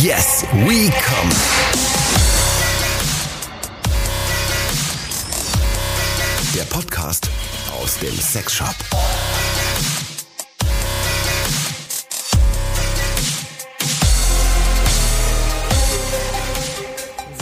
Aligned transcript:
Yes, 0.00 0.46
we 0.64 0.88
come. 0.90 1.30
Der 6.54 6.62
Podcast 6.64 7.28
aus 7.78 7.98
dem 7.98 8.14
Sexshop. 8.18 8.74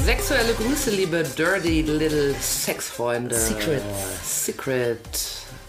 Sexuelle 0.05 0.55
Grüße, 0.55 0.91
liebe 0.91 1.23
dirty 1.37 1.82
little 1.82 2.35
Sexfreunde. 2.41 3.39
Secrets. 3.39 3.85
Secret. 4.25 4.98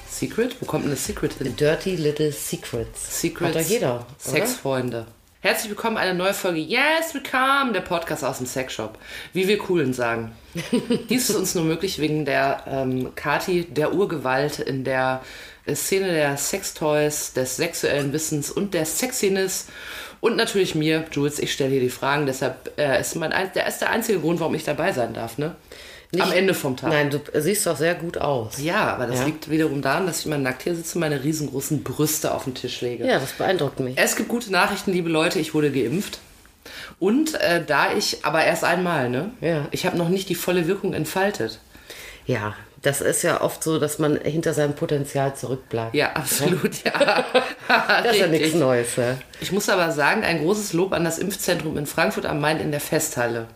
Secret? 0.10 0.56
Wo 0.60 0.66
kommt 0.66 0.86
denn 0.86 0.92
das 0.92 1.06
Secret 1.06 1.34
hin? 1.34 1.56
Dirty 1.56 1.96
Little 1.96 2.32
Secrets. 2.32 3.22
Secrets. 3.22 3.56
Hat 3.56 3.64
doch 3.64 3.70
jeder. 3.70 4.08
Oder? 4.26 5.06
Herzlich 5.44 5.70
willkommen, 5.72 5.98
eine 5.98 6.14
neue 6.14 6.36
Folge 6.36 6.60
Yes, 6.60 7.14
Willkommen, 7.16 7.74
der 7.74 7.82
Podcast 7.82 8.24
aus 8.24 8.38
dem 8.38 8.46
Sexshop. 8.46 9.00
Wie 9.34 9.48
wir 9.48 9.58
Coolen 9.58 9.92
sagen. 9.92 10.34
Dies 11.10 11.30
ist 11.32 11.36
uns 11.36 11.56
nur 11.56 11.64
möglich 11.64 11.98
wegen 11.98 12.26
der 12.26 12.64
ähm, 12.68 13.16
Kati, 13.16 13.66
der 13.66 13.94
Urgewalt 13.94 14.60
in 14.60 14.84
der 14.84 15.24
äh, 15.66 15.74
Szene 15.74 16.12
der 16.12 16.38
Sextoys, 16.38 17.34
des 17.34 17.58
sexuellen 17.58 18.14
Wissens 18.14 18.52
und 18.52 18.76
der 18.76 18.86
Sexiness. 18.86 19.66
Und 20.20 20.36
natürlich 20.38 20.76
mir, 20.76 21.06
Jules, 21.12 21.40
ich 21.40 21.52
stelle 21.52 21.72
hier 21.72 21.80
die 21.82 21.90
Fragen, 21.90 22.28
deshalb 22.28 22.78
äh, 22.78 23.02
ist 23.02 23.16
mein, 23.16 23.34
ein- 23.34 23.52
der 23.54 23.66
ist 23.66 23.80
der 23.80 23.90
einzige 23.90 24.20
Grund, 24.20 24.40
warum 24.40 24.54
ich 24.54 24.64
dabei 24.64 24.92
sein 24.92 25.16
darf, 25.16 25.40
ne? 25.40 25.56
Am 26.14 26.28
Nicht- 26.28 26.38
Ende 26.38 26.54
vom 26.54 26.76
Tag. 26.76 26.90
Nein, 26.90 27.10
du 27.10 27.20
siehst 27.42 27.66
doch 27.66 27.78
sehr 27.78 27.96
gut 27.96 28.18
aus. 28.18 28.58
Ja, 28.62 28.94
aber 28.94 29.08
das 29.08 29.20
Ja. 29.20 29.26
liegt 29.26 29.50
wiederum 29.50 29.82
daran, 29.82 30.06
dass 30.08 30.20
ich 30.20 30.26
immer 30.26 30.38
nackt 30.38 30.64
hier 30.64 30.76
sitze 30.76 30.96
und 30.96 31.00
meine 31.02 31.24
riesengroßen 31.24 31.84
Brüste 31.84 32.34
auf 32.34 32.44
den 32.44 32.54
Tisch 32.54 32.82
lege. 32.82 33.06
Ja, 33.08 33.18
das 33.20 33.32
beeindruckt 33.32 33.80
mich. 33.80 33.98
Es 33.98 34.18
gibt 34.18 34.28
gute 34.28 34.52
Nachrichten, 34.52 34.92
liebe 34.92 35.10
Leute, 35.10 35.40
ich 35.40 35.54
wurde 35.54 35.72
geimpft. 35.72 36.20
Und 37.00 37.36
äh, 37.42 37.64
da 37.66 37.94
ich, 37.94 38.26
aber 38.26 38.44
erst 38.44 38.64
einmal, 38.66 39.10
ne? 39.10 39.32
Ja. 39.40 39.68
Ich 39.72 39.86
habe 39.86 39.98
noch 39.98 40.10
nicht 40.10 40.28
die 40.28 40.36
volle 40.36 40.68
Wirkung 40.68 40.94
entfaltet. 40.94 41.60
Ja, 42.26 42.56
das 42.82 43.00
ist 43.02 43.22
ja 43.24 43.42
oft 43.42 43.64
so, 43.64 43.80
dass 43.80 43.98
man 43.98 44.20
hinter 44.20 44.54
seinem 44.54 44.74
Potenzial 44.74 45.36
zurückbleibt. 45.36 45.96
Ja, 45.96 46.12
absolut, 46.14 46.84
ja. 46.84 47.26
Das 48.04 48.14
ist 48.14 48.20
ja 48.20 48.28
nichts. 48.28 48.54
Neues. 48.56 48.96
Ja. 48.96 49.18
Ich 49.40 49.52
muss 49.52 49.70
aber 49.70 49.92
sagen, 49.92 50.24
ein 50.24 50.40
großes 50.40 50.74
Lob 50.74 50.94
an 50.94 51.04
das 51.04 51.18
Impfzentrum 51.18 51.78
in 51.78 51.86
Frankfurt 51.86 52.26
am 52.26 52.40
Main 52.40 52.60
in 52.60 52.72
der 52.72 52.80
Festhalle, 52.80 53.48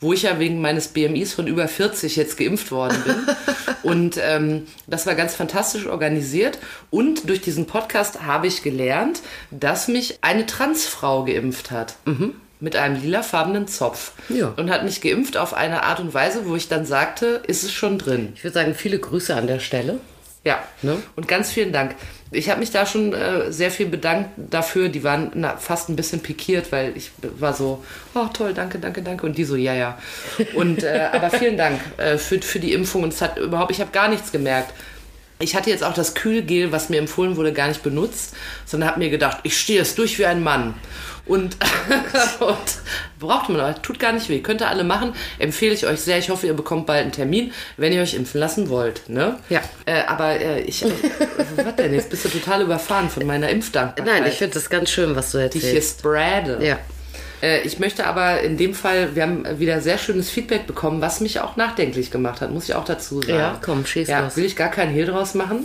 wo 0.00 0.12
ich 0.12 0.22
ja 0.22 0.38
wegen 0.38 0.60
meines 0.60 0.88
BMIs 0.88 1.34
von 1.34 1.46
über 1.46 1.68
40 1.68 2.16
jetzt 2.16 2.36
geimpft 2.36 2.70
worden 2.70 3.02
bin. 3.04 3.16
und 3.82 4.18
ähm, 4.20 4.66
das 4.86 5.06
war 5.06 5.14
ganz 5.14 5.34
fantastisch 5.34 5.86
organisiert. 5.86 6.58
Und 6.90 7.28
durch 7.28 7.40
diesen 7.40 7.66
Podcast 7.66 8.22
habe 8.22 8.46
ich 8.46 8.62
gelernt, 8.62 9.20
dass 9.50 9.88
mich 9.88 10.18
eine 10.22 10.46
Transfrau 10.46 11.24
geimpft 11.24 11.70
hat. 11.70 11.94
Mit 12.60 12.76
einem 12.76 13.00
lilafarbenen 13.00 13.66
Zopf. 13.66 14.12
Ja. 14.28 14.52
Und 14.56 14.70
hat 14.70 14.84
mich 14.84 15.00
geimpft 15.00 15.36
auf 15.36 15.52
eine 15.52 15.82
Art 15.82 15.98
und 15.98 16.14
Weise, 16.14 16.46
wo 16.46 16.54
ich 16.54 16.68
dann 16.68 16.86
sagte, 16.86 17.42
ist 17.46 17.64
es 17.64 17.72
schon 17.72 17.98
drin. 17.98 18.32
Ich 18.36 18.44
würde 18.44 18.54
sagen, 18.54 18.74
viele 18.74 18.98
Grüße 18.98 19.34
an 19.34 19.48
der 19.48 19.58
Stelle. 19.58 19.98
Ja, 20.44 20.62
Ne? 20.82 21.00
und 21.14 21.28
ganz 21.28 21.52
vielen 21.52 21.72
Dank. 21.72 21.94
Ich 22.32 22.48
habe 22.48 22.60
mich 22.60 22.70
da 22.70 22.86
schon 22.86 23.12
äh, 23.12 23.52
sehr 23.52 23.70
viel 23.70 23.86
bedankt 23.86 24.30
dafür. 24.36 24.88
Die 24.88 25.04
waren 25.04 25.30
na, 25.34 25.56
fast 25.56 25.88
ein 25.88 25.96
bisschen 25.96 26.20
pikiert, 26.20 26.72
weil 26.72 26.96
ich 26.96 27.12
war 27.38 27.52
so, 27.52 27.84
oh 28.14 28.26
toll, 28.32 28.54
danke, 28.54 28.78
danke, 28.78 29.02
danke. 29.02 29.26
Und 29.26 29.36
die 29.36 29.44
so, 29.44 29.54
ja, 29.54 29.74
ja. 29.74 29.98
Und 30.54 30.82
äh, 30.82 31.08
aber 31.12 31.30
vielen 31.30 31.56
Dank 31.58 31.78
äh, 31.98 32.16
für, 32.16 32.40
für 32.40 32.58
die 32.58 32.72
Impfung. 32.72 33.02
Und 33.02 33.12
es 33.12 33.20
hat 33.20 33.38
überhaupt, 33.38 33.70
ich 33.70 33.80
habe 33.80 33.90
gar 33.92 34.08
nichts 34.08 34.32
gemerkt. 34.32 34.72
Ich 35.42 35.54
hatte 35.54 35.70
jetzt 35.70 35.84
auch 35.84 35.94
das 35.94 36.14
Kühlgel, 36.14 36.72
was 36.72 36.88
mir 36.88 36.98
empfohlen 36.98 37.36
wurde, 37.36 37.52
gar 37.52 37.68
nicht 37.68 37.82
benutzt, 37.82 38.34
sondern 38.64 38.88
habe 38.88 39.00
mir 39.00 39.10
gedacht, 39.10 39.38
ich 39.42 39.58
stehe 39.58 39.80
es 39.80 39.94
durch 39.94 40.18
wie 40.18 40.26
ein 40.26 40.42
Mann. 40.42 40.74
Und, 41.24 41.56
und 42.40 42.58
braucht 43.20 43.48
man 43.48 43.60
auch, 43.60 43.78
tut 43.78 43.98
gar 44.00 44.12
nicht 44.12 44.28
weh. 44.28 44.40
Könnt 44.40 44.60
ihr 44.60 44.68
alle 44.68 44.82
machen. 44.82 45.14
Empfehle 45.38 45.72
ich 45.72 45.86
euch 45.86 46.00
sehr. 46.00 46.18
Ich 46.18 46.30
hoffe, 46.30 46.46
ihr 46.46 46.54
bekommt 46.54 46.86
bald 46.86 47.02
einen 47.02 47.12
Termin, 47.12 47.52
wenn 47.76 47.92
ihr 47.92 48.02
euch 48.02 48.14
impfen 48.14 48.40
lassen 48.40 48.68
wollt. 48.68 49.08
Ne? 49.08 49.38
Ja. 49.48 49.60
Äh, 49.86 50.02
aber 50.02 50.40
äh, 50.40 50.62
ich, 50.62 50.84
was 50.84 51.76
denn? 51.76 51.94
Jetzt 51.94 52.10
bist 52.10 52.24
du 52.24 52.28
total 52.28 52.62
überfahren 52.62 53.08
von 53.08 53.24
meiner 53.24 53.48
Impfdankbarkeit. 53.50 54.04
Nein, 54.22 54.26
ich 54.26 54.38
finde 54.38 54.54
das 54.54 54.68
ganz 54.68 54.90
schön, 54.90 55.14
was 55.14 55.30
du 55.30 55.38
die 55.38 55.58
ich 55.58 55.64
hier 55.64 55.74
erzählst. 55.74 56.00
spreade. 56.00 56.58
Ja. 56.60 56.78
Äh, 57.42 57.62
ich 57.62 57.78
möchte 57.78 58.06
aber 58.06 58.40
in 58.40 58.56
dem 58.56 58.72
Fall, 58.72 59.14
wir 59.14 59.24
haben 59.24 59.58
wieder 59.58 59.80
sehr 59.80 59.98
schönes 59.98 60.30
Feedback 60.30 60.66
bekommen, 60.66 61.00
was 61.00 61.20
mich 61.20 61.40
auch 61.40 61.56
nachdenklich 61.56 62.10
gemacht 62.10 62.40
hat, 62.40 62.50
muss 62.50 62.68
ich 62.68 62.74
auch 62.74 62.84
dazu 62.84 63.20
sagen. 63.20 63.38
Ja, 63.38 63.60
komm, 63.62 63.84
schieß 63.84 64.08
ja, 64.08 64.20
los. 64.20 64.36
Will 64.36 64.44
ich 64.44 64.56
gar 64.56 64.70
keinen 64.70 64.92
Hehl 64.92 65.06
draus 65.06 65.34
machen. 65.34 65.64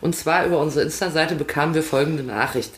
Und 0.00 0.14
zwar 0.14 0.44
über 0.44 0.58
unsere 0.58 0.84
Insta-Seite 0.84 1.34
bekamen 1.34 1.74
wir 1.74 1.82
folgende 1.82 2.22
Nachricht. 2.22 2.72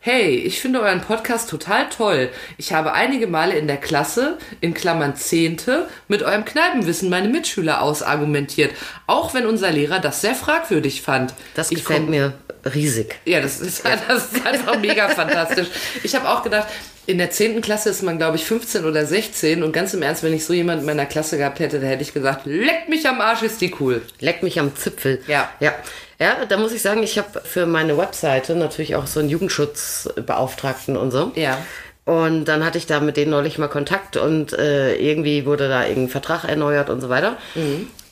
Hey, 0.00 0.36
ich 0.36 0.60
finde 0.60 0.82
euren 0.82 1.00
Podcast 1.00 1.50
total 1.50 1.88
toll. 1.88 2.28
Ich 2.58 2.72
habe 2.72 2.92
einige 2.92 3.26
Male 3.26 3.56
in 3.56 3.66
der 3.66 3.78
Klasse, 3.78 4.38
in 4.60 4.72
Klammern 4.72 5.16
Zehnte, 5.16 5.88
mit 6.06 6.22
eurem 6.22 6.44
Kneipenwissen 6.44 7.10
meine 7.10 7.28
Mitschüler 7.28 7.82
ausargumentiert. 7.82 8.70
Auch 9.08 9.34
wenn 9.34 9.46
unser 9.46 9.72
Lehrer 9.72 9.98
das 9.98 10.20
sehr 10.20 10.36
fragwürdig 10.36 11.02
fand. 11.02 11.34
Das 11.54 11.72
Ich 11.72 11.78
gefällt 11.78 12.08
mir 12.08 12.34
riesig. 12.74 13.16
ja, 13.24 13.40
das 13.40 13.60
ist, 13.60 13.84
das 14.08 14.32
ist 14.32 14.46
einfach 14.46 14.78
mega 14.78 15.08
fantastisch. 15.08 15.68
Ich 16.02 16.14
habe 16.14 16.28
auch 16.28 16.42
gedacht, 16.42 16.68
in 17.06 17.18
der 17.18 17.30
10. 17.30 17.60
Klasse 17.60 17.90
ist 17.90 18.02
man, 18.02 18.18
glaube 18.18 18.36
ich, 18.36 18.44
15 18.44 18.84
oder 18.84 19.06
16. 19.06 19.62
Und 19.62 19.72
ganz 19.72 19.94
im 19.94 20.02
Ernst, 20.02 20.22
wenn 20.22 20.34
ich 20.34 20.44
so 20.44 20.52
jemanden 20.52 20.80
in 20.80 20.86
meiner 20.86 21.06
Klasse 21.06 21.38
gehabt 21.38 21.60
hätte, 21.60 21.80
da 21.80 21.86
hätte 21.86 22.02
ich 22.02 22.12
gesagt, 22.12 22.46
leck 22.46 22.88
mich 22.88 23.08
am 23.08 23.20
Arsch, 23.20 23.42
ist 23.42 23.60
die 23.60 23.74
cool. 23.80 24.02
Leck 24.20 24.42
mich 24.42 24.58
am 24.58 24.74
Zipfel. 24.74 25.22
Ja. 25.28 25.50
Ja, 25.60 25.74
ja 26.18 26.44
da 26.48 26.56
muss 26.56 26.72
ich 26.72 26.82
sagen, 26.82 27.02
ich 27.02 27.16
habe 27.18 27.40
für 27.44 27.66
meine 27.66 27.96
Webseite 27.96 28.56
natürlich 28.56 28.96
auch 28.96 29.06
so 29.06 29.20
einen 29.20 29.28
Jugendschutzbeauftragten 29.28 30.96
und 30.96 31.12
so. 31.12 31.32
Ja. 31.36 31.58
Und 32.06 32.44
dann 32.44 32.64
hatte 32.64 32.78
ich 32.78 32.86
da 32.86 33.00
mit 33.00 33.16
denen 33.16 33.32
neulich 33.32 33.58
mal 33.58 33.68
Kontakt 33.68 34.16
und 34.16 34.52
äh, 34.52 34.94
irgendwie 34.94 35.44
wurde 35.44 35.68
da 35.68 35.86
irgendein 35.86 36.08
Vertrag 36.08 36.44
erneuert 36.44 36.88
und 36.88 37.00
so 37.00 37.08
weiter. 37.08 37.36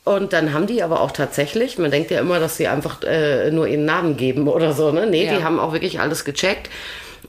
Und 0.05 0.35
dann 0.35 0.53
haben 0.53 0.67
die 0.67 0.83
aber 0.83 1.01
auch 1.01 1.13
tatsächlich, 1.13 1.79
man 1.79 1.91
denkt 1.91 2.11
ja 2.11 2.21
immer, 2.21 2.39
dass 2.39 2.59
sie 2.59 2.69
einfach 2.69 3.03
äh, 3.05 3.51
nur 3.51 3.67
ihren 3.67 3.87
Namen 3.87 4.17
geben 4.19 4.49
oder 4.49 4.73
so, 4.75 4.93
ne? 4.93 5.07
Nee, 5.07 5.25
Ja. 5.27 5.37
die 5.39 5.45
haben 5.45 5.59
auch 5.59 5.73
wirklich 5.73 5.99
alles 6.01 6.25
gecheckt. 6.27 6.69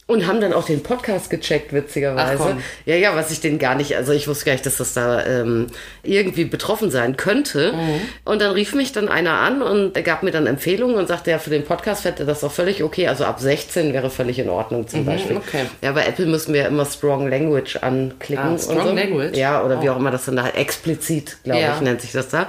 Und 0.07 0.27
haben 0.27 0.39
dann 0.39 0.53
auch 0.53 0.65
den 0.67 0.83
Podcast 0.83 1.31
gecheckt, 1.31 1.73
witzigerweise. 1.73 2.57
Ja, 2.85 2.95
ja, 2.95 3.15
was 3.15 3.31
ich 3.31 3.41
den 3.41 3.57
gar 3.57 3.73
nicht, 3.73 3.95
also 3.95 4.11
ich 4.11 4.27
wusste 4.27 4.45
gar 4.45 4.51
nicht, 4.51 4.63
dass 4.63 4.77
das 4.77 4.93
da 4.93 5.25
ähm, 5.25 5.65
irgendwie 6.03 6.45
betroffen 6.45 6.91
sein 6.91 7.17
könnte. 7.17 7.73
Mhm. 7.73 8.01
Und 8.23 8.39
dann 8.39 8.51
rief 8.51 8.75
mich 8.75 8.91
dann 8.91 9.09
einer 9.09 9.31
an 9.39 9.63
und 9.63 9.95
er 9.97 10.03
gab 10.03 10.21
mir 10.21 10.29
dann 10.29 10.45
Empfehlungen 10.45 10.95
und 10.97 11.07
sagte, 11.07 11.31
ja, 11.31 11.39
für 11.39 11.49
den 11.49 11.63
Podcast 11.63 12.03
fände 12.03 12.23
das 12.23 12.43
auch 12.43 12.51
völlig 12.51 12.83
okay. 12.83 13.07
Also 13.07 13.25
ab 13.25 13.39
16 13.39 13.93
wäre 13.93 14.11
völlig 14.11 14.37
in 14.37 14.47
Ordnung 14.47 14.87
zum 14.87 15.05
Beispiel. 15.05 15.37
Mhm, 15.37 15.41
okay. 15.47 15.65
Ja, 15.81 15.91
bei 15.93 16.05
Apple 16.05 16.27
müssen 16.27 16.53
wir 16.53 16.61
ja 16.61 16.67
immer 16.67 16.85
Strong 16.85 17.27
Language 17.27 17.77
anklicken. 17.77 18.45
Ah, 18.45 18.57
Strong 18.59 18.89
so. 18.89 18.93
Language? 18.93 19.35
Ja, 19.35 19.63
oder 19.63 19.81
wie 19.81 19.89
Oh. 19.89 19.93
auch 19.93 19.97
immer 19.97 20.11
das 20.11 20.25
dann 20.25 20.35
da 20.35 20.49
explizit, 20.49 21.37
glaube 21.43 21.61
Ja. 21.61 21.73
ich, 21.75 21.81
nennt 21.81 22.01
sich 22.01 22.11
das 22.11 22.29
da. 22.29 22.47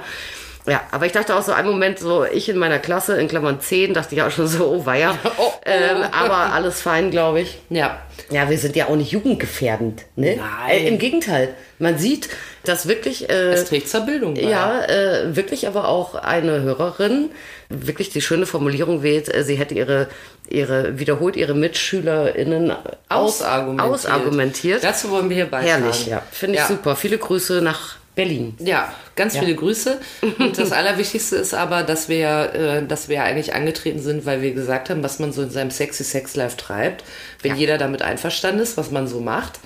Ja, 0.67 0.81
aber 0.91 1.05
ich 1.05 1.13
dachte 1.13 1.35
auch 1.35 1.41
so 1.41 1.53
einen 1.53 1.69
Moment, 1.69 1.97
so 1.99 2.25
ich 2.25 2.49
in 2.49 2.57
meiner 2.57 2.77
Klasse, 2.79 3.19
in 3.19 3.27
Klammern 3.29 3.61
10, 3.61 3.93
dachte 3.93 4.13
ich 4.15 4.21
auch 4.21 4.31
schon 4.31 4.47
so, 4.47 4.65
oh 4.67 4.85
weia. 4.85 5.17
Oh, 5.23 5.29
oh. 5.37 5.51
Ähm, 5.65 6.03
aber 6.11 6.53
alles 6.53 6.81
fein, 6.81 7.09
glaube 7.11 7.41
ich. 7.41 7.57
Ja. 7.69 8.01
Ja, 8.29 8.49
wir 8.49 8.57
sind 8.57 8.75
ja 8.75 8.87
auch 8.87 8.95
nicht 8.95 9.11
jugendgefährdend. 9.11 10.03
Ne? 10.15 10.35
Nein. 10.37 10.69
Äh, 10.69 10.87
Im 10.87 10.97
Gegenteil. 10.97 11.53
Man 11.79 11.97
sieht, 11.97 12.29
dass 12.65 12.87
wirklich, 12.87 13.29
äh, 13.29 13.53
Es 13.53 13.65
trägt 13.65 13.87
zur 13.89 14.01
Bildung 14.01 14.33
bei. 14.35 14.41
ja, 14.41 14.83
äh, 14.85 15.35
wirklich 15.35 15.67
aber 15.67 15.87
auch 15.87 16.15
eine 16.15 16.61
Hörerin 16.61 17.29
wirklich 17.69 18.09
die 18.09 18.21
schöne 18.21 18.45
Formulierung 18.45 19.03
wählt, 19.03 19.33
äh, 19.33 19.43
sie 19.43 19.55
hätte 19.55 19.73
ihre, 19.75 20.07
ihre 20.49 20.97
wiederholt 20.99 21.35
ihre 21.35 21.53
MitschülerInnen 21.53 22.71
aus, 22.71 23.41
Ausargumentiert. 23.41 23.93
ausargumentiert. 23.93 24.83
Dazu 24.83 25.09
wollen 25.11 25.29
wir 25.29 25.35
hier 25.35 25.45
beitragen. 25.45 25.83
Herrlich, 25.83 26.07
ja. 26.07 26.21
Finde 26.31 26.55
ich 26.55 26.61
Ja. 26.61 26.67
super. 26.67 26.95
Viele 26.95 27.17
Grüße 27.17 27.61
nach 27.61 27.95
Berlin. 28.17 28.55
Ja, 28.59 28.93
ganz 29.15 29.37
viele 29.37 29.55
Grüße. 29.55 29.99
Und 30.39 30.57
das 30.57 30.71
Allerwichtigste 30.73 31.37
ist 31.37 31.53
aber, 31.53 31.83
dass 31.83 32.09
wir, 32.09 32.17
ja, 32.17 32.45
äh, 32.47 32.85
dass 32.85 33.07
wir 33.07 33.17
ja 33.17 33.23
eigentlich 33.23 33.53
angetreten 33.53 34.01
sind, 34.01 34.25
weil 34.25 34.41
wir 34.41 34.53
gesagt 34.53 34.89
haben, 34.89 35.01
was 35.03 35.19
man 35.19 35.31
so 35.31 35.43
in 35.43 35.49
seinem 35.51 35.71
sexy 35.71 36.03
Sex 36.03 36.35
Life 36.35 36.57
treibt. 36.57 37.05
Wenn 37.41 37.51
Ja. 37.53 37.57
jeder 37.57 37.77
damit 37.77 38.01
einverstanden 38.01 38.59
ist, 38.59 38.75
was 38.75 38.91
man 38.91 39.07
so 39.07 39.21
macht, 39.21 39.59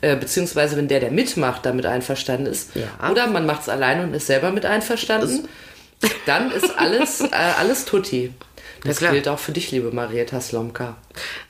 äh, 0.00 0.16
beziehungsweise 0.16 0.76
wenn 0.76 0.88
der, 0.88 1.00
der 1.00 1.10
mitmacht, 1.12 1.64
damit 1.66 1.86
einverstanden 1.86 2.46
ist, 2.46 2.70
Ja. 2.74 3.10
oder 3.10 3.26
man 3.28 3.46
macht 3.46 3.62
es 3.62 3.68
alleine 3.68 4.02
und 4.04 4.14
ist 4.14 4.26
selber 4.26 4.50
mit 4.50 4.64
einverstanden, 4.66 5.46
dann 6.26 6.50
ist 6.50 6.78
alles, 6.78 7.20
äh, 7.20 7.28
alles 7.60 7.84
tutti. 7.84 8.32
Das 8.84 8.98
klar. 8.98 9.12
gilt 9.12 9.28
auch 9.28 9.38
für 9.38 9.52
dich, 9.52 9.70
liebe 9.70 9.90
Marietta 9.90 10.40
Slomka. 10.40 10.96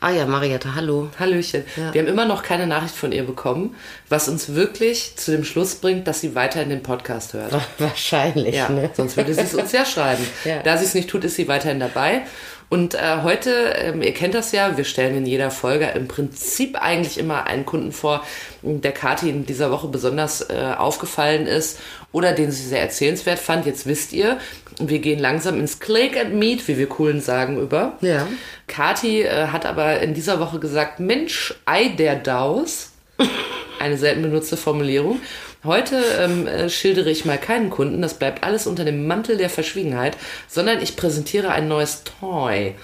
Ah 0.00 0.10
ja, 0.10 0.24
Marietta, 0.26 0.74
hallo. 0.74 1.08
Hallöchen. 1.18 1.64
Ja. 1.76 1.92
Wir 1.92 2.00
haben 2.02 2.08
immer 2.08 2.24
noch 2.24 2.42
keine 2.42 2.66
Nachricht 2.66 2.94
von 2.94 3.12
ihr 3.12 3.24
bekommen, 3.24 3.74
was 4.08 4.28
uns 4.28 4.54
wirklich 4.54 5.16
zu 5.16 5.32
dem 5.32 5.44
Schluss 5.44 5.74
bringt, 5.76 6.06
dass 6.08 6.20
sie 6.20 6.34
weiterhin 6.34 6.70
den 6.70 6.82
Podcast 6.82 7.34
hört. 7.34 7.52
Wahrscheinlich, 7.78 8.54
Ja, 8.54 8.68
ne? 8.70 8.90
sonst 8.94 9.16
würde 9.16 9.34
sie 9.34 9.40
es 9.40 9.54
uns 9.54 9.72
ja 9.72 9.84
schreiben. 9.84 10.24
Ja. 10.44 10.62
Da 10.62 10.78
sie 10.78 10.84
es 10.84 10.94
nicht 10.94 11.10
tut, 11.10 11.24
ist 11.24 11.34
sie 11.36 11.48
weiterhin 11.48 11.80
dabei. 11.80 12.22
Und 12.68 12.94
äh, 12.94 13.22
heute, 13.22 13.50
ähm, 13.76 14.02
ihr 14.02 14.12
kennt 14.12 14.34
das 14.34 14.52
ja, 14.52 14.76
wir 14.76 14.84
stellen 14.84 15.16
in 15.16 15.26
jeder 15.26 15.50
Folge 15.50 15.86
im 15.94 16.06
Prinzip 16.06 16.76
eigentlich 16.80 17.18
immer 17.18 17.46
einen 17.46 17.64
Kunden 17.64 17.92
vor, 17.92 18.22
der 18.62 18.92
Kathi 18.92 19.30
in 19.30 19.46
dieser 19.46 19.70
Woche 19.70 19.88
besonders 19.88 20.50
äh, 20.50 20.74
aufgefallen 20.76 21.46
ist 21.46 21.80
oder 22.12 22.32
den 22.32 22.50
sie 22.50 22.66
sehr 22.66 22.82
erzählenswert 22.82 23.38
fand. 23.38 23.64
Jetzt 23.64 23.86
wisst 23.86 24.12
ihr, 24.12 24.38
wir 24.78 24.98
gehen 24.98 25.18
langsam 25.18 25.58
ins 25.58 25.80
Click 25.80 26.18
and 26.18 26.34
Meet, 26.34 26.68
wie 26.68 26.76
wir 26.76 26.88
coolen 26.88 27.20
sagen, 27.20 27.58
über. 27.58 27.96
Ja. 28.02 28.26
Kathi 28.66 29.22
äh, 29.22 29.48
hat 29.48 29.64
aber 29.64 30.00
in 30.00 30.12
dieser 30.12 30.38
Woche 30.38 30.58
gesagt, 30.58 31.00
Mensch, 31.00 31.54
Ei 31.64 31.88
der 31.88 32.16
Daus. 32.16 32.92
Eine 33.80 33.96
selten 33.96 34.22
benutzte 34.22 34.56
Formulierung. 34.56 35.20
Heute 35.64 35.96
ähm, 36.20 36.46
äh, 36.46 36.70
schildere 36.70 37.10
ich 37.10 37.24
mal 37.24 37.36
keinen 37.36 37.68
Kunden, 37.68 38.00
das 38.00 38.14
bleibt 38.14 38.44
alles 38.44 38.68
unter 38.68 38.84
dem 38.84 39.08
Mantel 39.08 39.36
der 39.36 39.50
Verschwiegenheit, 39.50 40.16
sondern 40.46 40.80
ich 40.80 40.94
präsentiere 40.94 41.50
ein 41.50 41.66
neues 41.66 42.04
Toy. 42.04 42.74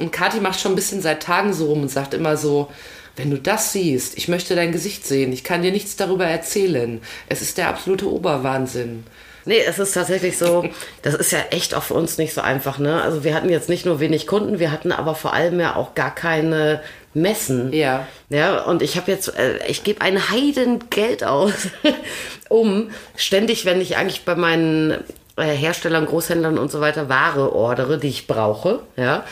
Und 0.00 0.10
Kathi 0.10 0.40
macht 0.40 0.58
schon 0.58 0.72
ein 0.72 0.76
bisschen 0.76 1.02
seit 1.02 1.22
Tagen 1.22 1.52
so 1.52 1.66
rum 1.66 1.82
und 1.82 1.90
sagt 1.90 2.12
immer 2.14 2.36
so, 2.36 2.68
wenn 3.14 3.30
du 3.30 3.38
das 3.38 3.72
siehst, 3.72 4.18
ich 4.18 4.26
möchte 4.26 4.56
dein 4.56 4.72
Gesicht 4.72 5.06
sehen, 5.06 5.32
ich 5.32 5.44
kann 5.44 5.62
dir 5.62 5.70
nichts 5.70 5.94
darüber 5.94 6.24
erzählen. 6.24 7.00
Es 7.28 7.42
ist 7.42 7.58
der 7.58 7.68
absolute 7.68 8.10
Oberwahnsinn. 8.10 9.04
Nee, 9.44 9.60
es 9.66 9.78
ist 9.78 9.92
tatsächlich 9.92 10.36
so, 10.36 10.68
das 11.02 11.14
ist 11.14 11.32
ja 11.32 11.40
echt 11.50 11.74
auch 11.74 11.82
für 11.82 11.94
uns 11.94 12.18
nicht 12.18 12.34
so 12.34 12.40
einfach, 12.40 12.78
ne? 12.78 13.02
Also 13.02 13.24
wir 13.24 13.34
hatten 13.34 13.48
jetzt 13.48 13.68
nicht 13.68 13.86
nur 13.86 14.00
wenig 14.00 14.26
Kunden, 14.26 14.58
wir 14.58 14.70
hatten 14.70 14.92
aber 14.92 15.14
vor 15.14 15.32
allem 15.32 15.60
ja 15.60 15.76
auch 15.76 15.94
gar 15.94 16.14
keine 16.14 16.82
Messen. 17.14 17.72
Ja. 17.72 18.06
Ja, 18.28 18.62
und 18.62 18.82
ich 18.82 18.96
habe 18.96 19.10
jetzt, 19.10 19.36
äh, 19.36 19.58
ich 19.66 19.82
gebe 19.82 20.00
ein 20.00 20.30
Heidengeld 20.30 21.24
aus, 21.24 21.68
um 22.48 22.90
ständig, 23.16 23.64
wenn 23.64 23.80
ich 23.80 23.96
eigentlich 23.96 24.24
bei 24.24 24.36
meinen 24.36 24.92
äh, 25.36 25.44
Herstellern, 25.44 26.06
Großhändlern 26.06 26.58
und 26.58 26.70
so 26.70 26.80
weiter 26.80 27.08
Ware 27.08 27.52
ordere, 27.52 27.98
die 27.98 28.08
ich 28.08 28.26
brauche, 28.26 28.80
ja, 28.96 29.24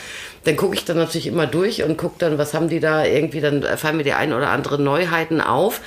dann 0.44 0.56
gucke 0.56 0.74
ich 0.74 0.84
dann 0.84 0.96
natürlich 0.96 1.26
immer 1.26 1.46
durch 1.46 1.82
und 1.82 1.96
gucke 1.96 2.16
dann, 2.18 2.38
was 2.38 2.54
haben 2.54 2.68
die 2.68 2.80
da 2.80 3.04
irgendwie, 3.04 3.40
dann 3.40 3.62
fallen 3.62 3.96
mir 3.96 4.04
die 4.04 4.14
ein 4.14 4.32
oder 4.32 4.50
andere 4.50 4.80
Neuheiten 4.80 5.40
auf. 5.40 5.80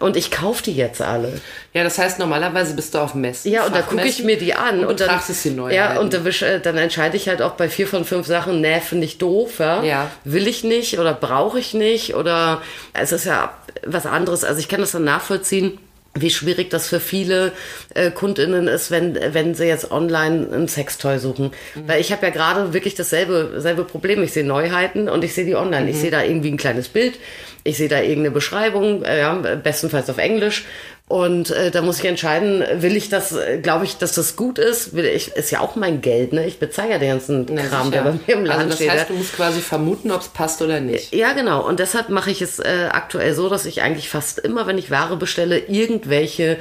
Und 0.00 0.16
ich 0.16 0.30
kaufe 0.30 0.62
die 0.62 0.74
jetzt 0.74 1.00
alle. 1.02 1.40
Ja, 1.72 1.84
das 1.84 1.98
heißt, 1.98 2.18
normalerweise 2.18 2.74
bist 2.74 2.94
du 2.94 2.98
auf 2.98 3.14
Messen. 3.14 3.50
Ja, 3.50 3.66
und 3.66 3.74
da 3.74 3.82
gucke 3.82 4.06
ich 4.06 4.22
mir 4.22 4.38
die 4.38 4.54
an. 4.54 4.80
und, 4.80 4.86
Und, 4.86 5.00
dann, 5.00 5.20
die 5.44 5.50
Neuheiten. 5.50 5.76
Ja, 5.76 6.00
und 6.00 6.14
äh, 6.14 6.60
dann 6.60 6.76
entscheide 6.76 7.16
ich 7.16 7.28
halt 7.28 7.42
auch 7.42 7.52
bei 7.52 7.68
vier 7.68 7.86
von 7.86 8.04
fünf 8.04 8.26
Sachen, 8.26 8.60
nee, 8.60 8.80
finde 8.80 9.04
ich 9.04 9.18
doof, 9.18 9.58
ja? 9.58 9.82
Ja. 9.82 10.10
Will 10.24 10.46
ich 10.46 10.64
nicht 10.64 10.98
oder 10.98 11.14
brauche 11.14 11.58
ich 11.58 11.74
nicht 11.74 12.14
oder 12.14 12.62
es 12.92 13.12
ist 13.12 13.24
ja 13.24 13.52
was 13.84 14.06
anderes. 14.06 14.44
Also 14.44 14.60
ich 14.60 14.68
kann 14.68 14.80
das 14.80 14.92
dann 14.92 15.04
nachvollziehen, 15.04 15.78
wie 16.20 16.30
schwierig 16.30 16.70
das 16.70 16.88
für 16.88 17.00
viele 17.00 17.52
äh, 17.94 18.10
KundInnen 18.10 18.68
ist, 18.68 18.90
wenn, 18.90 19.18
wenn 19.32 19.54
sie 19.54 19.66
jetzt 19.66 19.90
online 19.90 20.48
ein 20.52 20.68
Sextoy 20.68 21.18
suchen. 21.18 21.52
Mhm. 21.74 21.88
Weil 21.88 22.00
ich 22.00 22.12
habe 22.12 22.26
ja 22.26 22.32
gerade 22.32 22.72
wirklich 22.72 22.94
dasselbe 22.94 23.54
selbe 23.58 23.84
Problem. 23.84 24.22
Ich 24.22 24.32
sehe 24.32 24.44
Neuheiten 24.44 25.08
und 25.08 25.24
ich 25.24 25.34
sehe 25.34 25.44
die 25.44 25.54
online. 25.54 25.84
Mhm. 25.84 25.88
Ich 25.90 25.98
sehe 25.98 26.10
da 26.10 26.22
irgendwie 26.22 26.50
ein 26.50 26.56
kleines 26.56 26.88
Bild, 26.88 27.18
ich 27.64 27.76
sehe 27.76 27.88
da 27.88 28.00
irgendeine 28.00 28.30
Beschreibung, 28.30 29.02
äh, 29.02 29.20
ja, 29.20 29.34
bestenfalls 29.34 30.08
auf 30.10 30.18
Englisch. 30.18 30.64
Und 31.08 31.50
äh, 31.52 31.70
da 31.70 31.82
muss 31.82 32.00
ich 32.00 32.04
entscheiden, 32.04 32.64
will 32.82 32.96
ich 32.96 33.08
das, 33.08 33.32
glaube 33.62 33.84
ich, 33.84 33.96
dass 33.96 34.14
das 34.14 34.34
gut 34.34 34.58
ist? 34.58 34.92
Will 34.94 35.04
ich, 35.04 35.28
ist 35.36 35.52
ja 35.52 35.60
auch 35.60 35.76
mein 35.76 36.00
Geld, 36.00 36.32
ne? 36.32 36.44
Ich 36.46 36.58
bezahle 36.58 36.90
ja 36.90 36.98
den 36.98 37.10
ganzen 37.10 37.46
Na, 37.48 37.62
Kram, 37.62 37.90
sicher. 37.90 38.02
der 38.02 38.10
bei 38.10 38.18
mir 38.26 38.34
im 38.34 38.44
Laden 38.44 38.62
also 38.62 38.70
das 38.70 38.78
steht. 38.78 38.90
heißt, 38.90 39.10
du 39.10 39.14
musst 39.14 39.36
quasi 39.36 39.60
vermuten, 39.60 40.10
ob 40.10 40.22
es 40.22 40.28
passt 40.28 40.62
oder 40.62 40.80
nicht. 40.80 41.14
Ja, 41.14 41.32
genau. 41.32 41.64
Und 41.64 41.78
deshalb 41.78 42.08
mache 42.08 42.32
ich 42.32 42.42
es 42.42 42.58
äh, 42.58 42.88
aktuell 42.90 43.34
so, 43.34 43.48
dass 43.48 43.66
ich 43.66 43.82
eigentlich 43.82 44.08
fast 44.08 44.40
immer, 44.40 44.66
wenn 44.66 44.78
ich 44.78 44.90
Ware 44.90 45.16
bestelle, 45.16 45.58
irgendwelche 45.58 46.56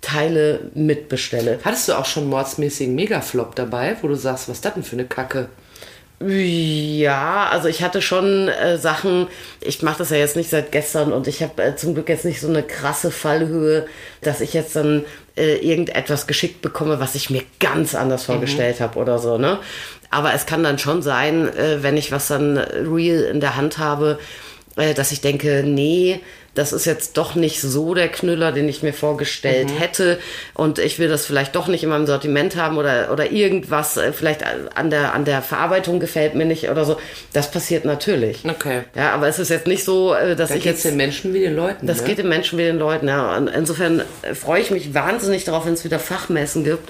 Teile 0.00 0.70
mitbestelle. 0.72 1.58
Hattest 1.62 1.88
du 1.88 1.92
auch 1.92 2.06
schon 2.06 2.26
mordsmäßigen 2.26 2.94
Megaflop 2.94 3.54
dabei, 3.54 3.96
wo 4.00 4.08
du 4.08 4.14
sagst, 4.14 4.48
was 4.48 4.56
ist 4.56 4.64
das 4.64 4.72
denn 4.74 4.82
für 4.82 4.96
eine 4.96 5.04
Kacke? 5.04 5.50
Ja, 6.22 7.48
also 7.50 7.68
ich 7.68 7.82
hatte 7.82 8.02
schon 8.02 8.48
äh, 8.48 8.76
Sachen, 8.76 9.26
ich 9.62 9.82
mache 9.82 9.98
das 9.98 10.10
ja 10.10 10.18
jetzt 10.18 10.36
nicht 10.36 10.50
seit 10.50 10.70
gestern 10.70 11.14
und 11.14 11.26
ich 11.26 11.42
habe 11.42 11.62
äh, 11.62 11.76
zum 11.76 11.94
Glück 11.94 12.10
jetzt 12.10 12.26
nicht 12.26 12.42
so 12.42 12.48
eine 12.48 12.62
krasse 12.62 13.10
Fallhöhe, 13.10 13.86
dass 14.20 14.42
ich 14.42 14.52
jetzt 14.52 14.76
dann 14.76 15.06
äh, 15.38 15.56
irgendetwas 15.56 16.26
geschickt 16.26 16.60
bekomme, 16.60 17.00
was 17.00 17.14
ich 17.14 17.30
mir 17.30 17.42
ganz 17.58 17.94
anders 17.94 18.24
vorgestellt 18.24 18.80
habe 18.80 18.98
oder 18.98 19.18
so, 19.18 19.38
ne? 19.38 19.60
Aber 20.10 20.34
es 20.34 20.44
kann 20.44 20.62
dann 20.62 20.78
schon 20.78 21.00
sein, 21.00 21.48
äh, 21.56 21.82
wenn 21.82 21.96
ich 21.96 22.12
was 22.12 22.28
dann 22.28 22.58
real 22.58 23.22
in 23.22 23.40
der 23.40 23.56
Hand 23.56 23.78
habe, 23.78 24.18
äh, 24.76 24.92
dass 24.92 25.12
ich 25.12 25.22
denke, 25.22 25.62
nee, 25.64 26.20
das 26.54 26.72
ist 26.72 26.84
jetzt 26.84 27.16
doch 27.16 27.36
nicht 27.36 27.60
so 27.60 27.94
der 27.94 28.08
Knüller, 28.08 28.50
den 28.50 28.68
ich 28.68 28.82
mir 28.82 28.92
vorgestellt 28.92 29.70
hätte. 29.78 30.18
Und 30.54 30.78
ich 30.78 30.98
will 30.98 31.08
das 31.08 31.24
vielleicht 31.24 31.54
doch 31.54 31.68
nicht 31.68 31.84
in 31.84 31.90
meinem 31.90 32.06
Sortiment 32.06 32.56
haben 32.56 32.76
oder, 32.76 33.12
oder 33.12 33.30
irgendwas, 33.30 33.96
äh, 33.96 34.12
vielleicht 34.12 34.42
an 34.74 34.90
der, 34.90 35.14
an 35.14 35.24
der 35.24 35.42
Verarbeitung 35.42 36.00
gefällt 36.00 36.34
mir 36.34 36.44
nicht 36.44 36.68
oder 36.68 36.84
so. 36.84 36.96
Das 37.32 37.50
passiert 37.50 37.84
natürlich. 37.84 38.44
Okay. 38.44 38.82
Ja, 38.96 39.12
aber 39.12 39.28
es 39.28 39.38
ist 39.38 39.48
jetzt 39.50 39.68
nicht 39.68 39.84
so, 39.84 40.12
äh, 40.12 40.34
dass 40.34 40.48
Da 40.48 40.56
ich 40.56 40.64
jetzt. 40.64 40.84
den 40.84 40.96
Menschen 40.96 41.32
wie 41.34 41.40
den 41.40 41.54
Leuten. 41.54 41.86
Das 41.86 42.00
ne? 42.00 42.08
geht 42.08 42.18
den 42.18 42.28
Menschen 42.28 42.58
wie 42.58 42.64
den 42.64 42.78
Leuten, 42.78 43.06
ja. 43.06 43.36
Und 43.36 43.46
insofern 43.48 44.02
äh, 44.22 44.34
freue 44.34 44.60
ich 44.60 44.72
mich 44.72 44.92
wahnsinnig 44.92 45.44
darauf, 45.44 45.66
wenn 45.66 45.74
es 45.74 45.84
wieder 45.84 46.00
Fachmessen 46.00 46.64
gibt, 46.64 46.88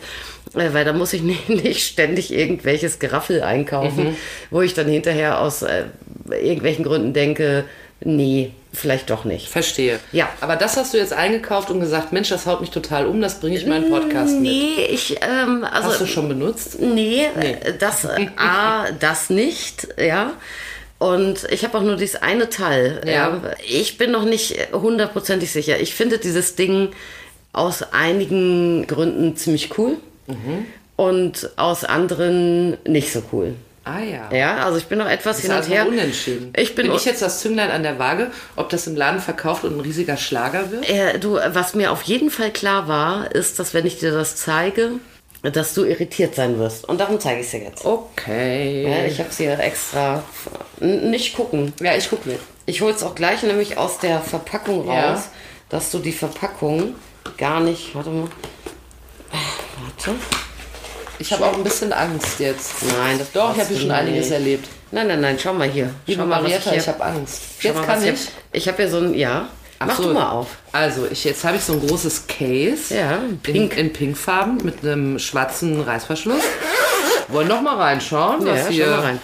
weil 0.55 0.85
da 0.87 0.95
muss 0.95 1.13
ich 1.13 1.23
nicht, 1.23 1.51
nicht 1.51 1.87
ständig 1.87 2.33
irgendwelches 2.33 2.99
Geraffel 2.99 3.43
einkaufen, 3.43 4.17
wo 4.51 4.63
ich 4.63 4.73
dann 4.73 4.89
hinterher 4.89 5.41
aus 5.41 5.61
äh, 5.63 5.85
irgendwelchen 6.31 6.85
Gründen 6.85 7.13
denke, 7.13 7.65
nee, 8.03 8.53
vielleicht 8.73 9.11
doch 9.11 9.25
nicht. 9.25 9.49
Verstehe. 9.49 9.99
Ja. 10.13 10.29
Aber 10.41 10.57
das 10.57 10.77
hast 10.77 10.95
du 10.95 10.99
jetzt 10.99 11.13
eingekauft 11.13 11.71
und 11.71 11.81
gesagt, 11.81 12.13
Mensch, 12.13 12.29
das 12.29 12.47
haut 12.47 12.61
mich 12.61 12.71
total 12.71 13.07
um, 13.07 13.21
das 13.21 13.41
bringe 13.41 13.57
ich 13.57 13.65
in 13.65 13.69
meinen 13.69 13.91
Podcast 13.91 14.35
mit. 14.35 14.43
Nee, 14.43 14.87
ich, 14.91 15.19
ähm, 15.23 15.65
also. 15.65 15.89
Hast 15.89 16.01
du 16.01 16.07
schon 16.07 16.29
benutzt? 16.29 16.81
Nee, 16.81 17.27
äh, 17.27 17.75
das, 17.79 18.05
äh, 18.05 18.29
A, 18.37 18.91
das 19.01 19.31
nicht, 19.31 19.89
ja. 19.99 20.33
Und 20.99 21.47
ich 21.51 21.65
habe 21.65 21.79
auch 21.79 21.83
nur 21.83 21.97
dieses 21.97 22.21
eine 22.21 22.51
Teil. 22.51 23.01
Ja. 23.07 23.13
Ja. 23.13 23.43
Ich 23.67 23.97
bin 23.97 24.11
noch 24.11 24.25
nicht 24.25 24.57
hundertprozentig 24.73 25.51
sicher. 25.51 25.81
Ich 25.81 25.95
finde 25.95 26.19
dieses 26.19 26.57
Ding 26.57 26.91
aus 27.53 27.83
einigen 27.93 28.87
Gründen 28.87 29.35
ziemlich 29.35 29.77
cool 29.79 29.97
und 30.97 31.51
aus 31.57 31.85
anderen 31.85 32.77
nicht 32.85 33.13
so 33.13 33.23
cool. 33.33 33.55
Ah 33.85 34.01
ja. 34.01 34.29
Ja, 34.33 34.65
also 34.65 34.77
ich 34.79 34.87
bin 34.87 34.99
noch 34.99 35.09
etwas 35.09 35.37
Das 35.37 35.43
hin 35.43 35.51
und 35.53 35.57
also 35.59 35.71
her. 35.73 35.89
unentschieden. 35.89 36.53
Ich 36.57 36.75
bin, 36.75 36.87
bin 36.89 36.95
ich 36.97 37.05
jetzt 37.07 37.23
das 37.23 37.41
Zünglein 37.41 37.71
an 37.71 37.83
der 37.83 37.99
Waage, 37.99 38.31
ob 38.57 38.69
das 38.69 38.87
im 38.87 38.95
Laden 38.95 39.21
verkauft 39.21 39.65
und 39.65 39.77
ein 39.77 39.81
riesiger 39.81 40.17
Schlager 40.19 40.71
wird? 40.71 40.89
Äh, 40.89 41.19
du, 41.19 41.39
was 41.49 41.75
mir 41.75 41.91
auf 41.91 42.03
jeden 42.03 42.31
Fall 42.31 42.51
klar 42.51 42.89
war, 42.89 43.35
ist, 43.35 43.59
dass 43.59 43.73
wenn 43.73 43.87
ich 43.87 43.99
dir 43.99 44.13
das 44.13 44.37
zeige, 44.37 44.93
dass 45.43 45.73
du 45.73 45.85
irritiert 45.85 46.35
sein 46.35 46.59
wirst. 46.59 46.87
Und 46.87 47.01
darum 47.01 47.19
zeige 47.19 47.41
ich 47.41 47.47
es 47.47 47.53
dir 47.53 47.61
jetzt. 47.63 47.85
Okay. 47.87 48.83
Ja, 48.87 49.07
ich 49.07 49.19
habe 49.19 49.31
es 49.31 49.39
hier 49.39 49.59
extra. 49.59 50.23
Nicht 50.81 51.35
gucken. 51.35 51.73
Ja, 51.81 51.97
ich 51.97 52.11
gucke 52.11 52.29
mit. 52.29 52.39
Ich 52.67 52.83
hole 52.83 52.93
es 52.93 53.03
auch 53.03 53.15
gleich 53.15 53.43
nämlich 53.43 53.79
aus 53.79 53.99
der 53.99 54.21
Verpackung 54.21 54.87
Ja. 54.87 55.13
raus, 55.15 55.31
dass 55.71 55.91
du 55.91 55.99
die 56.01 56.13
Verpackung 56.13 56.95
gar 57.39 57.61
nicht. 57.61 57.95
Warte 57.95 58.11
mal. 58.11 58.29
Warte. 59.83 60.19
Ich 61.21 61.31
habe 61.33 61.45
auch 61.45 61.55
ein 61.55 61.63
bisschen 61.63 61.93
Angst 61.93 62.41
jetzt. 62.41 62.83
Nein, 62.99 63.19
das 63.19 63.31
Doch, 63.33 63.55
ich 63.55 63.63
habe 63.63 63.77
schon 63.77 63.91
einiges 63.91 64.25
nicht. 64.27 64.33
erlebt. 64.33 64.69
Nein, 64.91 65.07
nein, 65.07 65.21
nein, 65.21 65.39
schau 65.39 65.53
mal 65.53 65.69
hier. 65.69 65.95
Liebe 66.07 66.21
schau 66.23 66.27
mal, 66.27 66.37
was 66.43 66.43
Marietta, 66.51 66.71
ich, 66.73 66.77
ich, 66.79 66.89
habe 66.89 67.05
Angst. 67.05 67.43
schau 67.59 67.69
Jetzt 67.69 67.77
mal, 67.77 67.85
kann 67.87 67.99
was 67.99 68.05
ich. 68.09 68.29
ich. 68.53 68.67
Habe 68.69 68.77
hier 68.79 68.91
so 68.91 68.97
ein. 68.99 69.15
Ja. 69.15 69.49
Ach 69.79 69.87
Mach 69.87 69.97
so. 69.97 70.03
du 70.05 70.15
mal 70.15 70.31
auf. 70.31 70.49
Also, 70.73 71.07
ich, 71.11 71.23
jetzt 71.25 71.45
habe 71.45 71.57
ich 71.59 71.63
so 71.63 71.75
ein 71.75 71.87
großes 71.87 72.27
Case. 72.27 72.95
Ja, 72.95 73.17
In, 73.19 73.39
pink. 73.39 73.77
in 73.77 73.93
pinkfarben 73.93 74.59
mit 74.65 74.83
einem 74.85 75.19
schwarzen 75.19 75.81
Reißverschluss. 75.81 76.43
Wollen 77.29 77.49
noch 77.49 77.61
mal 77.63 77.77
reinschauen, 77.77 78.45
was 78.47 78.59
Ja, 78.65 78.69
hier. 78.69 78.85
schau 78.87 78.91
mal 78.93 79.01
rein. 79.01 79.21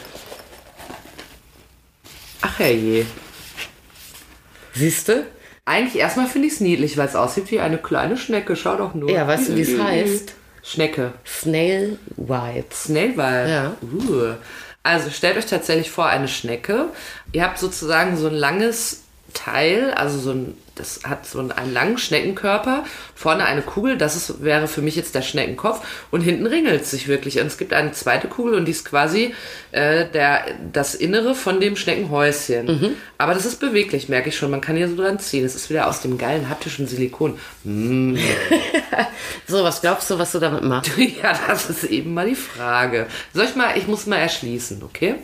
Ach 2.43 2.59
herrje. 2.59 3.07
Siehst 4.75 5.09
du? 5.09 5.27
Eigentlich 5.65 5.97
erstmal 6.01 6.27
finde 6.27 6.47
ich 6.49 6.55
es 6.55 6.61
niedlich, 6.61 6.97
weil 6.97 7.09
es 7.09 7.17
aussieht 7.17 7.51
wie 7.51 7.59
eine 7.61 7.79
kleine 7.79 8.17
Schnecke. 8.17 8.55
Schau 8.55 8.77
doch 8.77 8.95
nur. 8.95 9.11
Ja, 9.11 9.27
weißt 9.27 9.49
du, 9.49 9.57
wie 9.57 9.63
es 9.63 9.81
heißt? 9.81 10.35
Schnecke. 10.67 11.13
Snail 11.25 11.99
Wipes. 12.17 12.85
Snailwald. 12.85 13.49
Ja. 13.49 13.77
Uh. 13.83 14.35
Also 14.83 15.11
stellt 15.11 15.37
euch 15.37 15.47
tatsächlich 15.47 15.91
vor 15.91 16.07
eine 16.07 16.29
Schnecke. 16.29 16.91
Ihr 17.33 17.43
habt 17.43 17.59
sozusagen 17.59 18.17
so 18.17 18.27
ein 18.27 18.35
langes 18.35 19.03
Teil, 19.37 19.93
also 19.93 20.19
so 20.19 20.31
ein, 20.31 20.55
das 20.75 21.01
hat 21.05 21.27
so 21.27 21.39
einen, 21.39 21.73
langen 21.73 21.99
Schneckenkörper, 21.99 22.85
vorne 23.15 23.45
eine 23.45 23.63
Kugel, 23.63 23.99
das 23.99 24.17
ist, 24.17 24.43
wäre 24.43 24.67
für 24.67 24.83
mich 24.83 24.97
jetzt 24.97 25.15
der 25.15 25.23
Schneckenkopf 25.23 25.87
und 26.11 26.23
hinten 26.23 26.47
ringelt 26.47 26.83
es 26.83 26.91
sich 26.91 27.07
wirklich. 27.07 27.39
Und 27.39 27.47
es 27.47 27.59
gibt 27.59 27.73
eine 27.73 27.93
zweite 27.93 28.29
Kugel 28.29 28.55
und 28.55 28.65
die 28.65 28.73
ist 28.73 28.85
quasi 28.85 29.35
äh, 29.73 30.07
der, 30.07 30.47
das 30.73 30.95
Innere 30.95 31.35
von 31.35 31.61
dem 31.61 31.77
Schneckenhäuschen. 31.77 32.67
Mhm. 32.67 32.95
Aber 33.19 33.35
das 33.35 33.45
ist 33.45 33.61
beweglich, 33.61 34.09
merke 34.09 34.31
ich 34.31 34.37
schon. 34.37 34.51
Man 34.51 34.61
kann 34.61 34.77
hier 34.77 34.89
so 34.89 34.97
dran 34.97 35.19
ziehen. 35.19 35.45
Es 35.45 35.55
ist 35.55 35.71
wieder 35.71 35.87
aus 35.87 36.01
dem 36.01 36.19
geilen 36.19 36.49
haptischen 36.49 36.87
Silikon. 36.87 37.39
So, 39.49 39.63
was 39.63 39.81
glaubst 39.81 40.11
du, 40.11 40.19
was 40.19 40.33
du 40.33 40.41
damit 40.41 40.65
machst? 40.65 40.91
Ja, 41.23 41.39
das 41.47 41.71
ist 41.71 41.85
eben 41.85 42.15
mal 42.15 42.29
die 42.29 42.35
Frage. 42.35 43.07
Soll 43.33 43.45
ich 43.45 43.55
mal, 43.55 43.77
ich 43.77 43.87
muss 43.87 44.07
mal 44.07 44.17
erschließen, 44.17 44.83
okay? 44.83 45.17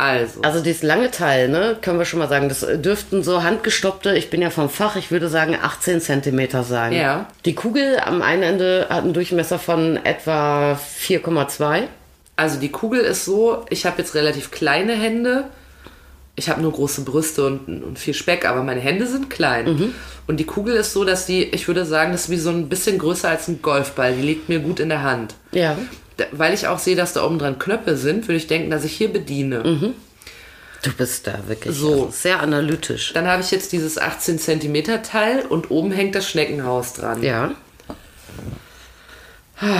Also, 0.00 0.40
Also 0.40 0.60
dieses 0.62 0.82
lange 0.82 1.10
Teil, 1.10 1.48
ne, 1.50 1.76
können 1.82 1.98
wir 1.98 2.06
schon 2.06 2.20
mal 2.20 2.28
sagen, 2.28 2.48
das 2.48 2.66
dürften 2.76 3.22
so 3.22 3.42
handgestoppte, 3.42 4.16
ich 4.16 4.30
bin 4.30 4.40
ja 4.40 4.48
vom 4.48 4.70
Fach, 4.70 4.96
ich 4.96 5.10
würde 5.10 5.28
sagen 5.28 5.58
18 5.60 6.00
Zentimeter 6.00 6.64
sein. 6.64 6.94
Ja. 6.94 7.26
Die 7.44 7.54
Kugel 7.54 8.00
am 8.02 8.22
einen 8.22 8.42
Ende 8.42 8.86
hat 8.88 9.04
einen 9.04 9.12
Durchmesser 9.12 9.58
von 9.58 9.98
etwa 10.02 10.78
4,2. 10.98 11.82
also 12.36 12.58
die 12.58 12.70
Kugel 12.70 13.00
ist 13.02 13.26
so, 13.26 13.66
ich 13.68 13.84
habe 13.84 13.98
jetzt 13.98 14.14
relativ 14.14 14.50
kleine 14.50 14.94
Hände. 14.94 15.44
Ich 16.36 16.48
habe 16.48 16.62
nur 16.62 16.72
große 16.72 17.02
Brüste 17.02 17.44
und, 17.44 17.68
und 17.68 17.98
viel 17.98 18.14
Speck, 18.14 18.46
aber 18.48 18.62
meine 18.62 18.80
Hände 18.80 19.06
sind 19.06 19.28
klein. 19.28 19.92
Und 20.26 20.38
die 20.40 20.44
Kugel 20.46 20.76
ist 20.76 20.94
so, 20.94 21.04
dass 21.04 21.26
die, 21.26 21.42
ich 21.42 21.68
würde 21.68 21.84
sagen, 21.84 22.12
das 22.12 22.22
ist 22.22 22.30
wie 22.30 22.38
so 22.38 22.48
ein 22.48 22.70
bisschen 22.70 22.96
größer 22.98 23.28
als 23.28 23.48
ein 23.48 23.60
Golfball. 23.60 24.14
Die 24.14 24.22
liegt 24.22 24.48
mir 24.48 24.60
gut 24.60 24.80
in 24.80 24.88
der 24.88 25.02
Hand. 25.02 25.34
Ja. 25.52 25.76
Weil 26.32 26.54
ich 26.54 26.66
auch 26.66 26.78
sehe, 26.78 26.96
dass 26.96 27.12
da 27.12 27.24
oben 27.24 27.38
dran 27.38 27.58
Knöpfe 27.58 27.96
sind, 27.96 28.28
würde 28.28 28.36
ich 28.36 28.46
denken, 28.46 28.70
dass 28.70 28.84
ich 28.84 28.92
hier 28.92 29.12
bediene. 29.12 29.92
Du 30.82 30.92
bist 30.96 31.26
da 31.26 31.38
wirklich 31.46 31.76
So. 31.76 31.88
also 32.04 32.10
sehr 32.10 32.40
analytisch. 32.40 33.12
Dann 33.12 33.26
habe 33.28 33.42
ich 33.42 33.50
jetzt 33.50 33.72
dieses 33.72 33.98
18 33.98 34.38
Zentimeter 34.38 35.02
Teil 35.02 35.40
und 35.46 35.70
oben 35.70 35.92
hängt 35.92 36.14
das 36.14 36.28
Schneckenhaus 36.28 36.94
dran. 36.94 37.22
Ja. 37.22 37.52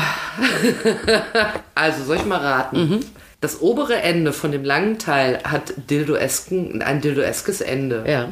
Also 1.75 2.05
soll 2.05 2.17
ich 2.17 2.27
mal 2.27 2.37
raten? 2.39 2.77
Mhm. 2.89 3.01
Das 3.41 3.63
obere 3.63 4.03
Ende 4.03 4.35
von 4.35 4.53
dem 4.53 4.65
langen 4.65 4.99
Teil 4.99 5.41
hat 5.45 5.73
Dildoesken, 5.89 6.83
ein 6.83 7.01
Dildoeskes 7.01 7.63
Ende. 7.63 8.05
Ja. 8.07 8.29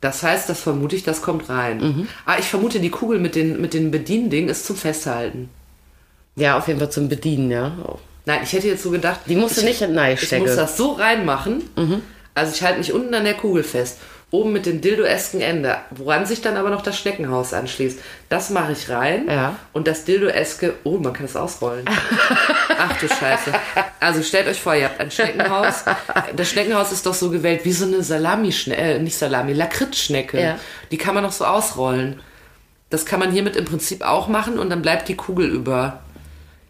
Das 0.00 0.22
heißt, 0.22 0.48
das 0.48 0.60
vermute 0.60 0.94
ich, 0.94 1.02
das 1.02 1.22
kommt 1.22 1.48
rein. 1.48 2.06
Ah, 2.26 2.36
ich 2.38 2.44
vermute, 2.44 2.78
die 2.78 2.90
Kugel 2.90 3.18
mit 3.18 3.34
den, 3.34 3.60
mit 3.60 3.74
den 3.74 3.90
Bediendingen 3.90 4.48
ist 4.48 4.64
zum 4.66 4.76
Festhalten. 4.76 5.48
Ja, 6.36 6.58
auf 6.58 6.68
jeden 6.68 6.78
Fall 6.78 6.90
zum 6.90 7.08
Bedienen, 7.08 7.50
ja. 7.50 7.72
Nein, 8.26 8.40
ich 8.42 8.52
hätte 8.52 8.68
jetzt 8.68 8.82
so 8.82 8.90
gedacht. 8.90 9.20
Die 9.26 9.36
musst 9.36 9.56
du 9.56 9.60
ich, 9.60 9.66
nicht 9.66 9.82
in 9.82 9.94
Nein 9.94 10.18
Ich 10.20 10.38
muss 10.38 10.56
das 10.56 10.76
so 10.76 10.92
reinmachen. 10.92 11.62
Also 12.34 12.52
ich 12.54 12.62
halte 12.62 12.78
mich 12.78 12.92
unten 12.92 13.14
an 13.14 13.24
der 13.24 13.34
Kugel 13.34 13.62
fest. 13.62 13.98
Oben 14.32 14.52
mit 14.52 14.66
dem 14.66 14.80
dildoesken 14.80 15.40
Ende, 15.40 15.76
woran 15.92 16.26
sich 16.26 16.42
dann 16.42 16.56
aber 16.56 16.68
noch 16.70 16.82
das 16.82 16.98
Schneckenhaus 16.98 17.54
anschließt. 17.54 18.00
Das 18.28 18.50
mache 18.50 18.72
ich 18.72 18.90
rein. 18.90 19.28
Ja. 19.28 19.54
Und 19.72 19.86
das 19.86 20.04
dildoeske, 20.04 20.74
oh, 20.82 20.98
man 20.98 21.12
kann 21.12 21.26
es 21.26 21.36
ausrollen. 21.36 21.84
Ach 22.78 23.00
du 23.00 23.08
Scheiße. 23.08 23.52
Also 24.00 24.22
stellt 24.24 24.48
euch 24.48 24.60
vor, 24.60 24.74
ihr 24.74 24.86
habt 24.86 25.00
ein 25.00 25.12
Schneckenhaus. 25.12 25.84
Das 26.34 26.50
Schneckenhaus 26.50 26.90
ist 26.90 27.06
doch 27.06 27.14
so 27.14 27.30
gewählt 27.30 27.64
wie 27.64 27.72
so 27.72 27.86
eine 27.86 28.02
Salami, 28.02 28.52
äh, 28.72 28.98
nicht 28.98 29.16
Salami, 29.16 29.52
Lakritzschnecke. 29.52 30.40
Ja. 30.40 30.58
Die 30.90 30.98
kann 30.98 31.14
man 31.14 31.22
noch 31.22 31.32
so 31.32 31.44
ausrollen. 31.44 32.20
Das 32.90 33.06
kann 33.06 33.20
man 33.20 33.30
hiermit 33.30 33.54
im 33.54 33.64
Prinzip 33.64 34.02
auch 34.02 34.26
machen 34.26 34.58
und 34.58 34.70
dann 34.70 34.82
bleibt 34.82 35.08
die 35.08 35.16
Kugel 35.16 35.46
über. 35.48 36.02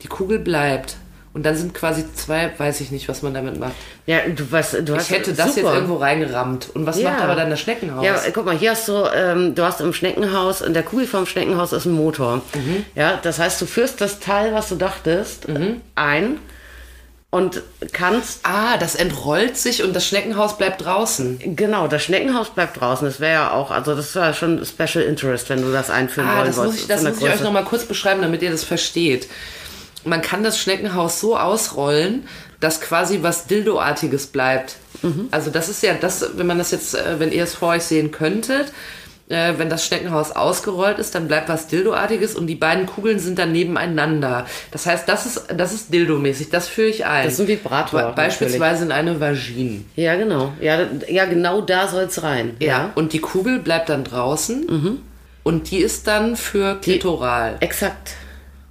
Die 0.03 0.09
Kugel 0.09 0.38
bleibt. 0.38 0.97
Und 1.33 1.43
dann 1.45 1.55
sind 1.55 1.75
quasi 1.75 2.05
zwei, 2.15 2.50
weiß 2.57 2.81
ich 2.81 2.91
nicht, 2.91 3.11
was 3.11 3.21
man 3.21 3.35
damit 3.35 3.61
macht. 3.61 3.73
Ja, 4.07 4.21
du 4.26 4.50
weißt, 4.50 4.79
du 4.87 4.97
hast 4.97 5.11
Ich 5.11 5.17
hätte 5.19 5.35
das 5.35 5.55
super. 5.55 5.67
jetzt 5.69 5.75
irgendwo 5.75 5.97
reingerammt. 5.97 6.71
Und 6.75 6.87
was 6.87 6.99
Ja. 6.99 7.11
macht 7.11 7.21
aber 7.23 7.35
dann 7.35 7.50
das 7.50 7.61
Schneckenhaus? 7.61 8.03
Ja, 8.07 8.17
guck 8.33 8.47
mal, 8.47 8.57
hier 8.57 8.71
hast 8.71 8.88
du, 8.88 9.05
ähm, 9.15 9.55
du 9.55 9.62
hast 9.62 9.83
im 9.83 9.93
Schneckenhaus, 9.93 10.62
in 10.62 10.73
der 10.73 10.83
Kugel 10.83 11.07
vom 11.07 11.26
Schneckenhaus 11.26 11.75
ist 11.75 11.85
ein 11.85 11.93
Motor. 11.93 12.37
Mhm. 12.55 12.87
Ja, 12.95 13.19
das 13.23 13.38
heißt, 13.38 13.61
du 13.61 13.67
führst 13.67 14.00
das 14.00 14.19
Teil, 14.19 14.55
was 14.55 14.71
du 14.71 14.76
dachtest, 14.76 15.45
ein 15.95 16.38
und 17.29 17.61
kannst, 17.93 18.41
ah, 18.45 18.79
das 18.79 18.95
entrollt 18.95 19.59
sich 19.59 19.83
und 19.85 19.95
das 19.95 20.07
Schneckenhaus 20.07 20.57
bleibt 20.57 20.87
draußen. 20.87 21.38
genau, 21.55 21.87
das 21.87 22.03
Schneckenhaus 22.03 22.49
bleibt 22.49 22.81
draußen. 22.81 23.07
Das 23.07 23.21
wäre 23.21 23.33
ja 23.35 23.50
auch, 23.50 23.71
also 23.71 23.95
das 23.95 24.17
war 24.17 24.33
schon 24.33 24.65
Special 24.65 25.05
Interest, 25.05 25.50
wenn 25.50 25.61
du 25.61 25.71
das 25.71 25.91
einführen 25.91 26.31
Ah, 26.31 26.37
wollen 26.37 26.47
das 26.47 26.57
muss 26.57 26.65
wolltest. 26.67 26.83
ich, 26.83 26.88
das 26.88 27.03
muss 27.03 27.19
ich 27.19 27.25
euch 27.25 27.31
Größe. 27.33 27.45
noch 27.45 27.53
mal 27.53 27.65
kurz 27.65 27.85
beschreiben, 27.85 28.23
damit 28.23 28.41
ihr 28.41 28.50
das 28.50 28.65
versteht. 28.65 29.29
Man 30.06 30.22
kann 30.22 30.42
das 30.42 30.58
Schneckenhaus 30.58 31.20
so 31.20 31.36
ausrollen, 31.36 32.26
dass 32.60 32.80
quasi 32.80 33.18
was 33.22 33.46
Dildoartiges 33.46 34.28
bleibt. 34.28 34.76
Mhm. 35.02 35.28
Also 35.30 35.50
das 35.50 35.68
ist 35.68 35.82
ja 35.82 35.94
das, 35.94 36.25
wenn 36.36 36.46
man 36.46 36.58
das 36.58 36.70
jetzt, 36.70 36.94
äh, 36.94 37.18
wenn 37.18 37.32
ihr 37.32 37.44
es 37.44 37.54
vor 37.54 37.70
euch 37.70 37.82
sehen 37.82 38.10
könntet, 38.10 38.72
äh, 39.28 39.54
wenn 39.56 39.68
das 39.68 39.84
Schneckenhaus 39.84 40.32
ausgerollt 40.32 40.98
ist, 40.98 41.14
dann 41.14 41.26
bleibt 41.26 41.48
was 41.48 41.66
Dildoartiges 41.66 42.34
und 42.34 42.46
die 42.46 42.54
beiden 42.54 42.86
Kugeln 42.86 43.18
sind 43.18 43.38
dann 43.38 43.52
nebeneinander. 43.52 44.46
Das 44.70 44.86
heißt, 44.86 45.08
das 45.08 45.26
ist, 45.26 45.46
das 45.56 45.72
ist 45.75 45.92
Dildomäßig, 45.92 46.50
das 46.50 46.68
führe 46.68 46.88
ich 46.88 47.04
ein. 47.04 47.25
Das 47.25 47.34
ist 47.34 47.40
ein 47.40 47.48
Vibrator, 47.48 48.02
Be 48.02 48.12
Beispielsweise 48.14 48.84
in 48.84 48.92
eine 48.92 49.20
Vagine. 49.20 49.82
Ja, 49.96 50.14
genau. 50.14 50.52
Ja, 50.60 50.86
ja 51.08 51.25
genau 51.25 51.60
da 51.60 51.88
soll's 51.88 52.22
rein. 52.22 52.56
Ja. 52.60 52.92
Und 52.94 53.12
die 53.12 53.20
Kugel 53.20 53.58
bleibt 53.58 53.88
dann 53.88 54.04
draußen 54.04 55.00
und 55.42 55.70
die 55.70 55.78
ist 55.78 56.06
dann 56.06 56.36
für 56.36 56.76
klitoral. 56.80 57.56
Exakt. 57.60 58.14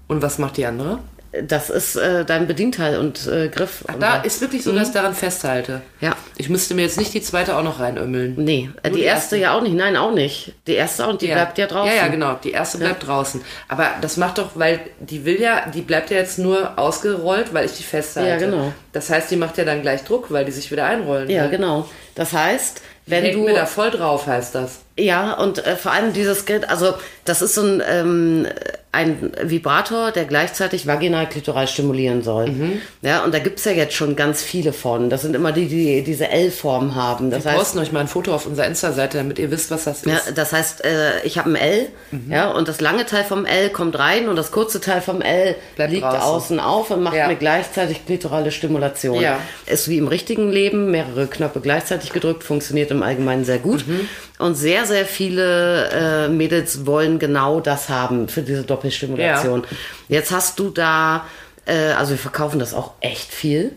Und 0.07 0.21
was 0.21 0.37
macht 0.37 0.57
die 0.57 0.65
andere? 0.65 0.99
Das 1.43 1.69
ist 1.69 1.95
äh, 1.95 2.25
dein 2.25 2.47
Bedienteil 2.47 2.99
und 2.99 3.27
äh, 3.27 3.49
Griff. 3.49 3.83
und 3.87 4.01
Da 4.01 4.21
ist 4.21 4.41
wirklich 4.41 4.63
so, 4.63 4.71
dass 4.71 4.89
ich 4.89 4.93
daran 4.93 5.13
festhalte. 5.13 5.81
Ja. 6.01 6.15
Ich 6.37 6.49
müsste 6.49 6.73
mir 6.73 6.83
jetzt 6.83 6.97
nicht 6.97 7.13
die 7.13 7.21
zweite 7.21 7.55
auch 7.55 7.63
noch 7.63 7.79
reinömmeln. 7.79 8.35
Nee, 8.37 8.69
äh, 8.83 8.89
die, 8.89 8.97
die 8.97 9.01
erste 9.03 9.37
ja 9.37 9.57
auch 9.57 9.61
nicht. 9.61 9.75
Nein, 9.75 9.97
auch 9.97 10.13
nicht. 10.13 10.53
Die 10.67 10.73
erste 10.73 11.07
und 11.07 11.21
die 11.21 11.27
bleibt 11.27 11.57
ja 11.57 11.67
draußen. 11.67 11.95
Ja, 11.95 12.03
ja, 12.03 12.07
genau. 12.07 12.39
Die 12.43 12.51
erste 12.51 12.77
bleibt 12.77 13.05
draußen. 13.05 13.41
Aber 13.67 13.89
das 14.01 14.17
macht 14.17 14.37
doch, 14.37 14.51
weil 14.55 14.79
die 14.99 15.25
will 15.25 15.39
ja, 15.39 15.69
die 15.73 15.81
bleibt 15.81 16.11
ja 16.11 16.17
jetzt 16.17 16.39
nur 16.39 16.77
ausgerollt, 16.77 17.53
weil 17.53 17.65
ich 17.65 17.73
die 17.73 17.83
festhalte. 17.83 18.29
Ja, 18.29 18.37
genau. 18.37 18.73
Das 18.91 19.09
heißt, 19.09 19.29
die 19.31 19.35
macht 19.35 19.57
ja 19.57 19.65
dann 19.65 19.81
gleich 19.81 20.03
Druck, 20.03 20.31
weil 20.31 20.45
die 20.45 20.51
sich 20.51 20.71
wieder 20.71 20.85
einrollen. 20.85 21.29
Ja, 21.29 21.43
will. 21.43 21.51
genau. 21.51 21.89
Das 22.15 22.33
heißt, 22.33 22.81
wenn 23.07 23.31
du 23.33 23.43
mir 23.43 23.53
da 23.55 23.65
voll 23.65 23.91
drauf, 23.91 24.27
heißt 24.27 24.55
das. 24.55 24.84
Ja, 24.97 25.33
und 25.33 25.65
äh, 25.65 25.75
vor 25.75 25.91
allem 25.91 26.13
dieses 26.13 26.45
Gerät, 26.45 26.69
also 26.69 26.93
das 27.25 27.41
ist 27.41 27.55
so 27.55 27.61
ein, 27.63 27.83
ähm, 27.85 28.47
ein 28.93 29.33
Vibrator, 29.43 30.11
der 30.11 30.23
gleichzeitig 30.23 30.87
vaginal 30.87 31.27
klitoral 31.27 31.67
stimulieren 31.67 32.23
soll. 32.23 32.47
Mhm. 32.49 32.81
Ja, 33.01 33.25
und 33.25 33.33
da 33.33 33.39
gibt's 33.39 33.65
ja 33.65 33.73
jetzt 33.73 33.93
schon 33.93 34.15
ganz 34.15 34.41
viele 34.41 34.71
von. 34.71 35.09
Das 35.09 35.21
sind 35.23 35.35
immer 35.35 35.51
die, 35.51 35.67
die 35.67 36.01
diese 36.01 36.29
L-Form 36.29 36.95
haben. 36.95 37.29
Das 37.29 37.43
Wir 37.43 37.51
heißt, 37.51 37.59
posten 37.59 37.79
euch 37.79 37.91
mal 37.91 37.99
ein 37.99 38.07
Foto 38.07 38.33
auf 38.33 38.45
unserer 38.45 38.67
Insta-Seite, 38.67 39.17
damit 39.17 39.37
ihr 39.37 39.51
wisst, 39.51 39.69
was 39.69 39.83
das 39.83 40.03
ist. 40.03 40.05
ja, 40.05 40.21
das 40.33 40.53
heißt, 40.53 40.85
äh, 40.85 41.21
ich 41.25 41.37
habe 41.37 41.49
ein 41.49 41.55
L, 41.57 41.87
Mhm. 42.11 42.31
ja, 42.31 42.51
und 42.51 42.69
das 42.69 42.79
lange 42.79 43.05
Teil 43.05 43.25
vom 43.25 43.45
L 43.45 43.69
kommt 43.71 43.99
rein 43.99 44.29
und 44.29 44.37
das 44.37 44.51
kurze 44.51 44.79
Teil 44.79 45.01
vom 45.01 45.21
L 45.21 45.55
Bleibt 45.75 45.91
liegt 45.91 46.03
draußen. 46.03 46.21
außen 46.21 46.59
auf 46.61 46.89
und 46.91 47.03
macht 47.03 47.15
Ja. 47.17 47.27
mir 47.27 47.35
gleichzeitig 47.35 48.05
klitorale 48.05 48.49
Stimulation. 48.51 49.19
Ja. 49.19 49.39
Ist 49.65 49.89
wie 49.89 49.97
im 49.97 50.07
richtigen 50.07 50.49
Leben, 50.53 50.89
mehrere 50.91 51.27
Knöpfe 51.27 51.59
gleichzeitig 51.59 52.13
gedrückt, 52.13 52.45
funktioniert 52.45 52.91
im 52.91 53.03
Allgemeinen 53.03 53.43
sehr 53.43 53.57
gut. 53.59 53.85
Mhm. 53.85 54.07
Und 54.37 54.55
sehr, 54.55 54.85
sehr 54.85 55.05
viele 55.05 55.89
äh, 56.25 56.27
Mädels 56.27 56.85
wollen 56.85 57.19
genau 57.19 57.61
das 57.61 57.89
haben 57.89 58.27
für 58.27 58.41
diese 58.41 58.63
Doppelstimulation. 58.63 59.63
Jetzt 60.09 60.31
hast 60.31 60.59
du 60.59 60.69
da 60.69 61.25
äh, 61.65 61.93
also 61.93 62.11
wir 62.11 62.17
verkaufen 62.17 62.59
das 62.59 62.73
auch 62.73 62.91
echt 63.01 63.33
viel, 63.33 63.71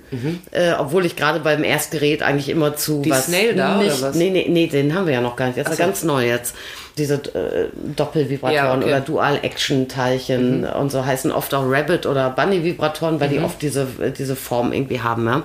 äh, 0.51 0.73
obwohl 0.79 1.07
ich 1.07 1.17
gerade 1.17 1.41
beim 1.41 1.65
Erstgerät 1.65 2.23
eigentlich 2.23 2.51
immer 2.51 2.77
zu 2.77 2.99
Mhm. 2.99 3.03
Die 3.03 3.11
was 3.11 3.27
Snail 3.27 3.55
da, 3.55 3.77
oder 3.77 3.85
nicht, 3.85 4.03
was? 4.03 4.15
Nee, 4.15 4.31
nee, 4.31 4.47
nee, 4.49 4.67
den 4.67 4.95
haben 4.95 5.07
wir 5.07 5.15
ja 5.15 5.21
noch 5.21 5.37
gar 5.37 5.47
nicht. 5.47 5.59
Das 5.59 5.71
ist 5.71 5.79
ja 5.79 5.87
ganz 5.87 6.03
neu 6.03 6.27
jetzt. 6.27 6.55
Diese 6.99 7.15
äh, 7.15 7.69
Doppelvibratoren 7.97 8.55
Ja, 8.55 8.75
okay. 8.75 8.85
Mhm. 8.85 8.91
oder 8.91 9.01
Dual-Action-Teilchen 9.01 10.65
und 10.65 10.91
so 10.91 11.07
heißen 11.07 11.31
oft 11.31 11.55
auch 11.55 11.65
Rabbit 11.67 12.07
oder 12.07 12.29
Bunny-Vibratoren, 12.31 13.21
weil 13.21 13.29
die 13.29 13.39
oft 13.39 13.63
diese, 13.63 13.87
diese 14.19 14.37
Form 14.37 14.73
irgendwie 14.73 15.01
haben. 15.01 15.27
Ja? 15.27 15.43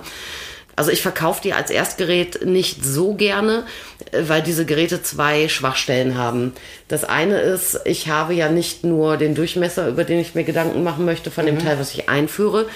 Also 0.76 0.90
ich 0.90 1.02
verkaufe 1.02 1.40
die 1.42 1.52
als 1.52 1.70
Erstgerät 1.70 2.44
nicht 2.44 2.84
so 2.84 3.14
gerne, 3.14 3.64
äh, 4.12 4.22
weil 4.26 4.42
diese 4.42 4.64
Geräte 4.66 5.02
zwei 5.02 5.48
Schwachstellen 5.48 6.16
haben. 6.18 6.52
Das 6.88 7.04
eine 7.04 7.38
ist, 7.40 7.80
ich 7.84 8.08
habe 8.08 8.34
ja 8.34 8.48
nicht 8.48 8.84
nur 8.84 9.16
den 9.16 9.34
Durchmesser, 9.34 9.88
über 9.88 10.04
den 10.04 10.18
ich 10.20 10.34
mir 10.34 10.44
Gedanken 10.44 10.82
machen 10.82 11.04
möchte 11.04 11.30
von 11.30 11.44
Mhm. 11.44 11.48
dem 11.48 11.58
Teil, 11.60 11.78
was 11.78 11.92
ich 11.94 12.08
einführe, 12.08 12.66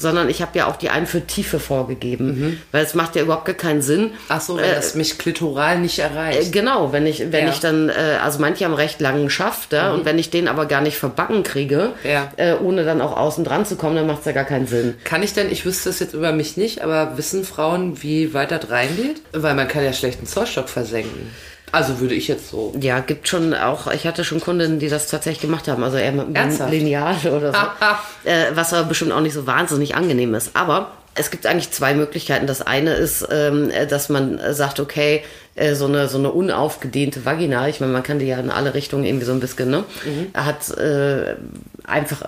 sondern 0.00 0.28
ich 0.28 0.40
habe 0.42 0.56
ja 0.58 0.66
auch 0.66 0.76
die 0.76 0.90
Einführtiefe 0.90 1.60
vorgegeben. 1.60 2.60
Weil 2.72 2.84
es 2.84 2.94
macht 2.94 3.16
ja 3.16 3.22
überhaupt 3.22 3.44
gar 3.46 3.54
keinen 3.54 3.82
Sinn. 3.82 4.02
Mhm. 4.02 4.10
Ach 4.28 4.40
so, 4.40 4.56
wenn 4.56 4.70
das 4.74 4.94
mich 4.94 5.18
klitoral 5.18 5.78
nicht 5.78 5.98
Äh, 5.98 6.02
erreicht. 6.02 6.52
Genau, 6.52 6.92
wenn 6.92 7.06
ich, 7.06 7.20
wenn 7.32 7.46
Ja. 7.46 7.52
ich 7.52 7.60
dann, 7.60 7.88
äh, 7.88 8.18
also 8.22 8.38
manche 8.40 8.64
haben 8.64 8.74
recht 8.74 9.00
langen 9.00 9.30
Schaft, 9.30 9.72
ja, 9.72 9.92
und 9.92 10.04
wenn 10.04 10.18
ich 10.18 10.30
den 10.30 10.48
aber 10.48 10.66
gar 10.66 10.80
nicht 10.80 10.96
verbacken 10.96 11.42
kriege, 11.42 11.90
Ja. 12.04 12.32
äh, 12.36 12.54
ohne 12.54 12.84
dann 12.84 13.00
auch 13.00 13.16
außen 13.16 13.44
dran 13.44 13.66
zu 13.66 13.76
kommen, 13.76 13.96
dann 13.96 14.06
macht 14.06 14.20
es 14.20 14.24
ja 14.26 14.32
gar 14.32 14.44
keinen 14.44 14.66
Sinn. 14.66 14.94
Kann 15.04 15.22
ich 15.22 15.32
denn, 15.34 15.50
ich 15.50 15.64
wüsste 15.64 15.90
es 15.90 15.98
jetzt 16.00 16.14
über 16.14 16.32
mich 16.32 16.56
nicht, 16.56 16.82
aber 16.82 17.16
wissen 17.16 17.44
Frauen, 17.44 18.02
wie 18.02 18.34
weit 18.34 18.50
das 18.50 18.70
reingeht? 18.70 19.20
Weil 19.32 19.54
man 19.54 19.68
kann 19.68 19.84
ja 19.84 19.92
schlecht 19.92 20.18
einen 20.18 20.26
Zollstock 20.26 20.68
versenken. 20.68 21.30
Also 21.72 22.00
würde 22.00 22.14
ich 22.14 22.28
jetzt 22.28 22.50
so. 22.50 22.72
Ja, 22.80 23.00
gibt 23.00 23.28
schon 23.28 23.54
auch, 23.54 23.90
ich 23.92 24.06
hatte 24.06 24.24
schon 24.24 24.40
Kundinnen, 24.40 24.78
die 24.78 24.88
das 24.88 25.06
tatsächlich 25.06 25.42
gemacht 25.42 25.68
haben, 25.68 25.82
also 25.82 25.96
eher 25.96 26.12
mit 26.12 26.36
einem? 26.36 26.70
Lineal 26.70 27.16
oder 27.26 27.52
so, 27.52 27.58
äh, 28.30 28.46
was 28.54 28.72
aber 28.72 28.88
bestimmt 28.88 29.12
auch 29.12 29.20
nicht 29.20 29.34
so 29.34 29.46
wahnsinnig 29.46 29.94
angenehm 29.94 30.34
ist. 30.34 30.50
Aber 30.54 30.92
es 31.14 31.30
gibt 31.30 31.46
eigentlich 31.46 31.70
zwei 31.70 31.94
Möglichkeiten. 31.94 32.46
Das 32.46 32.62
eine 32.62 32.94
ist, 32.94 33.26
ähm, 33.30 33.70
äh, 33.70 33.86
dass 33.86 34.08
man 34.08 34.40
sagt, 34.52 34.80
okay, 34.80 35.22
äh, 35.56 35.74
so 35.74 35.86
eine 35.86 36.08
so 36.08 36.18
eine 36.18 36.30
unaufgedehnte 36.30 37.24
Vagina, 37.24 37.68
ich 37.68 37.80
meine, 37.80 37.92
man 37.92 38.02
kann 38.02 38.18
die 38.18 38.26
ja 38.26 38.38
in 38.38 38.50
alle 38.50 38.74
Richtungen 38.74 39.04
irgendwie 39.04 39.26
so 39.26 39.32
ein 39.32 39.40
bisschen, 39.40 39.70
ne, 39.70 39.84
hat 40.34 40.70
äh, 40.78 41.34
einfach 41.84 42.22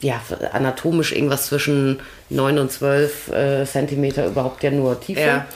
ja, 0.00 0.20
anatomisch 0.52 1.12
irgendwas 1.12 1.46
zwischen 1.46 1.98
9 2.30 2.58
und 2.58 2.70
12 2.70 3.32
äh, 3.32 3.64
Zentimeter 3.66 4.26
überhaupt 4.26 4.62
ja 4.62 4.70
nur 4.70 5.00
Tiefe. 5.00 5.20
Ja. 5.20 5.46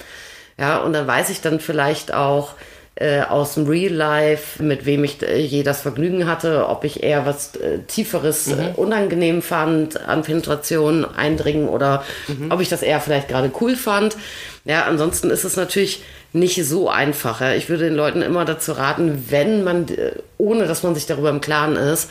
Ja, 0.59 0.79
und 0.79 0.93
dann 0.93 1.07
weiß 1.07 1.31
ich 1.31 1.41
dann 1.41 1.61
vielleicht 1.61 2.12
auch 2.12 2.55
äh, 2.97 3.23
aus 3.23 3.55
dem 3.55 3.67
Real 3.67 3.93
Life, 3.93 4.63
mit 4.63 4.85
wem 4.85 5.03
ich 5.05 5.23
äh, 5.23 5.39
je 5.41 5.63
das 5.63 5.81
Vergnügen 5.81 6.27
hatte, 6.27 6.69
ob 6.69 6.85
ich 6.85 7.03
eher 7.03 7.25
was 7.25 7.57
äh, 7.57 7.79
Tieferes 7.89 8.49
Mhm. 8.49 8.61
äh, 8.61 8.73
unangenehm 8.77 9.41
fand, 9.43 9.99
an 10.09 10.23
Penetration 10.23 11.05
eindringen 11.05 11.69
oder 11.69 12.05
Mhm. 12.29 12.53
ob 12.53 12.61
ich 12.61 12.69
das 12.69 12.83
eher 12.83 13.01
vielleicht 13.01 13.29
gerade 13.29 13.51
cool 13.61 13.77
fand. 13.77 14.17
Ja, 14.65 14.85
ansonsten 14.85 15.31
ist 15.31 15.45
es 15.45 15.57
natürlich 15.57 16.03
nicht 16.35 16.63
so 16.67 16.89
einfach. 16.91 17.41
Ja. 17.41 17.55
Ich 17.55 17.69
würde 17.69 17.85
den 17.85 17.95
Leuten 17.95 18.21
immer 18.23 18.45
dazu 18.45 18.73
raten, 18.73 19.25
wenn 19.31 19.65
man, 19.65 19.89
äh, 19.89 20.13
ohne 20.39 20.67
dass 20.67 20.83
man 20.83 20.95
sich 20.95 21.07
darüber 21.07 21.31
im 21.31 21.41
Klaren 21.41 21.77
ist, 21.77 22.11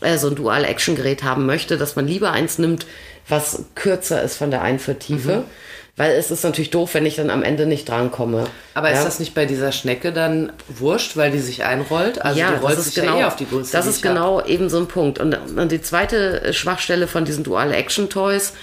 äh, 0.00 0.16
so 0.16 0.28
ein 0.28 0.36
Dual-Action-Gerät 0.36 1.24
haben 1.24 1.44
möchte, 1.44 1.76
dass 1.76 1.96
man 1.96 2.06
lieber 2.06 2.30
eins 2.30 2.58
nimmt, 2.58 2.86
was 3.28 3.64
kürzer 3.74 4.22
ist 4.22 4.36
von 4.36 4.50
der 4.50 4.62
Einführtiefe. 4.62 5.38
Mhm. 5.38 5.42
Weil 6.00 6.12
es 6.12 6.30
ist 6.30 6.44
natürlich 6.44 6.70
doof, 6.70 6.94
wenn 6.94 7.04
ich 7.04 7.16
dann 7.16 7.28
am 7.28 7.42
Ende 7.42 7.66
nicht 7.66 7.86
drankomme. 7.86 8.46
Aber 8.72 8.88
ja? 8.90 8.96
ist 8.96 9.04
das 9.04 9.20
nicht 9.20 9.34
bei 9.34 9.44
dieser 9.44 9.70
Schnecke 9.70 10.14
dann 10.14 10.50
wurscht, 10.66 11.14
weil 11.18 11.30
die 11.30 11.40
sich 11.40 11.62
einrollt? 11.64 12.22
Also 12.22 12.40
ja, 12.40 12.52
die 12.52 12.56
rollt 12.56 12.72
das 12.72 12.86
ist 12.86 12.94
sich 12.94 13.02
genau, 13.02 13.16
ja 13.18 13.24
eh 13.24 13.24
auf 13.26 13.36
die 13.36 13.46
Größe. 13.46 13.70
Das 13.70 13.86
ist 13.86 13.98
ich 13.98 14.04
hab. 14.06 14.14
genau 14.14 14.42
eben 14.46 14.70
so 14.70 14.78
ein 14.78 14.86
Punkt. 14.88 15.18
Und, 15.18 15.36
und 15.58 15.70
die 15.70 15.82
zweite 15.82 16.54
Schwachstelle 16.54 17.06
von 17.06 17.26
diesen 17.26 17.44
Dual-Action-Toys 17.44 18.54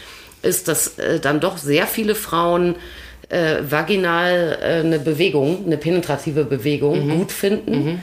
ist, 0.41 0.67
dass 0.67 0.97
äh, 0.97 1.19
dann 1.19 1.39
doch 1.39 1.59
sehr 1.59 1.85
viele 1.85 2.15
Frauen 2.15 2.75
äh, 3.29 3.57
vaginal 3.69 4.57
äh, 4.59 4.79
eine 4.79 4.97
Bewegung, 4.97 5.63
eine 5.67 5.77
penetrative 5.77 6.43
Bewegung 6.43 7.05
Mhm. 7.05 7.17
gut 7.19 7.31
finden. 7.31 8.01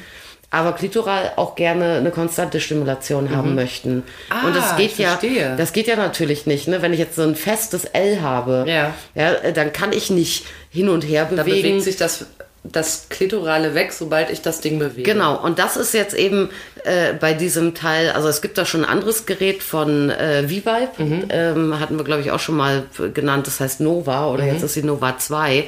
Aber 0.55 0.73
klitoral 0.73 1.33
auch 1.37 1.55
gerne 1.57 1.95
eine 1.97 2.11
konstante 2.11 2.61
Stimulation 2.61 3.35
haben 3.35 3.55
möchten. 3.55 3.97
Mhm. 3.97 4.03
Ah, 4.31 4.47
und 4.47 4.57
das 4.57 4.77
geht 4.77 4.93
ich 4.93 4.99
ja, 4.99 5.09
verstehe. 5.17 5.55
das 5.57 5.73
geht 5.73 5.87
ja 5.87 5.97
natürlich 5.97 6.47
nicht, 6.47 6.69
ne? 6.69 6.81
Wenn 6.83 6.93
ich 6.93 6.99
jetzt 6.99 7.17
so 7.17 7.23
ein 7.23 7.35
festes 7.37 7.85
L 7.85 8.21
habe, 8.23 8.65
Ja. 8.67 8.95
ja, 9.15 9.33
äh, 9.35 9.53
dann 9.53 9.73
kann 9.73 9.93
ich 9.93 10.11
nicht 10.11 10.47
hin 10.71 10.89
und 10.89 11.03
her 11.03 11.29
Da 11.31 11.43
bewegen. 11.43 11.63
bewegt 11.69 11.83
sich 11.85 11.97
das, 11.97 12.27
das 12.63 13.09
Klitorale 13.11 13.75
weg, 13.75 13.93
sobald 13.93 14.31
ich 14.31 14.41
das 14.41 14.61
Ding 14.61 14.79
bewege. 14.79 15.03
Genau, 15.03 15.37
und 15.43 15.59
das 15.59 15.77
ist 15.77 15.93
jetzt 15.93 16.15
eben 16.15 16.49
äh, 16.85 17.13
bei 17.13 17.35
diesem 17.35 17.75
Teil, 17.75 18.11
also 18.13 18.29
es 18.29 18.41
gibt 18.41 18.57
da 18.57 18.65
schon 18.65 18.85
ein 18.85 18.91
anderes 18.91 19.27
Gerät 19.27 19.63
von 19.63 20.09
äh, 20.11 20.45
V-Vibe, 20.45 20.89
Mhm. 20.99 21.25
ähm, 21.31 21.81
hatten 21.81 21.97
wir 21.99 22.05
glaube 22.05 22.23
ich 22.23 22.31
auch 22.31 22.41
schon 22.41 22.57
mal 22.57 22.85
genannt, 23.13 23.47
das 23.47 23.61
heißt 23.61 23.81
Nova 23.81 24.29
oder 24.29 24.45
Mhm. 24.45 24.53
jetzt 24.55 24.63
ist 24.63 24.77
die 24.77 24.83
Nova 24.83 25.19
2, 25.19 25.65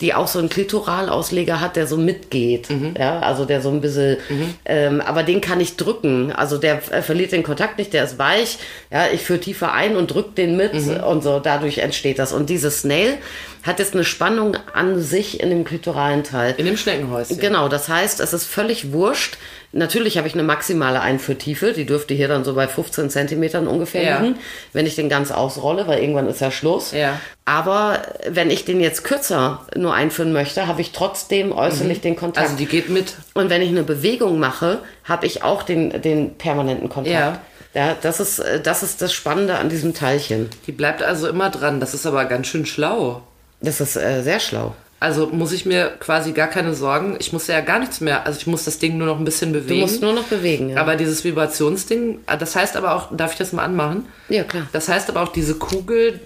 die 0.00 0.14
auch 0.14 0.28
so 0.28 0.38
einen 0.38 0.48
Klitoralausleger 0.48 1.60
hat, 1.60 1.76
der 1.76 1.86
so 1.86 1.96
mitgeht, 1.96 2.70
Mhm. 2.70 2.94
ja, 2.98 3.20
also 3.20 3.44
der 3.44 3.60
so 3.60 3.70
ein 3.70 3.80
bisschen, 3.80 4.18
ähm, 4.64 5.00
aber 5.00 5.22
den 5.22 5.40
kann 5.40 5.60
ich 5.60 5.76
drücken, 5.76 6.32
also 6.32 6.58
der 6.58 6.80
äh, 6.92 7.02
verliert 7.02 7.32
den 7.32 7.42
Kontakt 7.42 7.78
nicht, 7.78 7.92
der 7.92 8.04
ist 8.04 8.18
weich, 8.18 8.58
ja, 8.90 9.06
ich 9.12 9.22
führe 9.22 9.40
tiefer 9.40 9.72
ein 9.72 9.96
und 9.96 10.08
drück 10.12 10.34
den 10.34 10.56
mit 10.56 10.74
Mhm. 10.74 11.02
und 11.04 11.22
so, 11.22 11.40
dadurch 11.40 11.78
entsteht 11.78 12.18
das. 12.18 12.32
Und 12.32 12.50
dieses 12.50 12.80
Snail 12.82 13.18
hat 13.62 13.78
jetzt 13.78 13.94
eine 13.94 14.04
Spannung 14.04 14.56
an 14.74 15.00
sich 15.00 15.40
in 15.40 15.50
dem 15.50 15.64
klitoralen 15.64 16.22
Teil. 16.24 16.54
In 16.56 16.66
dem 16.66 16.76
Schneckenhäuschen. 16.76 17.38
Genau, 17.38 17.68
das 17.68 17.88
heißt, 17.88 18.20
es 18.20 18.32
ist 18.32 18.46
völlig 18.46 18.92
wurscht. 18.92 19.38
Natürlich 19.76 20.16
habe 20.18 20.26
ich 20.26 20.34
eine 20.34 20.42
maximale 20.42 21.00
Einführtiefe, 21.00 21.72
die 21.72 21.84
dürfte 21.84 22.14
hier 22.14 22.28
dann 22.28 22.44
so 22.44 22.54
bei 22.54 22.66
15 22.66 23.10
Zentimetern 23.10 23.66
ungefähr 23.66 24.02
Ja. 24.02 24.20
liegen, 24.20 24.36
wenn 24.72 24.86
ich 24.86 24.96
den 24.96 25.08
ganz 25.08 25.30
ausrolle, 25.30 25.86
weil 25.86 26.00
irgendwann 26.00 26.28
ist 26.28 26.40
ja 26.40 26.50
Schluss. 26.50 26.92
Ja. 26.92 27.20
Aber 27.44 28.00
wenn 28.28 28.50
ich 28.50 28.64
den 28.64 28.80
jetzt 28.80 29.04
kürzer 29.04 29.66
nur 29.76 29.94
einführen 29.94 30.32
möchte, 30.32 30.66
habe 30.66 30.80
ich 30.80 30.92
trotzdem 30.92 31.52
äußerlich 31.52 32.00
den 32.00 32.16
Kontakt. 32.16 32.46
Also 32.46 32.56
die 32.56 32.66
geht 32.66 32.88
mit. 32.88 33.14
Und 33.34 33.50
wenn 33.50 33.62
ich 33.62 33.68
eine 33.68 33.82
Bewegung 33.82 34.38
mache, 34.38 34.78
habe 35.04 35.26
ich 35.26 35.42
auch 35.42 35.62
den, 35.62 36.00
den 36.02 36.34
permanenten 36.36 36.88
Kontakt. 36.88 37.14
Ja. 37.14 37.40
Ja, 37.74 37.94
das 38.00 38.20
ist, 38.20 38.38
äh, 38.38 38.58
das 38.60 38.82
ist 38.82 39.02
das 39.02 39.12
Spannende 39.12 39.58
an 39.58 39.68
diesem 39.68 39.92
Teilchen. 39.92 40.48
Die 40.66 40.72
bleibt 40.72 41.02
also 41.02 41.28
immer 41.28 41.50
dran. 41.50 41.78
Das 41.78 41.92
ist 41.92 42.06
aber 42.06 42.24
ganz 42.24 42.46
schön 42.46 42.64
schlau. 42.64 43.20
Das 43.60 43.82
ist 43.82 43.96
äh, 43.96 44.22
sehr 44.22 44.40
schlau. 44.40 44.74
Also 44.98 45.26
muss 45.26 45.52
ich 45.52 45.66
mir 45.66 45.88
quasi 46.00 46.32
gar 46.32 46.48
keine 46.48 46.74
Sorgen. 46.74 47.16
Ich 47.18 47.32
muss 47.32 47.46
ja 47.48 47.60
gar 47.60 47.78
nichts 47.78 48.00
mehr. 48.00 48.24
Also 48.24 48.38
ich 48.40 48.46
muss 48.46 48.64
das 48.64 48.78
Ding 48.78 48.96
nur 48.96 49.06
noch 49.06 49.18
ein 49.18 49.24
bisschen 49.26 49.52
Du 49.52 49.60
bewegen. 49.60 49.80
musst 49.80 50.00
nur 50.00 50.14
noch 50.14 50.24
bewegen. 50.24 50.70
Ja, 50.70 50.80
aber 50.80 50.96
dieses 50.96 51.22
Vibrationsding, 51.22 52.20
ah, 52.26 52.36
das 52.36 52.56
heißt 52.56 52.76
aber 52.76 52.94
auch, 52.94 53.14
darf 53.14 53.32
ich 53.32 53.38
das 53.38 53.52
mal 53.52 53.64
anmachen? 53.64 54.06
ja 54.30 54.42
klar. 54.44 54.66
Das 54.72 54.88
heißt 54.88 55.10
aber 55.10 55.22
auch, 55.22 55.32
diese 55.32 55.54
Kugel 55.56 56.18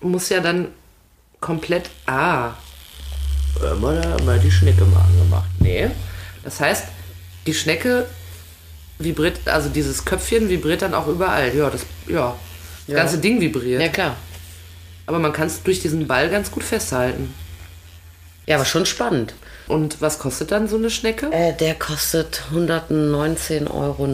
muss 0.00 0.28
ja 0.28 0.40
dann 0.40 0.68
komplett. 1.40 1.88
Ah. 2.06 2.54
Da 3.60 3.74
mal 3.76 4.38
die 4.42 4.50
Schnecke 4.50 4.84
mal 4.84 5.02
angemacht. 5.02 5.48
Nee. 5.60 5.88
Das 6.42 6.60
heißt, 6.60 6.84
die 7.46 7.54
Schnecke 7.54 8.06
vibriert, 8.98 9.38
also 9.46 9.68
dieses 9.68 10.04
Köpfchen 10.04 10.48
vibriert 10.48 10.82
dann 10.82 10.94
auch 10.94 11.06
überall. 11.06 11.54
Ja, 11.54 11.70
das, 11.70 11.86
ja. 12.08 12.34
Das 12.86 12.94
Ja. 12.94 13.00
ganze 13.00 13.18
Ding 13.18 13.40
vibriert. 13.40 13.80
Ja, 13.80 13.88
klar. 13.88 14.16
Aber 15.06 15.18
man 15.20 15.32
kann 15.32 15.46
es 15.46 15.62
durch 15.62 15.80
diesen 15.80 16.06
Ball 16.08 16.28
ganz 16.28 16.50
gut 16.50 16.64
festhalten. 16.64 17.32
Ja, 18.46 18.56
aber 18.56 18.64
schon 18.64 18.86
spannend. 18.86 19.34
Und 19.68 20.00
was 20.00 20.18
kostet 20.20 20.52
dann 20.52 20.68
so 20.68 20.76
eine 20.76 20.90
Schnecke? 20.90 21.30
Äh, 21.32 21.52
der 21.54 21.74
kostet 21.74 22.42
119,90 22.54 23.70
Euro. 23.70 24.08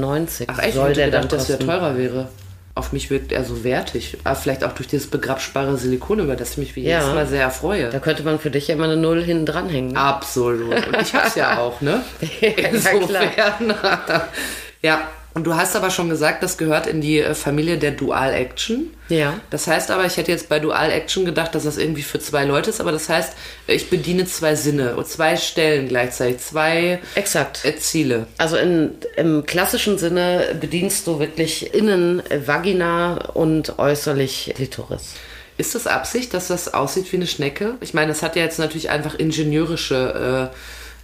Ach 0.46 0.58
echt, 0.58 0.74
Soll 0.74 0.90
ich 0.90 0.96
der 0.96 1.06
hätte 1.06 1.12
dann 1.12 1.22
gedacht, 1.22 1.32
dass 1.32 1.46
der 1.46 1.58
teurer 1.58 1.96
wäre. 1.98 2.28
Auf 2.74 2.92
mich 2.92 3.10
wirkt 3.10 3.32
er 3.32 3.44
so 3.44 3.64
wertig. 3.64 4.16
Aber 4.24 4.34
vielleicht 4.34 4.64
auch 4.64 4.72
durch 4.72 4.88
dieses 4.88 5.08
begrabsbare 5.08 5.76
Silikon, 5.76 6.20
über 6.20 6.36
das 6.36 6.52
ich 6.52 6.56
mich 6.58 6.76
wie 6.76 6.84
Ja. 6.84 7.00
jedes 7.00 7.14
Mal 7.14 7.26
sehr 7.26 7.42
erfreue. 7.42 7.90
Da 7.90 7.98
könnte 7.98 8.22
man 8.22 8.38
für 8.38 8.50
dich 8.50 8.68
ja 8.68 8.74
immer 8.76 8.84
eine 8.84 8.96
Null 8.96 9.22
hinten 9.22 9.44
dranhängen. 9.44 9.94
Absolut. 9.94 10.86
Und 10.86 10.96
ich 11.02 11.14
hab's 11.14 11.34
ja 11.34 11.58
auch, 11.60 11.82
ne? 11.82 12.02
Ja, 12.40 12.48
Insofern. 12.70 13.74
ja. 14.82 15.02
Und 15.34 15.44
du 15.44 15.54
hast 15.54 15.76
aber 15.76 15.90
schon 15.90 16.10
gesagt, 16.10 16.42
das 16.42 16.58
gehört 16.58 16.86
in 16.86 17.00
die 17.00 17.18
äh, 17.18 17.34
Familie 17.34 17.78
der 17.78 17.92
Dual 17.92 18.34
Action. 18.34 18.90
Ja. 19.08 19.40
Das 19.50 19.66
heißt 19.66 19.90
aber, 19.90 20.04
ich 20.04 20.16
hätte 20.16 20.30
jetzt 20.30 20.48
bei 20.48 20.58
Dual 20.58 20.90
Action 20.90 21.24
gedacht, 21.24 21.54
dass 21.54 21.64
das 21.64 21.78
irgendwie 21.78 22.02
für 22.02 22.18
zwei 22.18 22.44
Leute 22.44 22.70
ist, 22.70 22.80
aber 22.80 22.92
das 22.92 23.08
heißt, 23.08 23.32
ich 23.66 23.88
bediene 23.88 24.26
zwei 24.26 24.54
Sinne 24.54 24.96
und 24.96 25.06
zwei 25.06 25.36
Stellen 25.36 25.88
gleichzeitig, 25.88 26.38
zwei 26.38 27.00
Exakt. 27.14 27.64
äh, 27.64 27.76
Ziele. 27.76 28.26
Also 28.36 28.56
in, 28.56 28.92
im 29.16 29.46
klassischen 29.46 29.96
Sinne 29.96 30.54
bedienst 30.60 31.06
du 31.06 31.18
wirklich 31.18 31.74
innen 31.74 32.20
äh, 32.30 32.46
Vagina 32.46 33.30
und 33.32 33.78
äußerlich 33.78 34.52
Klitoris. 34.54 35.14
Ist 35.56 35.74
das 35.74 35.86
Absicht, 35.86 36.34
dass 36.34 36.48
das 36.48 36.72
aussieht 36.74 37.10
wie 37.12 37.16
eine 37.16 37.26
Schnecke? 37.26 37.76
Ich 37.80 37.94
meine, 37.94 38.08
das 38.08 38.22
hat 38.22 38.36
ja 38.36 38.42
jetzt 38.42 38.58
natürlich 38.58 38.90
einfach 38.90 39.14
ingenieurische 39.14 40.50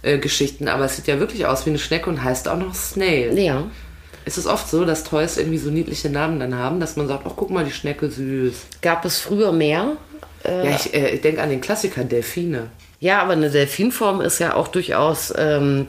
äh, 0.03 0.13
äh, 0.13 0.17
Geschichten, 0.17 0.67
aber 0.67 0.85
es 0.85 0.95
sieht 0.95 1.07
ja 1.07 1.19
wirklich 1.19 1.45
aus 1.45 1.65
wie 1.65 1.71
eine 1.71 1.79
Schnecke 1.79 2.09
und 2.09 2.23
heißt 2.23 2.47
auch 2.47 2.57
noch 2.57 2.73
Snail. 2.73 3.37
Ja. 3.37 3.65
Ist 4.29 4.37
es 4.37 4.45
oft 4.45 4.69
so, 4.69 4.85
dass 4.85 5.05
Toys 5.05 5.37
irgendwie 5.37 5.57
so 5.57 5.71
niedliche 5.71 6.07
Namen 6.07 6.39
dann 6.39 6.53
haben, 6.53 6.79
dass 6.79 6.95
man 6.95 7.07
sagt, 7.07 7.23
ach 7.25 7.31
guck 7.35 7.49
mal, 7.49 7.65
die 7.65 7.71
Schnecke 7.71 8.11
süß. 8.11 8.53
Gab 8.83 9.03
es 9.03 9.17
früher 9.17 9.51
mehr? 9.51 9.97
Ja, 10.45 10.65
ich, 10.69 10.93
äh, 10.93 11.15
ich 11.15 11.21
denke 11.21 11.41
an 11.41 11.49
den 11.49 11.61
Klassiker 11.61 12.03
Delfine. 12.03 12.67
Ja, 12.99 13.23
aber 13.23 13.33
eine 13.33 13.49
Delfinform 13.49 14.21
ist 14.21 14.37
ja 14.37 14.53
auch 14.53 14.67
durchaus, 14.67 15.33
ähm, 15.35 15.87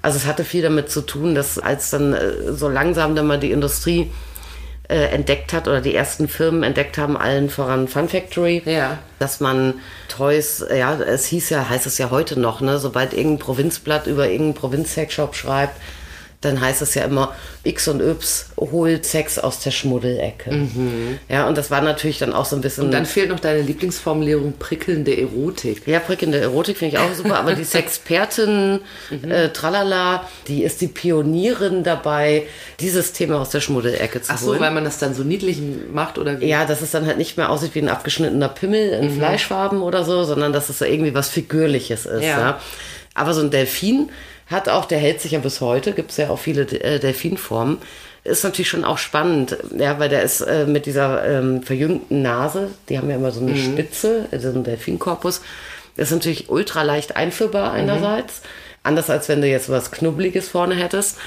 also 0.00 0.16
es 0.16 0.24
hatte 0.24 0.42
viel 0.42 0.62
damit 0.62 0.90
zu 0.90 1.02
tun, 1.02 1.34
dass 1.34 1.58
als 1.58 1.90
dann 1.90 2.14
äh, 2.14 2.54
so 2.54 2.70
langsam 2.70 3.14
dann 3.14 3.26
mal 3.26 3.38
die 3.38 3.50
Industrie 3.52 4.10
äh, 4.88 5.08
entdeckt 5.08 5.52
hat 5.52 5.68
oder 5.68 5.82
die 5.82 5.94
ersten 5.94 6.28
Firmen 6.28 6.62
entdeckt 6.62 6.96
haben, 6.96 7.18
allen 7.18 7.50
voran 7.50 7.88
Fun 7.88 8.08
Factory, 8.08 8.62
Ja. 8.64 9.00
dass 9.18 9.40
man 9.40 9.74
Toys, 10.08 10.62
äh, 10.62 10.78
ja, 10.78 10.94
es 10.98 11.26
hieß 11.26 11.50
ja, 11.50 11.68
heißt 11.68 11.84
es 11.84 11.98
ja 11.98 12.08
heute 12.08 12.40
noch, 12.40 12.62
ne, 12.62 12.78
sobald 12.78 13.12
irgendein 13.12 13.40
Provinzblatt 13.44 14.06
über 14.06 14.28
irgendeinen 14.30 14.54
Provinz-Sexshop 14.54 15.34
schreibt, 15.36 15.78
dann 16.42 16.60
heißt 16.60 16.82
es 16.82 16.94
ja 16.94 17.04
immer, 17.04 17.34
X 17.64 17.88
und 17.88 18.00
Y 18.00 18.18
holt 18.58 19.06
Sex 19.06 19.38
aus 19.38 19.60
der 19.60 19.70
Schmuddelecke. 19.70 20.68
Ja, 21.28 21.46
und 21.48 21.56
das 21.56 21.70
war 21.70 21.80
natürlich 21.80 22.18
dann 22.18 22.32
auch 22.32 22.44
so 22.44 22.56
ein 22.56 22.62
bisschen. 22.62 22.84
Und 22.84 22.90
dann 22.90 23.06
fehlt 23.06 23.30
noch 23.30 23.40
deine 23.40 23.62
Lieblingsformulierung 23.62 24.54
prickelnde 24.58 25.16
Erotik. 25.16 25.86
Ja, 25.86 26.00
prickelnde 26.00 26.40
Erotik 26.40 26.76
finde 26.76 26.96
ich 26.96 27.02
auch 27.02 27.14
super, 27.14 27.38
aber 27.38 27.54
die 27.54 27.64
Sexpertin, 28.02 28.80
äh, 29.28 29.48
tralala, 29.50 30.28
die 30.48 30.62
ist 30.64 30.80
die 30.80 30.88
Pionierin 30.88 31.84
dabei, 31.84 32.44
dieses 32.80 33.12
Thema 33.12 33.40
aus 33.40 33.50
der 33.50 33.60
Schmuddelecke 33.60 34.20
zu 34.20 34.32
Ach 34.32 34.38
so, 34.38 34.48
holen. 34.48 34.60
weil 34.60 34.70
man 34.72 34.84
das 34.84 34.98
dann 34.98 35.14
so 35.14 35.22
niedlich 35.22 35.58
macht 35.92 36.18
oder 36.18 36.40
wie? 36.40 36.46
ja, 36.46 36.64
dass 36.64 36.82
es 36.82 36.90
dann 36.90 37.06
halt 37.06 37.18
nicht 37.18 37.36
mehr 37.36 37.50
aussieht 37.50 37.74
wie 37.74 37.80
ein 37.80 37.88
abgeschnittener 37.88 38.48
Pimmel 38.48 38.90
in 38.90 39.16
Fleischfarben 39.16 39.80
oder 39.80 40.04
so, 40.04 40.24
sondern 40.24 40.52
dass 40.52 40.68
es 40.68 40.78
so 40.78 40.84
irgendwie 40.84 41.14
was 41.14 41.28
Figürliches 41.28 42.06
ist. 42.06 42.22
Ja. 42.22 42.38
Ja. 42.38 42.60
Aber 43.14 43.34
so 43.34 43.40
ein 43.40 43.50
Delfin 43.50 44.10
hat 44.46 44.68
auch, 44.68 44.84
der 44.84 44.98
hält 44.98 45.20
sich 45.20 45.32
ja 45.32 45.38
bis 45.38 45.60
heute, 45.60 45.92
gibt 45.92 46.10
es 46.10 46.16
ja 46.16 46.30
auch 46.30 46.38
viele 46.38 46.62
äh, 46.62 46.98
Delfinformen. 46.98 47.78
Ist 48.24 48.44
natürlich 48.44 48.68
schon 48.68 48.84
auch 48.84 48.98
spannend, 48.98 49.56
ja, 49.76 49.98
weil 49.98 50.08
der 50.08 50.22
ist 50.22 50.42
äh, 50.42 50.64
mit 50.66 50.86
dieser 50.86 51.24
ähm, 51.24 51.62
verjüngten 51.62 52.22
Nase, 52.22 52.70
die 52.88 52.96
haben 52.96 53.10
ja 53.10 53.16
immer 53.16 53.32
so 53.32 53.40
eine 53.40 53.56
Spitze, 53.56 54.26
also 54.30 54.50
so 54.50 54.54
einen 54.54 54.64
Delfinkorpus, 54.64 55.42
ist 55.96 56.12
natürlich 56.12 56.48
ultra 56.48 56.82
leicht 56.82 57.16
einführbar 57.16 57.72
einerseits, 57.72 58.42
anders 58.84 59.10
als 59.10 59.28
wenn 59.28 59.40
du 59.40 59.48
jetzt 59.48 59.68
was 59.68 59.90
Knubbeliges 59.90 60.48
vorne 60.48 60.76
hättest. 60.76 61.18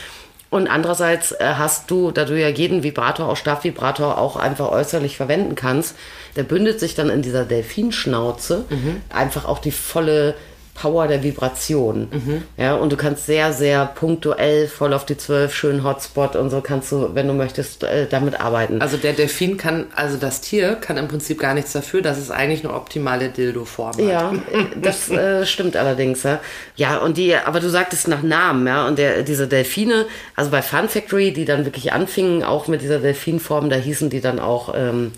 Und 0.50 0.68
andererseits 0.68 1.34
äh, 1.34 1.56
hast 1.58 1.92
du, 1.92 2.12
da 2.12 2.24
du 2.24 2.40
ja 2.40 2.48
jeden 2.48 2.82
Vibrator, 2.82 3.28
auch 3.28 3.36
Stabvibrator, 3.36 4.18
auch 4.18 4.38
einfach 4.38 4.70
äußerlich 4.70 5.18
verwenden 5.18 5.56
kannst, 5.56 5.96
der 6.38 6.44
bündet 6.44 6.80
sich 6.80 6.96
dann 6.96 7.10
in 7.10 7.22
dieser 7.22 7.44
Delfinschnauze 7.44 8.64
einfach 9.10 9.46
auch 9.46 9.60
die 9.60 9.72
volle 9.72 10.36
Power 10.76 11.08
der 11.08 11.24
Vibration. 11.24 12.10
Ja, 12.58 12.76
und 12.76 12.92
du 12.92 12.98
kannst 12.98 13.26
sehr, 13.26 13.54
sehr 13.54 13.86
punktuell 13.86 14.68
voll 14.68 14.94
auf 14.94 15.06
die 15.06 15.18
12 15.18 15.54
schönen 15.54 15.84
Hotspot 15.84 16.36
und 16.36 16.50
so 16.50 16.62
kannst 16.62 16.92
du, 16.92 17.16
wenn 17.16 17.28
du 17.28 17.34
möchtest, 17.34 17.84
äh, 17.84 18.08
damit 18.08 18.40
arbeiten. 18.40 18.82
Also 18.82 18.98
der 18.98 19.14
Delfin 19.14 19.58
kann, 19.58 19.88
also 19.96 20.18
das 20.18 20.42
Tier 20.42 20.76
kann 20.76 20.98
im 20.98 21.08
Prinzip 21.08 21.40
gar 21.40 21.54
nichts 21.54 21.72
dafür, 21.72 22.02
dass 22.02 22.18
es 22.18 22.30
eigentlich 22.30 22.64
eine 22.64 22.74
optimale 22.74 23.30
Dildo-Form 23.30 23.94
hat. 23.94 24.00
Ja, 24.00 24.34
das 24.76 25.10
äh, 25.10 25.46
stimmt 25.46 25.78
allerdings. 25.78 26.24
Ja. 26.24 26.40
ja, 26.76 26.98
und 26.98 27.18
die, 27.18 27.36
aber 27.36 27.60
du 27.60 27.70
sagtest 27.70 28.08
nach 28.08 28.22
Namen, 28.22 28.68
ja, 28.68 28.88
und 28.88 29.00
der, 29.00 29.24
diese 29.24 29.48
Delfine, 29.48 30.06
also 30.36 30.52
bei 30.52 30.62
Fun 30.62 30.90
Factory, 30.90 31.32
die 31.32 31.46
dann 31.46 31.66
wirklich 31.66 31.94
anfingen, 31.94 32.44
auch 32.44 32.68
mit 32.68 32.82
dieser 32.82 33.00
Delfinform, 33.00 33.70
da 33.70 33.78
hießen 33.78 34.10
die 34.10 34.22
dann 34.22 34.40
auch 34.40 34.74
ähm, 34.76 35.14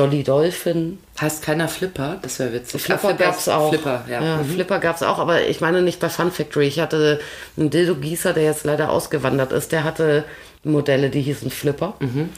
Dolly 0.00 0.22
Dolphin. 0.22 0.98
Heißt 1.20 1.42
keiner 1.42 1.68
Flipper? 1.68 2.18
Das 2.22 2.38
wäre 2.38 2.52
witzig. 2.54 2.80
Flipper 2.82 3.08
Ah, 3.08 3.12
gab's 3.12 3.48
auch. 3.48 3.68
Flipper, 3.68 4.04
ja. 4.10 4.38
Mhm. 4.38 4.44
Flipper 4.46 4.78
gab's 4.78 5.02
auch, 5.02 5.18
aber 5.18 5.42
ich 5.46 5.60
meine 5.60 5.82
nicht 5.82 6.00
bei 6.00 6.08
Fun 6.08 6.30
Factory. 6.32 6.66
Ich 6.66 6.80
hatte 6.80 7.20
einen 7.58 7.68
Dildo-Gießer, 7.70 8.32
der 8.32 8.44
jetzt 8.44 8.64
leider 8.64 8.90
ausgewandert 8.90 9.52
ist, 9.52 9.72
der 9.72 9.84
hatte 9.84 10.24
Modelle, 10.64 11.10
die 11.10 11.20
hießen 11.20 11.50
Flipper. 11.50 11.94
Mhm. 12.00 12.30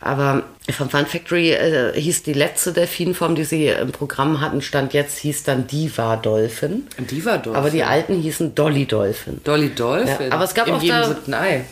Aber 0.00 0.42
von 0.70 0.90
Fun 0.90 1.06
Factory 1.06 1.52
äh, 1.52 1.92
hieß 1.98 2.22
die 2.24 2.32
letzte 2.34 2.72
Delfinform, 2.72 3.34
die 3.34 3.44
sie 3.44 3.68
im 3.68 3.92
Programm 3.92 4.40
hatten, 4.40 4.60
stand 4.60 4.92
jetzt, 4.92 5.18
hieß 5.18 5.44
dann 5.44 5.66
Diva 5.66 6.16
Dolphin. 6.16 6.86
Diva 6.98 7.36
Dolphin. 7.38 7.54
Aber 7.56 7.70
die 7.70 7.84
alten 7.84 8.14
hießen 8.20 8.54
Dolly 8.54 8.86
Dolphin. 8.86 9.40
Dolly 9.44 9.70
Dolphin. 9.74 10.26
Ja, 10.28 10.32
aber 10.34 10.44
es 10.44 10.54
gab 10.54 10.66
Im 10.68 10.74
auch 10.74 10.82
jedem 10.82 10.96
da- 11.00 11.08
siebten 11.08 11.34
Ei. 11.34 11.64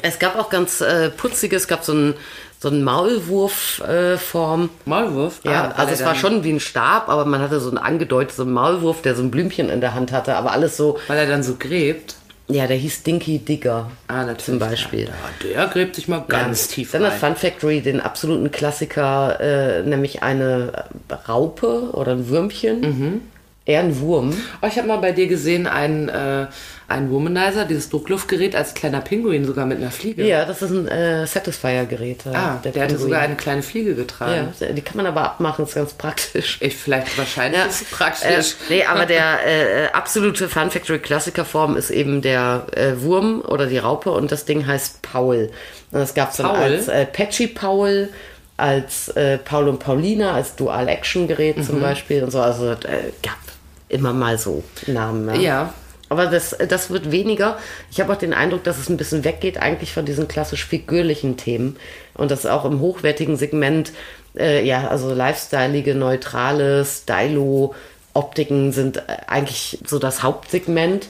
Es 0.00 0.18
gab 0.18 0.38
auch 0.38 0.48
ganz 0.48 0.80
äh, 0.80 1.10
putzige, 1.10 1.54
es 1.56 1.68
gab 1.68 1.84
so 1.84 1.92
ein, 1.92 2.14
so 2.62 2.68
eine 2.68 2.78
Maulwurfform. 2.78 4.70
Maulwurf? 4.84 5.40
Ja, 5.44 5.72
Ah, 5.76 5.80
also 5.80 5.92
es 5.94 6.04
war 6.04 6.14
schon 6.14 6.44
wie 6.44 6.52
ein 6.52 6.60
Stab, 6.60 7.08
aber 7.08 7.24
man 7.24 7.40
hatte 7.40 7.58
so 7.58 7.68
einen 7.68 7.78
angedeuteten 7.78 8.52
Maulwurf, 8.52 9.02
der 9.02 9.16
so 9.16 9.22
ein 9.22 9.30
Blümchen 9.32 9.68
in 9.68 9.80
der 9.80 9.94
Hand 9.94 10.12
hatte, 10.12 10.36
aber 10.36 10.52
alles 10.52 10.76
so, 10.76 10.98
Weil 11.08 11.18
er 11.18 11.26
dann 11.26 11.42
so 11.42 11.56
gräbt. 11.58 12.14
ja, 12.48 12.66
der 12.68 12.76
hieß 12.76 13.02
Dinky 13.02 13.40
Digger. 13.40 13.90
Ah, 14.06 14.18
natürlich. 14.24 14.44
Zum 14.44 14.58
Beispiel. 14.60 15.06
Ja, 15.06 15.12
der 15.42 15.66
gräbt 15.66 15.96
sich 15.96 16.06
mal 16.06 16.22
ganz 16.28 16.68
Ja. 16.68 16.74
tief 16.76 16.92
Dann 16.92 17.04
hat 17.04 17.14
Fun 17.14 17.34
Factory 17.34 17.80
den 17.80 18.00
absoluten 18.00 18.50
Klassiker, 18.52 19.40
äh, 19.40 19.82
nämlich 19.82 20.22
eine 20.22 20.84
Raupe 21.28 21.90
oder 21.92 22.12
ein 22.12 22.28
Würmchen. 22.28 22.80
Mhm. 22.80 23.20
Eher 23.64 23.80
ein 23.80 24.00
Wurm. 24.00 24.36
Oh, 24.60 24.66
ich 24.66 24.76
habe 24.76 24.88
mal 24.88 24.96
bei 24.98 25.12
dir 25.12 25.28
gesehen, 25.28 25.68
einen, 25.68 26.08
äh, 26.08 26.46
einen 26.88 27.10
Womanizer, 27.12 27.64
dieses 27.64 27.88
Druckluftgerät 27.90 28.56
als 28.56 28.74
kleiner 28.74 29.00
Pinguin, 29.00 29.44
sogar 29.44 29.66
mit 29.66 29.78
einer 29.78 29.92
Fliege. 29.92 30.26
Ja, 30.26 30.44
das 30.44 30.62
ist 30.62 30.70
ein 30.72 30.88
äh, 30.88 31.24
Satisfier-Gerät. 31.28 32.26
äh, 32.26 32.30
Ah, 32.30 32.60
der, 32.64 32.70
hatte 32.72 32.80
Pinguin. 32.80 32.98
sogar 32.98 33.20
eine 33.20 33.36
kleine 33.36 33.62
Fliege 33.62 33.94
getragen. 33.94 34.52
Ja, 34.58 34.66
die 34.72 34.82
kann 34.82 34.96
man 34.96 35.06
aber 35.06 35.22
abmachen, 35.22 35.64
ist 35.64 35.76
ganz 35.76 35.92
praktisch. 35.94 36.58
Ich, 36.60 36.76
vielleicht, 36.76 37.16
wahrscheinlich 37.18 37.60
Ja. 37.60 37.66
ist 37.66 37.82
es 37.82 37.88
praktisch. 37.88 38.56
Äh, 38.68 38.74
nee, 38.74 38.84
aber 38.84 39.06
der 39.06 39.46
äh, 39.46 39.86
absolute 39.92 40.48
Fun 40.48 40.70
Factory 40.72 40.98
Klassikerform 40.98 41.76
ist 41.76 41.90
eben 41.90 42.20
der 42.20 42.66
äh, 42.74 43.00
Wurm 43.00 43.42
oder 43.42 43.66
die 43.66 43.78
Raupe 43.78 44.10
und 44.10 44.32
das 44.32 44.44
Ding 44.44 44.66
heißt 44.66 45.02
Paul. 45.02 45.50
Und 45.92 46.00
das 46.00 46.14
gab 46.14 46.30
es 46.32 46.38
dann 46.38 46.46
als 46.46 46.88
äh, 46.88 47.06
Patchy 47.06 47.46
Paul, 47.46 48.08
als 48.56 49.08
äh, 49.08 49.38
Paul 49.38 49.68
und 49.68 49.78
Paulina, 49.78 50.34
als 50.34 50.56
Dual-Action-Gerät 50.56 51.58
Mhm. 51.58 51.62
zum 51.64 51.80
Beispiel 51.80 52.22
und 52.22 52.30
so. 52.30 52.40
Also 52.40 52.70
äh, 52.70 52.76
gab 53.22 53.38
immer 53.88 54.12
mal 54.12 54.38
so 54.38 54.62
Namen. 54.86 55.28
Ja. 55.36 55.40
Ja. 55.40 55.74
Aber 56.08 56.26
das, 56.26 56.54
das 56.68 56.90
wird 56.90 57.10
weniger. 57.10 57.56
Ich 57.90 57.98
habe 57.98 58.12
auch 58.12 58.18
den 58.18 58.34
Eindruck, 58.34 58.64
dass 58.64 58.78
es 58.78 58.90
ein 58.90 58.98
bisschen 58.98 59.24
weggeht 59.24 59.56
eigentlich 59.56 59.94
von 59.94 60.04
diesen 60.04 60.28
klassisch 60.28 60.66
figürlichen 60.66 61.38
Themen. 61.38 61.76
Und 62.14 62.30
das 62.30 62.44
auch 62.44 62.66
im 62.66 62.80
hochwertigen 62.80 63.36
Segment, 63.38 63.92
äh, 64.36 64.62
ja, 64.62 64.88
also 64.88 65.14
lifestyleige, 65.14 65.94
neutrale, 65.94 66.84
stylo, 66.84 67.74
Optiken 68.14 68.72
sind 68.72 68.98
äh, 68.98 69.02
eigentlich 69.26 69.78
so 69.86 69.98
das 69.98 70.22
Hauptsegment. 70.22 71.06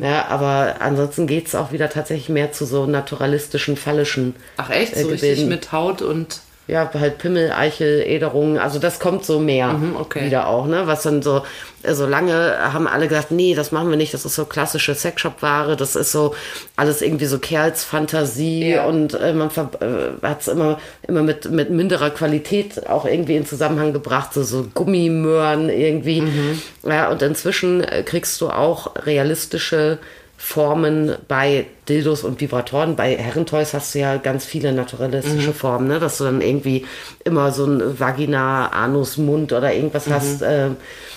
Ja, 0.00 0.24
aber 0.28 0.76
ansonsten 0.80 1.26
geht 1.26 1.48
es 1.48 1.54
auch 1.54 1.70
wieder 1.72 1.90
tatsächlich 1.90 2.30
mehr 2.30 2.50
zu 2.52 2.64
so 2.64 2.86
naturalistischen, 2.86 3.76
phallischen 3.76 4.34
Ach 4.56 4.70
echt? 4.70 4.96
äh, 4.96 5.02
So 5.02 5.08
richtig 5.08 5.44
mit 5.44 5.70
Haut 5.72 6.00
und. 6.00 6.40
Ja, 6.68 6.90
halt 6.92 7.18
Pimmel, 7.18 7.52
Eichel, 7.52 8.02
Äderungen, 8.04 8.58
also 8.58 8.80
das 8.80 8.98
kommt 8.98 9.24
so 9.24 9.38
mehr 9.38 9.68
Mhm, 9.68 9.94
okay. 9.96 10.26
wieder 10.26 10.48
auch, 10.48 10.66
ne? 10.66 10.82
Was 10.86 11.02
dann 11.04 11.22
so, 11.22 11.42
äh, 11.84 11.94
so 11.94 12.06
lange 12.06 12.56
haben 12.72 12.88
alle 12.88 13.06
gesagt, 13.06 13.30
nee, 13.30 13.54
das 13.54 13.70
machen 13.70 13.88
wir 13.88 13.96
nicht, 13.96 14.12
das 14.12 14.24
ist 14.24 14.34
so 14.34 14.46
klassische 14.46 14.94
Sexshop-Ware, 14.96 15.76
das 15.76 15.94
ist 15.94 16.10
so 16.10 16.34
alles 16.74 17.02
irgendwie 17.02 17.26
so 17.26 17.38
Kerlsfantasie 17.38 18.70
Ja. 18.70 18.84
und 18.86 19.14
äh, 19.14 19.32
man 19.32 19.48
äh, 19.48 20.26
hat 20.26 20.40
es 20.40 20.48
immer, 20.48 20.78
immer 21.06 21.22
mit, 21.22 21.50
mit 21.50 21.70
minderer 21.70 22.10
Qualität 22.10 22.88
auch 22.88 23.04
irgendwie 23.04 23.36
in 23.36 23.46
Zusammenhang 23.46 23.92
gebracht, 23.92 24.34
so, 24.34 24.42
so 24.42 24.66
Gummimöhren 24.74 25.68
irgendwie. 25.68 26.22
Mhm. 26.22 26.62
Ja, 26.84 27.10
und 27.10 27.22
inzwischen 27.22 27.84
äh, 27.84 28.02
kriegst 28.02 28.40
du 28.40 28.48
auch 28.50 28.92
realistische 29.06 29.98
Formen 30.46 31.16
bei 31.26 31.66
Dildos 31.88 32.22
und 32.22 32.40
Vibratoren. 32.40 32.94
Bei 32.94 33.16
Herrentoys 33.16 33.74
hast 33.74 33.92
du 33.92 33.98
ja 33.98 34.16
ganz 34.16 34.44
viele 34.44 34.72
naturalistische 34.72 35.52
Formen, 35.52 35.88
ne? 35.88 35.98
dass 35.98 36.18
du 36.18 36.24
dann 36.24 36.40
irgendwie 36.40 36.86
immer 37.24 37.50
so 37.50 37.66
ein 37.66 37.98
Vagina, 37.98 38.68
Anus, 38.68 39.16
Mund 39.16 39.52
oder 39.52 39.74
irgendwas 39.74 40.08
hast. 40.08 40.42
Äh, 40.42 40.70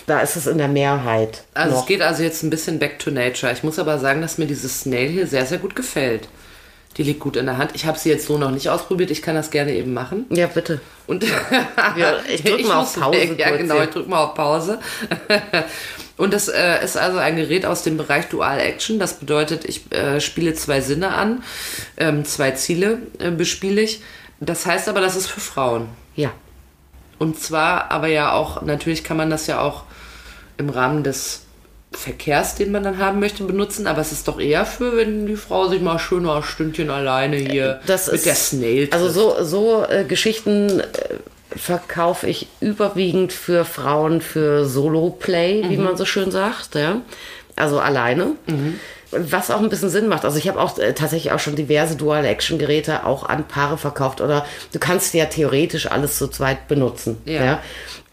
da 0.07 0.21
ist 0.21 0.35
es 0.35 0.47
in 0.47 0.57
der 0.57 0.67
Mehrheit. 0.67 1.43
Also 1.53 1.75
noch. 1.75 1.81
es 1.83 1.87
geht 1.87 2.01
also 2.01 2.23
jetzt 2.23 2.41
ein 2.41 2.49
bisschen 2.49 2.79
back 2.79 2.97
to 2.97 3.11
nature. 3.11 3.53
Ich 3.53 3.61
muss 3.61 3.77
aber 3.77 3.99
sagen, 3.99 4.23
dass 4.23 4.39
mir 4.39 4.47
dieses 4.47 4.81
Snail 4.81 5.09
hier 5.09 5.27
sehr, 5.27 5.45
sehr 5.45 5.59
gut 5.59 5.75
gefällt. 5.75 6.27
Die 6.97 7.03
liegt 7.03 7.19
gut 7.19 7.35
in 7.37 7.45
der 7.45 7.57
Hand. 7.57 7.71
Ich 7.75 7.85
habe 7.85 7.97
sie 7.97 8.09
jetzt 8.09 8.25
so 8.25 8.37
noch 8.37 8.51
nicht 8.51 8.69
ausprobiert. 8.69 9.11
Ich 9.11 9.21
kann 9.21 9.35
das 9.35 9.51
gerne 9.51 9.73
eben 9.73 9.93
machen. 9.93 10.25
ja, 10.29 10.47
bitte. 10.47 10.81
Und 11.07 11.23
Ja, 11.97 12.19
ich 12.27 12.43
drück 12.43 12.67
mal 12.67 12.81
auf 12.81 12.99
Pause. 12.99 13.35
Ja, 13.37 13.55
genau, 13.55 13.81
ich 13.81 13.89
drücke 13.89 14.09
mal 14.09 14.23
auf 14.23 14.33
Pause. 14.33 14.79
Und 16.17 16.33
das 16.33 16.49
äh, 16.49 16.83
ist 16.83 16.97
also 16.97 17.17
ein 17.17 17.37
Gerät 17.37 17.65
aus 17.65 17.83
dem 17.83 17.95
Bereich 17.95 18.27
Dual 18.27 18.59
Action. 18.59 18.99
Das 18.99 19.19
bedeutet, 19.19 19.63
ich 19.63 19.89
äh, 19.93 20.19
spiele 20.19 20.53
zwei 20.53 20.81
Sinne 20.81 21.13
an, 21.13 21.43
ähm, 21.95 22.25
zwei 22.25 22.51
Ziele 22.51 22.97
äh, 23.19 23.31
bespiele 23.31 23.81
ich. 23.81 24.01
Das 24.41 24.65
heißt 24.65 24.89
aber, 24.89 24.99
das 24.99 25.15
ist 25.15 25.27
für 25.27 25.39
Frauen. 25.39 25.87
Ja. 26.15 26.31
Und 27.19 27.39
zwar 27.39 27.91
aber 27.91 28.07
ja 28.07 28.33
auch, 28.33 28.61
natürlich 28.61 29.03
kann 29.05 29.15
man 29.15 29.29
das 29.29 29.47
ja 29.47 29.61
auch 29.61 29.83
im 30.57 30.69
Rahmen 30.69 31.03
des 31.03 31.43
Verkehrs, 31.91 32.55
den 32.55 32.71
man 32.71 32.83
dann 32.83 32.99
haben 32.99 33.19
möchte, 33.19 33.43
benutzen, 33.43 33.87
aber 33.87 33.99
es 34.01 34.11
ist 34.11 34.27
doch 34.27 34.39
eher 34.39 34.65
für, 34.65 34.95
wenn 34.95 35.25
die 35.25 35.35
Frau 35.35 35.67
sich 35.67 35.81
mal 35.81 35.97
schön 35.97 36.27
ein 36.29 36.43
Stündchen 36.43 36.89
alleine 36.91 37.35
hier 37.37 37.81
Das 37.87 38.05
mit 38.07 38.15
ist, 38.17 38.25
der 38.27 38.35
Snail 38.35 38.87
Also 38.91 39.05
trifft. 39.05 39.15
so, 39.17 39.43
so 39.43 39.85
äh, 39.89 40.03
Geschichten 40.03 40.79
äh, 40.81 40.85
verkaufe 41.57 42.27
ich 42.27 42.47
überwiegend 42.61 43.33
für 43.33 43.65
Frauen 43.65 44.21
für 44.21 44.65
Solo-Play, 44.65 45.65
wie 45.69 45.77
man 45.77 45.97
so 45.97 46.05
schön 46.05 46.29
sagt. 46.29 46.75
Ja? 46.75 47.01
Also 47.55 47.79
alleine. 47.79 48.33
Was 49.11 49.49
auch 49.49 49.59
ein 49.59 49.69
bisschen 49.69 49.89
Sinn 49.89 50.07
macht. 50.07 50.23
Also 50.23 50.37
ich 50.37 50.47
habe 50.47 50.59
auch 50.61 50.77
äh, 50.77 50.93
tatsächlich 50.93 51.31
auch 51.33 51.39
schon 51.39 51.55
diverse 51.55 51.95
Dual-Action-Geräte 51.95 53.03
auch 53.07 53.27
an 53.27 53.47
Paare 53.47 53.79
verkauft. 53.79 54.21
Oder 54.21 54.45
du 54.71 54.77
kannst 54.77 55.15
ja 55.15 55.25
theoretisch 55.25 55.89
alles 55.89 56.19
zu 56.19 56.27
zweit 56.27 56.67
benutzen. 56.67 57.17
Ja. 57.25 57.43
ja? 57.43 57.59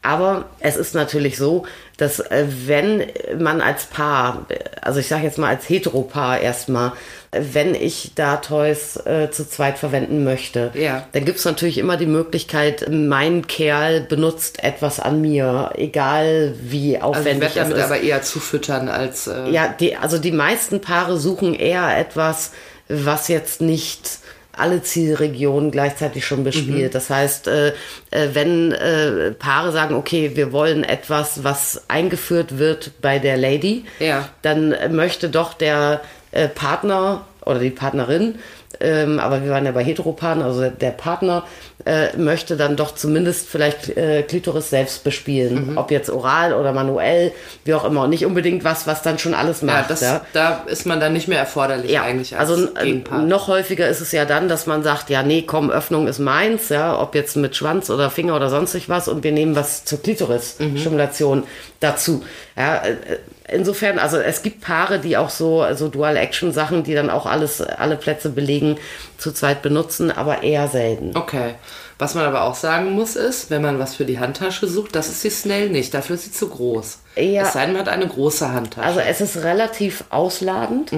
Aber 0.07 0.45
es 0.61 0.77
ist 0.77 0.95
natürlich 0.95 1.37
so, 1.37 1.67
dass 1.97 2.21
äh, 2.21 2.45
wenn 2.67 3.03
man 3.39 3.61
als 3.61 3.87
Paar, 3.87 4.47
also 4.83 5.01
ich 5.01 5.09
sage 5.09 5.25
jetzt 5.25 5.39
mal 5.39 5.49
als 5.49 5.69
Heteropaar 5.69 6.39
erstmal, 6.41 6.93
wenn 7.33 7.75
ich 7.75 8.13
da 8.15 8.37
Toys 8.37 8.97
äh, 9.05 9.31
zu 9.31 9.49
zweit 9.49 9.79
verwenden 9.79 10.23
möchte, 10.23 10.71
Ja. 10.75 11.07
dann 11.13 11.25
gibt 11.25 11.39
es 11.39 11.45
natürlich 11.45 11.79
immer 11.79 11.97
die 11.97 12.07
Möglichkeit, 12.07 12.87
mein 12.91 13.47
Kerl 13.47 14.01
benutzt 14.03 14.63
etwas 14.63 15.01
an 15.01 15.21
mir, 15.21 15.71
egal 15.75 16.55
wie 16.61 16.97
also 16.99 17.09
ich 17.13 17.19
aufwendig 17.19 17.41
werde 17.57 17.59
damit 17.71 17.77
es 17.77 17.85
ist. 17.85 17.91
aber 17.91 18.01
eher 18.01 18.23
zufüttern 18.23 18.89
als... 18.89 19.27
Äh, 19.27 19.51
Ja, 19.51 19.69
die, 19.69 19.97
also 19.97 20.19
die 20.19 20.33
meisten 20.33 20.81
Paare 20.81 21.19
suchen 21.19 21.53
eher 21.55 21.99
etwas, 21.99 22.53
was 22.89 23.27
jetzt 23.29 23.61
nicht 23.61 24.19
alle 24.59 24.83
Zielregionen 24.83 25.71
gleichzeitig 25.71 26.25
schon 26.27 26.45
bespielt. 26.45 26.95
Das 26.95 27.11
heißt, 27.11 27.49
äh, 27.49 27.69
äh, 27.69 28.29
wenn 28.33 28.73
äh, 28.73 29.33
Paare 29.33 29.73
sagen, 29.73 29.95
okay, 29.95 30.33
wir 30.35 30.53
wollen 30.53 30.85
etwas, 30.85 31.45
was 31.45 31.85
eingeführt 31.89 32.59
wird 32.59 32.93
bei 33.01 33.19
der 33.19 33.37
Lady, 33.37 33.85
Ja. 33.99 34.29
dann 34.43 34.75
möchte 34.91 35.29
doch 35.29 35.55
der 35.55 36.01
äh, 36.33 36.49
Partner 36.49 37.25
oder 37.45 37.59
die 37.61 37.71
Partnerin, 37.71 38.37
ähm, 38.81 39.19
aber 39.21 39.43
wir 39.45 39.51
waren 39.51 39.65
ja 39.65 39.73
bei 39.73 39.83
Heteropaaren, 39.85 40.43
also 40.43 40.69
der 40.71 40.91
Partner 40.91 41.45
äh, 41.85 42.17
möchte 42.17 42.57
dann 42.57 42.75
doch 42.77 42.95
zumindest 42.95 43.49
vielleicht 43.49 43.97
äh, 43.97 44.23
Klitoris 44.23 44.71
selbst 44.71 45.05
bespielen, 45.05 45.73
Mhm. 45.73 45.79
ob 45.79 45.91
jetzt 45.91 46.11
oral 46.11 46.53
oder 46.53 46.73
manuell, 46.73 47.33
wie 47.65 47.75
auch 47.75 47.85
immer, 47.85 48.03
und 48.05 48.11
nicht 48.11 48.27
unbedingt 48.27 48.65
was, 48.65 48.87
was 48.87 49.03
dann 49.03 49.19
schon 49.19 49.35
alles 49.35 49.61
ja, 49.61 49.67
macht. 49.67 49.91
das, 49.91 50.01
ja. 50.01 50.21
da 50.33 50.63
ist 50.67 50.85
man 50.87 50.99
dann 51.01 51.13
nicht 51.13 51.29
mehr 51.29 51.39
erforderlich 51.39 51.91
Ja, 51.91 52.03
eigentlich 52.03 52.37
als 52.37 52.51
also 52.51 52.69
äh, 52.77 52.83
Gegenpart. 52.85 53.27
noch 53.29 53.47
häufiger 53.49 53.89
ist 53.89 54.01
es 54.01 54.11
ja 54.13 54.25
dann, 54.25 54.49
dass 54.49 54.67
man 54.67 54.83
sagt, 54.83 55.11
ja, 55.11 55.23
nee, 55.23 55.43
komm, 55.43 55.71
Öffnung 55.71 56.09
ist 56.09 56.19
meins, 56.19 56.71
ja, 56.71 56.99
ob 57.01 57.15
jetzt 57.15 57.37
mit 57.37 57.55
Schwanz 57.55 57.89
oder 57.91 58.11
Finger 58.11 58.35
oder 58.35 58.51
sonstig 58.51 58.89
was 58.89 59.07
und 59.07 59.23
wir 59.23 59.33
nehmen 59.33 59.55
was 59.55 59.85
zur 59.85 60.03
Klitoris-Stimulation 60.03 61.45
dazu. 61.81 62.25
Ja, 62.57 62.77
äh, 62.85 62.97
insofern, 63.49 63.99
also 63.99 64.19
es 64.19 64.43
gibt 64.43 64.61
Paare, 64.61 64.99
die 64.99 65.17
auch 65.17 65.31
so, 65.31 65.65
so 65.75 65.89
Dual-Action-Sachen, 65.89 66.83
die 66.85 66.95
dann 66.95 67.11
auch 67.11 67.27
alles, 67.27 67.61
alle 67.61 67.97
Plätze 67.97 68.31
belegen, 68.31 68.79
zu 69.19 69.33
zweit 69.33 69.63
benutzen, 69.63 70.11
aber 70.11 70.43
eher 70.43 70.69
selten. 70.69 71.17
Okay. 71.17 71.55
Was 71.99 72.15
man 72.15 72.25
aber 72.27 72.43
auch 72.43 72.55
sagen 72.55 72.93
muss, 72.93 73.17
ist, 73.17 73.51
wenn 73.51 73.63
man 73.63 73.79
was 73.79 73.95
für 73.95 74.05
die 74.05 74.19
Handtasche 74.19 74.69
sucht, 74.69 74.95
das 74.95 75.09
ist 75.09 75.25
die 75.25 75.31
Snail 75.31 75.71
nicht. 75.71 75.95
Dafür 75.95 76.17
ist 76.17 76.25
sie 76.25 76.33
zu 76.33 76.49
groß. 76.49 76.99
Ja. 77.17 77.43
Es 77.43 77.55
sei 77.55 77.65
denn, 77.65 77.73
man 77.73 77.83
hat 77.83 77.89
eine 77.89 78.07
große 78.07 78.53
Handtasche. 78.53 78.87
Also 78.87 79.01
es 79.01 79.23
ist 79.23 79.43
relativ 79.45 80.05
ausladend. 80.11 80.93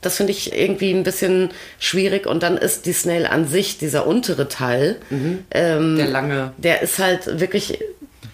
Das 0.00 0.16
finde 0.16 0.32
ich 0.32 0.52
irgendwie 0.52 0.92
ein 0.92 1.04
bisschen 1.04 1.50
schwierig. 1.78 2.26
Und 2.26 2.42
dann 2.42 2.56
ist 2.56 2.86
die 2.86 2.92
Snail 2.92 3.26
an 3.26 3.46
sich, 3.46 3.78
dieser 3.78 4.04
untere 4.04 4.48
Teil, 4.48 4.96
ähm, 5.52 5.96
der 5.96 6.06
lange. 6.08 6.52
der 6.56 6.82
ist 6.82 6.98
halt 6.98 7.38
wirklich 7.38 7.78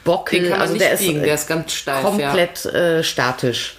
Bockel. 0.09 0.53
Also 0.55 0.73
nicht 0.73 0.85
der 0.85 0.97
biegen, 0.97 1.17
ist 1.17 1.27
der 1.27 1.35
ist 1.35 1.47
ganz 1.49 1.73
steif, 1.75 2.03
komplett 2.03 2.65
äh, 2.65 3.05
statisch. 3.05 3.77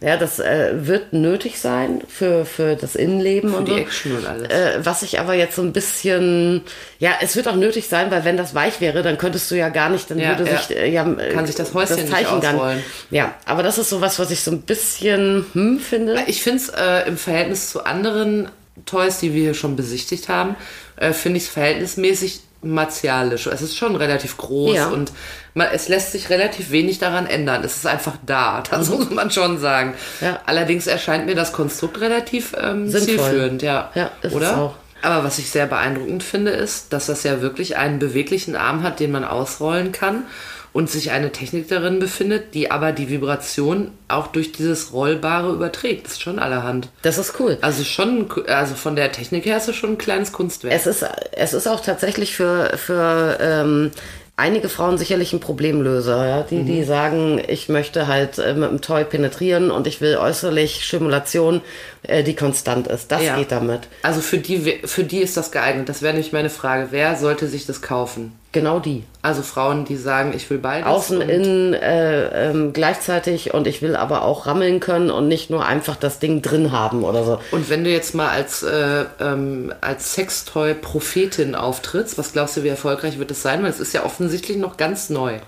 Ja, 0.00 0.16
das 0.16 0.38
äh, 0.38 0.70
wird 0.74 1.12
nötig 1.12 1.58
sein 1.58 2.02
für, 2.06 2.44
für 2.44 2.76
das 2.76 2.94
Innenleben 2.94 3.52
und 3.52 3.66
die 3.66 3.72
so. 3.72 3.78
Action 3.78 4.16
und 4.16 4.26
alles. 4.26 4.48
Äh, 4.48 4.78
was 4.84 5.02
ich 5.02 5.18
aber 5.18 5.34
jetzt 5.34 5.56
so 5.56 5.62
ein 5.62 5.72
bisschen, 5.72 6.62
ja, 7.00 7.10
es 7.20 7.34
wird 7.34 7.48
auch 7.48 7.56
nötig 7.56 7.88
sein, 7.88 8.12
weil 8.12 8.24
wenn 8.24 8.36
das 8.36 8.54
weich 8.54 8.80
wäre, 8.80 9.02
dann 9.02 9.18
könntest 9.18 9.50
du 9.50 9.56
ja 9.56 9.70
gar 9.70 9.88
nicht, 9.88 10.08
dann 10.08 10.20
Ja, 10.20 10.38
würde 10.38 10.48
ja. 10.48 10.56
sich, 10.56 10.76
äh, 10.76 10.88
ja, 10.88 11.04
äh, 11.14 11.32
Kann 11.32 11.46
sich 11.46 11.56
das 11.56 11.74
Häuschen 11.74 11.96
nicht 11.96 12.10
Zeichen 12.10 12.40
gar 12.40 12.54
ausrollen. 12.54 12.82
Ja, 13.10 13.34
aber 13.44 13.64
das 13.64 13.78
ist 13.78 13.90
sowas, 13.90 14.20
was 14.20 14.30
ich 14.30 14.42
so 14.42 14.52
ein 14.52 14.62
bisschen 14.62 15.46
hm 15.52 15.80
finde. 15.80 16.22
Ich 16.28 16.42
finde 16.42 16.58
es 16.58 16.68
äh, 16.68 17.08
im 17.08 17.16
Verhältnis 17.16 17.70
zu 17.70 17.84
anderen 17.84 18.48
Toys, 18.86 19.18
die 19.18 19.34
wir 19.34 19.42
hier 19.42 19.54
schon 19.54 19.74
besichtigt 19.74 20.28
haben, 20.28 20.54
äh, 20.96 21.12
finde 21.12 21.38
ich 21.38 21.44
es 21.44 21.50
verhältnismäßig 21.50 22.40
martialisch. 22.62 23.46
Es 23.46 23.62
ist 23.62 23.76
schon 23.76 23.96
relativ 23.96 24.36
groß 24.36 24.74
Ja. 24.76 24.88
und 24.88 25.12
man, 25.54 25.68
es 25.72 25.88
lässt 25.88 26.12
sich 26.12 26.30
relativ 26.30 26.70
wenig 26.70 26.98
daran 26.98 27.26
ändern. 27.26 27.62
Es 27.64 27.76
ist 27.76 27.86
einfach 27.86 28.14
da, 28.24 28.62
das 28.70 28.88
muss 28.88 29.10
man 29.10 29.30
schon 29.30 29.58
sagen. 29.58 29.94
Ja. 30.20 30.40
Allerdings 30.46 30.86
erscheint 30.86 31.26
mir 31.26 31.34
das 31.34 31.52
Konstrukt 31.52 32.00
relativ 32.00 32.54
ähm, 32.60 32.88
zielführend, 32.90 33.62
ja. 33.62 33.90
Ja, 33.94 34.10
ist 34.22 34.34
Oder? 34.34 34.74
Aber 35.02 35.24
was 35.24 35.38
ich 35.38 35.50
sehr 35.50 35.66
beeindruckend 35.66 36.22
finde, 36.22 36.52
ist, 36.52 36.92
dass 36.92 37.06
das 37.06 37.24
ja 37.24 37.40
wirklich 37.40 37.76
einen 37.76 37.98
beweglichen 37.98 38.54
Arm 38.54 38.84
hat, 38.84 39.00
den 39.00 39.10
man 39.10 39.24
ausrollen 39.24 39.90
kann 39.90 40.24
und 40.72 40.90
sich 40.90 41.10
eine 41.10 41.32
Technik 41.32 41.68
darin 41.68 41.98
befindet, 41.98 42.54
die 42.54 42.70
aber 42.70 42.92
die 42.92 43.10
Vibration 43.10 43.90
auch 44.08 44.28
durch 44.28 44.52
dieses 44.52 44.92
Rollbare 44.92 45.52
überträgt. 45.52 46.06
Das 46.06 46.12
ist 46.14 46.22
schon 46.22 46.38
allerhand. 46.38 46.88
Das 47.02 47.18
ist 47.18 47.38
cool. 47.40 47.58
Also 47.60 47.84
schon, 47.84 48.30
also 48.46 48.74
von 48.74 48.96
der 48.96 49.12
Technik 49.12 49.44
her 49.44 49.58
ist 49.58 49.68
es 49.68 49.76
schon 49.76 49.90
ein 49.90 49.98
kleines 49.98 50.32
Kunstwerk. 50.32 50.74
Es 50.74 50.86
ist, 50.86 51.04
es 51.32 51.52
ist 51.52 51.66
auch 51.66 51.80
tatsächlich 51.80 52.34
für, 52.34 52.76
für 52.76 53.38
ähm, 53.40 53.90
einige 54.36 54.68
Frauen 54.68 54.98
sicherlich 54.98 55.32
ein 55.32 55.40
Problemlöser, 55.40 56.26
ja? 56.26 56.42
die, 56.42 56.64
die 56.64 56.84
sagen, 56.84 57.40
ich 57.46 57.68
möchte 57.68 58.06
halt 58.06 58.38
äh, 58.38 58.54
mit 58.54 58.70
dem 58.70 58.80
Toy 58.80 59.04
penetrieren 59.04 59.70
und 59.70 59.86
ich 59.86 60.00
will 60.00 60.16
äußerlich 60.16 60.84
Stimulation, 60.84 61.60
äh, 62.04 62.22
die 62.24 62.34
konstant 62.34 62.88
ist. 62.88 63.12
Das 63.12 63.22
Ja. 63.22 63.36
geht 63.36 63.52
damit. 63.52 63.82
Also 64.02 64.20
für 64.20 64.38
die, 64.38 64.80
für 64.84 65.04
die 65.04 65.18
ist 65.18 65.36
das 65.36 65.50
geeignet. 65.52 65.88
Das 65.88 66.02
wäre 66.02 66.12
nämlich 66.14 66.32
meine 66.32 66.50
Frage. 66.50 66.88
Wer 66.90 67.16
sollte 67.16 67.46
sich 67.46 67.66
das 67.66 67.80
kaufen? 67.82 68.32
Genau 68.50 68.80
die. 68.80 69.04
Also 69.22 69.40
Frauen, 69.42 69.86
die 69.86 69.96
sagen, 69.96 70.32
ich 70.36 70.50
will 70.50 70.58
beides. 70.58 70.86
Außen, 70.86 71.22
innen 71.22 71.72
äh, 71.72 72.50
ähm, 72.50 72.72
gleichzeitig 72.74 73.54
und 73.54 73.66
ich 73.66 73.80
will 73.80 73.96
aber 73.96 74.22
auch 74.22 74.46
rammeln 74.46 74.78
können 74.78 75.10
und 75.10 75.26
nicht 75.26 75.48
nur 75.48 75.64
einfach 75.64 75.96
das 75.96 76.18
Ding 76.18 76.42
drin 76.42 76.70
haben 76.70 77.02
oder 77.02 77.24
so. 77.24 77.40
Und 77.50 77.70
wenn 77.70 77.82
du 77.82 77.90
jetzt 77.90 78.14
mal 78.14 78.28
als, 78.28 78.62
äh, 78.62 79.04
ähm, 79.20 79.72
als 79.80 80.12
Sextoy-Prophetin 80.14 81.54
auftrittst, 81.54 82.18
was 82.18 82.32
glaubst 82.32 82.56
du, 82.56 82.62
wie 82.64 82.68
erfolgreich 82.68 83.18
wird 83.18 83.30
es 83.30 83.42
sein? 83.42 83.62
Weil 83.62 83.70
es 83.70 83.80
ist 83.80 83.94
ja 83.94 84.04
offensichtlich 84.04 84.56
noch 84.58 84.76
ganz 84.76 85.08
neu. 85.08 85.38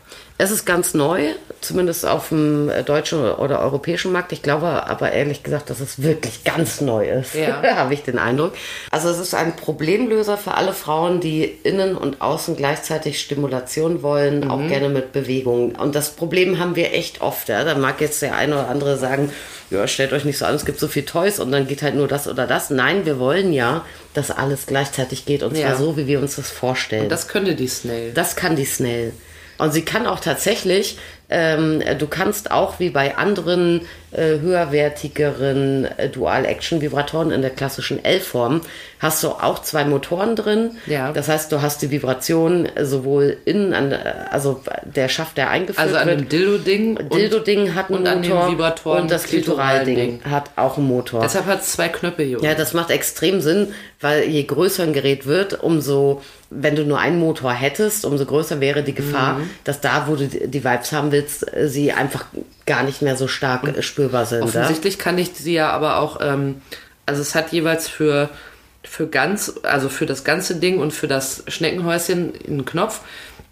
Es 0.44 0.50
ist 0.50 0.66
ganz 0.66 0.92
neu, 0.92 1.30
zumindest 1.62 2.04
auf 2.04 2.28
dem 2.28 2.70
deutschen 2.84 3.18
oder 3.24 3.60
europäischen 3.60 4.12
Markt. 4.12 4.30
Ich 4.32 4.42
glaube 4.42 4.86
aber 4.86 5.10
ehrlich 5.10 5.42
gesagt, 5.42 5.70
dass 5.70 5.80
es 5.80 6.02
wirklich 6.02 6.44
ganz 6.44 6.82
neu 6.82 7.08
ist. 7.08 7.34
Ja. 7.34 7.62
Habe 7.76 7.94
ich 7.94 8.02
den 8.02 8.18
Eindruck. 8.18 8.52
Also 8.90 9.08
es 9.08 9.18
ist 9.18 9.34
ein 9.34 9.56
Problemlöser 9.56 10.36
für 10.36 10.52
alle 10.52 10.74
Frauen, 10.74 11.20
die 11.20 11.44
innen 11.44 11.96
und 11.96 12.20
außen 12.20 12.56
gleichzeitig 12.56 13.20
Stimulation 13.20 14.02
wollen, 14.02 14.50
auch 14.50 14.68
gerne 14.68 14.90
mit 14.90 15.12
Bewegung. 15.12 15.76
Und 15.76 15.94
das 15.94 16.10
Problem 16.10 16.58
haben 16.58 16.76
wir 16.76 16.92
echt 16.92 17.22
oft. 17.22 17.48
Ja? 17.48 17.64
Da 17.64 17.74
mag 17.76 18.02
jetzt 18.02 18.20
der 18.20 18.36
eine 18.36 18.56
oder 18.56 18.68
andere 18.68 18.98
sagen, 18.98 19.32
ja, 19.70 19.88
stellt 19.88 20.12
euch 20.12 20.26
nicht 20.26 20.36
so 20.36 20.44
an, 20.44 20.54
es 20.54 20.66
gibt 20.66 20.78
so 20.78 20.88
viel 20.88 21.06
Toys 21.06 21.40
und 21.40 21.52
dann 21.52 21.66
geht 21.66 21.80
halt 21.80 21.94
nur 21.94 22.06
das 22.06 22.28
oder 22.28 22.46
das. 22.46 22.68
Nein, 22.68 23.06
wir 23.06 23.18
wollen 23.18 23.50
ja, 23.50 23.82
dass 24.12 24.30
alles 24.30 24.66
gleichzeitig 24.66 25.24
geht 25.24 25.42
und 25.42 25.56
zwar 25.56 25.70
Ja. 25.70 25.76
so, 25.76 25.96
wie 25.96 26.06
wir 26.06 26.20
uns 26.20 26.36
das 26.36 26.50
vorstellen. 26.50 27.08
Das 27.08 27.28
könnte 27.28 27.54
die 27.54 27.66
Snail. 27.68 28.12
Das 28.12 28.36
kann 28.36 28.56
die 28.56 28.66
Snell. 28.66 29.14
Und 29.58 29.72
sie 29.72 29.82
kann 29.82 30.06
auch 30.06 30.20
tatsächlich, 30.20 30.98
ähm, 31.30 31.82
du 31.98 32.06
kannst 32.06 32.50
auch 32.50 32.80
wie 32.80 32.90
bei 32.90 33.16
anderen 33.16 33.82
höherwertigeren 34.18 35.86
äh, 35.96 36.08
Dual-Action-Vibratoren 36.08 37.30
in 37.30 37.42
der 37.42 37.50
klassischen 37.50 38.04
L-Form, 38.04 38.60
hast 39.00 39.22
du 39.22 39.28
auch 39.28 39.60
zwei 39.62 39.84
Motoren 39.84 40.36
drin. 40.36 40.72
Ja. 40.86 41.12
Das 41.12 41.28
heißt, 41.28 41.50
du 41.52 41.60
hast 41.62 41.82
die 41.82 41.90
Vibration 41.90 42.68
sowohl 42.82 43.36
innen, 43.44 43.74
an, 43.74 43.92
äh, 43.92 43.98
also 44.30 44.60
der 44.84 45.08
Schaft, 45.08 45.36
der 45.36 45.50
eingeführt 45.50 45.78
also 45.78 45.96
an 45.96 46.06
wird. 46.08 46.20
dem 46.20 46.28
Dildo-Ding. 46.28 47.08
Dildo-Ding 47.10 47.74
hat 47.74 47.90
einen 47.90 48.22
Motor 48.22 48.50
Vibratoren 48.50 49.02
und 49.02 49.10
das 49.10 49.24
Klitoralding 49.24 50.20
hat 50.28 50.50
auch 50.56 50.78
einen 50.78 50.86
Motor. 50.86 51.20
Deshalb 51.22 51.46
hat 51.46 51.62
es 51.62 51.72
zwei 51.72 51.88
Knöpfe 51.88 52.22
hier. 52.22 52.38
Ja, 52.42 52.54
das 52.54 52.72
macht 52.74 52.90
extrem 52.90 53.40
Sinn, 53.40 53.68
weil 54.00 54.24
je 54.24 54.42
größer 54.44 54.82
ein 54.84 54.92
Gerät 54.92 55.26
wird, 55.26 55.62
umso, 55.62 56.22
wenn 56.50 56.76
du 56.76 56.84
nur 56.84 56.98
einen 56.98 57.18
Motor 57.18 57.52
hättest, 57.52 58.04
umso 58.04 58.24
größer 58.26 58.60
wäre 58.60 58.82
die 58.82 58.94
Gefahr, 58.94 59.34
Mhm. 59.38 59.50
dass 59.64 59.80
da, 59.80 60.04
wo 60.08 60.16
du 60.16 60.26
die 60.26 60.46
die 60.48 60.64
Vibes 60.64 60.92
haben 60.92 61.10
willst, 61.12 61.54
äh, 61.54 61.68
sie 61.68 61.92
einfach 61.92 62.26
gar 62.66 62.82
nicht 62.82 63.02
mehr 63.02 63.16
so 63.16 63.28
stark 63.28 63.64
äh, 63.66 63.82
spürbar 63.82 64.26
sind. 64.26 64.40
Ja? 64.40 64.44
Offensichtlich 64.44 64.98
kann 64.98 65.18
ich 65.18 65.32
sie 65.34 65.54
ja 65.54 65.70
aber 65.70 65.98
auch, 65.98 66.18
ähm, 66.20 66.62
also 67.06 67.20
es 67.20 67.34
hat 67.34 67.52
jeweils 67.52 67.88
für, 67.88 68.30
für 68.82 69.06
ganz, 69.06 69.60
also 69.62 69.88
für 69.88 70.06
das 70.06 70.24
ganze 70.24 70.56
Ding 70.56 70.78
und 70.78 70.92
für 70.92 71.08
das 71.08 71.44
Schneckenhäuschen 71.48 72.32
einen 72.46 72.64
Knopf. 72.64 73.00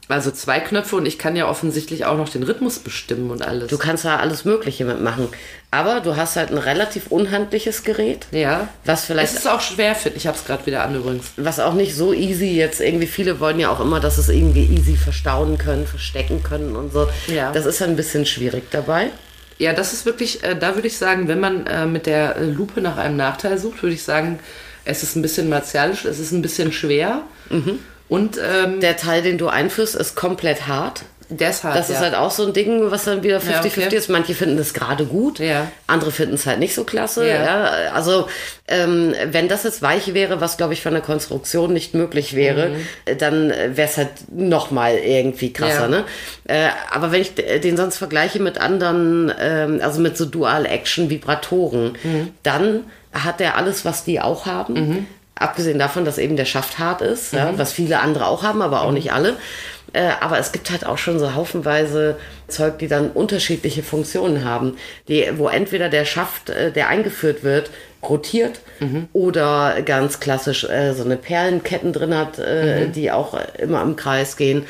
Also 0.09 0.31
zwei 0.31 0.61
Knöpfe 0.61 0.97
und 0.97 1.07
ich 1.07 1.19
kann 1.19 1.37
ja 1.37 1.49
offensichtlich 1.49 2.05
auch 2.05 2.17
noch 2.17 2.29
den 2.29 2.43
Rhythmus 2.43 2.81
bestimmen 2.81 3.31
und 3.31 3.47
alles. 3.47 3.69
Du 3.69 3.79
kannst 3.79 4.05
da 4.05 4.17
alles 4.17 4.45
Mögliche 4.45 4.85
mitmachen. 4.85 5.29
Aber 5.71 6.01
du 6.01 6.17
hast 6.17 6.37
halt 6.37 6.51
ein 6.51 6.59
relativ 6.59 7.07
unhandliches 7.07 7.83
Gerät, 7.83 8.27
ja. 8.31 8.69
was 8.85 9.07
vielleicht 9.07 9.33
Es 9.33 9.39
ist 9.39 9.49
auch 9.49 9.61
schwer, 9.61 9.95
finde 9.95 10.19
ich. 10.19 10.25
Ich 10.25 10.27
habe 10.27 10.37
es 10.37 10.45
gerade 10.45 10.67
wieder 10.67 10.83
an 10.83 10.95
übrigens. 10.95 11.33
was 11.37 11.61
auch 11.61 11.73
nicht 11.73 11.95
so 11.95 12.13
easy 12.13 12.49
jetzt 12.49 12.81
irgendwie, 12.81 13.07
viele 13.07 13.41
wollen 13.41 13.59
ja 13.59 13.71
auch 13.71 13.81
immer, 13.81 14.01
dass 14.01 14.19
es 14.19 14.29
irgendwie 14.29 14.65
easy 14.65 14.97
verstauen 14.97 15.57
können, 15.57 15.87
verstecken 15.87 16.43
können 16.43 16.77
und 16.77 16.93
so. 16.93 17.09
Ja. 17.29 17.53
Das 17.53 17.65
ist 17.65 17.81
ein 17.81 17.97
bisschen 17.97 18.27
schwierig 18.27 18.65
dabei. 18.71 19.11
Ja, 19.59 19.73
das 19.73 19.93
ist 19.93 20.05
wirklich, 20.05 20.43
äh, 20.43 20.57
da 20.57 20.75
würde 20.75 20.89
ich 20.89 20.99
sagen, 20.99 21.29
wenn 21.29 21.41
man 21.41 21.67
äh, 21.67 21.87
mit 21.87 22.07
der 22.07 22.37
äh, 22.37 22.45
Lupe 22.45 22.81
nach 22.81 22.97
einem 22.97 23.17
Nachteil 23.17 23.59
sucht, 23.59 23.83
würde 23.83 23.95
ich 23.95 24.03
sagen, 24.03 24.41
es 24.85 25.03
ist 25.03 25.15
ein 25.17 25.23
bisschen 25.23 25.49
martialisch, 25.49 26.05
es 26.05 26.19
ist 26.19 26.33
ein 26.33 26.43
bisschen 26.43 26.73
schwer. 26.73 27.23
Mhm. 27.49 27.79
Und 28.13 28.39
ähm, 28.39 28.81
Der 28.81 28.97
Teil, 28.97 29.23
den 29.23 29.39
du 29.39 29.49
einführst, 29.49 29.95
ist 29.97 30.15
komplett 30.17 30.67
hart. 30.67 31.03
deshalb. 31.31 31.75
Das 31.75 31.89
ja. 31.89 31.95
ist 31.95 32.01
halt 32.03 32.15
auch 32.15 32.31
so 32.31 32.45
ein 32.47 32.53
Ding, 32.53 32.91
was 32.91 33.05
dann 33.05 33.23
wieder 33.23 33.39
50-50 33.39 33.81
Ja, 33.81 33.87
okay. 33.87 33.97
ist. 33.97 34.11
Manche 34.11 34.35
finden 34.35 34.59
das 34.59 34.75
gerade 34.75 35.07
gut, 35.07 35.39
Ja. 35.39 35.69
andere 35.87 36.11
finden 36.11 36.35
es 36.35 36.45
halt 36.45 36.59
nicht 36.59 36.75
so 36.75 36.85
klasse. 36.85 37.27
Ja. 37.27 37.43
Ja. 37.45 37.65
Also 37.95 38.29
ähm, 38.69 39.15
wenn 39.31 39.49
das 39.49 39.65
jetzt 39.65 39.81
weich 39.81 40.13
wäre, 40.13 40.43
was 40.43 40.59
glaube 40.59 40.75
ich 40.75 40.83
von 40.83 40.93
der 40.93 41.01
Konstruktion 41.01 41.73
nicht 41.73 41.95
möglich 41.95 42.37
wäre, 42.37 42.73
äh, 43.07 43.17
dann 43.17 43.49
wäre 43.49 43.89
es 43.89 43.97
halt 43.97 44.11
noch 44.31 44.71
mal 44.71 44.95
irgendwie 44.97 45.55
krasser. 45.55 45.89
Mhm. 45.89 45.95
Ja. 45.95 45.99
Ne? 46.01 46.05
Äh, 46.49 46.69
aber 46.91 47.13
wenn 47.13 47.23
ich 47.23 47.33
den 47.35 47.79
sonst 47.79 47.97
vergleiche 47.97 48.39
mit 48.41 48.59
anderen, 48.61 49.33
ähm, 49.41 49.81
also 49.83 50.01
mit 50.03 50.19
so 50.19 50.27
Dual-Action-Vibratoren, 50.27 51.97
Mhm. 52.03 52.29
dann 52.43 52.85
hat 53.13 53.41
er 53.41 53.57
alles, 53.57 53.85
was 53.87 54.05
die 54.05 54.21
auch 54.21 54.45
haben. 54.47 55.07
Abgesehen 55.43 55.79
davon, 55.79 56.05
dass 56.05 56.19
eben 56.19 56.37
der 56.37 56.45
Schaft 56.45 56.79
hart 56.79 57.03
ist, 57.03 57.33
Mhm. 57.33 57.39
ja, 57.39 57.53
was 57.59 57.73
viele 57.73 58.01
andere 58.01 58.27
auch 58.27 58.43
haben, 58.43 58.63
aber 58.63 58.83
auch 58.83 58.93
nicht 58.93 59.13
alle. 59.13 59.37
Äh, 59.95 60.09
aber 60.21 60.39
es 60.39 60.53
gibt 60.53 60.71
halt 60.71 60.87
auch 60.87 60.97
schon 60.97 61.19
so 61.19 61.35
haufenweise 61.35 62.17
Zeug, 62.49 62.79
die 62.79 62.89
dann 62.89 63.11
unterschiedliche 63.11 63.83
Funktionen 63.83 64.43
haben, 64.45 64.77
die, 65.09 65.29
wo 65.37 65.49
entweder 65.49 65.91
der 65.91 66.07
Schaft, 66.07 66.49
äh, 66.49 66.71
der 66.73 66.89
eingeführt 66.89 67.45
wird, 67.45 67.71
rotiert 68.03 68.61
Mhm. 68.81 69.09
oder 69.13 69.83
ganz 69.85 70.19
klassisch 70.19 70.65
äh, 70.65 70.93
so 70.95 71.05
eine 71.05 71.17
Perlenketten 71.17 71.93
drin 71.93 72.17
hat, 72.17 72.39
äh, 72.39 72.87
Mhm. 72.87 72.93
die 72.93 73.11
auch 73.13 73.39
immer 73.59 73.83
im 73.83 73.97
Kreis 73.97 74.37
gehen. 74.39 74.65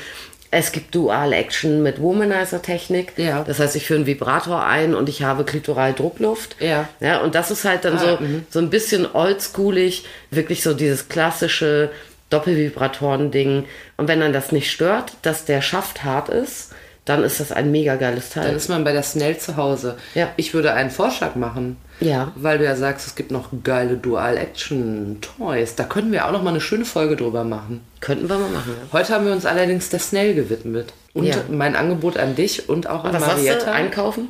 Es 0.55 0.71
gibt 0.71 0.95
Dual 0.95 1.33
Action 1.33 1.83
mit 1.83 1.99
Womanizer-Technik. 2.01 3.15
Ja. 3.17 3.43
Das 3.43 3.59
heißt, 3.59 3.75
ich 3.75 3.87
führe 3.87 4.01
einen 4.01 4.07
Vibrator 4.07 4.63
ein 4.63 4.95
und 4.95 5.09
ich 5.09 5.23
habe 5.23 5.45
klitoral 5.45 5.95
Druckluft. 5.95 6.57
Ja. 6.61 6.91
Ja, 7.01 7.23
und 7.23 7.35
das 7.35 7.51
ist 7.51 7.65
halt 7.65 7.87
dann 7.87 7.99
so, 7.99 8.19
so 8.51 8.59
ein 8.59 8.69
bisschen 8.69 9.07
oldschoolig, 9.11 10.05
wirklich 10.31 10.63
so 10.63 10.75
dieses 10.75 11.09
klassische 11.09 11.91
Doppelvibratoren-Ding. 12.29 13.65
Und 13.97 14.09
wenn 14.09 14.21
dann 14.21 14.35
das 14.35 14.53
nicht 14.53 14.71
stört, 14.71 15.13
dass 15.23 15.47
der 15.47 15.63
Schaft 15.63 16.05
hart 16.05 16.29
ist, 16.29 16.73
dann 17.07 17.25
ist 17.25 17.41
das 17.41 17.51
ein 17.51 17.71
mega 17.73 17.97
geiles 17.97 18.31
Dann 18.31 18.45
Teil. 18.45 18.55
ist 18.57 18.69
man 18.69 18.85
bei 18.85 18.93
der 18.93 19.03
Snell 19.03 19.39
zu 19.39 19.57
Hause. 19.57 19.97
Ja. 20.15 20.29
Ich 20.37 20.53
würde 20.55 20.75
einen 20.75 20.91
Vorschlag 20.91 21.35
machen. 21.35 21.77
Ja. 22.05 22.33
Weil 22.37 22.59
du 22.59 22.65
ja 22.65 22.77
sagst, 22.77 23.07
es 23.07 23.15
gibt 23.15 23.31
noch 23.31 23.49
geile 23.65 23.97
Dual-Action-Toys. 23.97 25.75
Da 25.77 25.85
könnten 25.85 26.13
wir 26.13 26.27
auch 26.27 26.33
noch 26.33 26.43
mal 26.43 26.51
eine 26.51 26.61
schöne 26.61 26.85
Folge 26.85 27.17
drüber 27.17 27.45
machen. 27.45 27.81
Könnten 28.01 28.29
wir 28.29 28.39
mal 28.39 28.51
machen. 28.51 28.73
Ja. 28.77 28.93
Heute 28.99 29.15
haben 29.15 29.27
wir 29.27 29.33
uns 29.33 29.47
allerdings 29.47 29.89
der 29.91 30.01
Snell 30.01 30.35
gewidmet. 30.35 30.93
Und 31.15 31.25
Ja. 31.25 31.37
mein 31.51 31.77
Angebot 31.77 32.17
an 32.17 32.35
dich 32.35 32.69
und 32.69 32.89
auch 32.89 33.05
an 33.05 33.13
Was 33.15 33.23
sagst 33.25 33.39
du? 33.39 33.49
Marietta. 33.49 33.73
Einkaufen? 33.73 34.29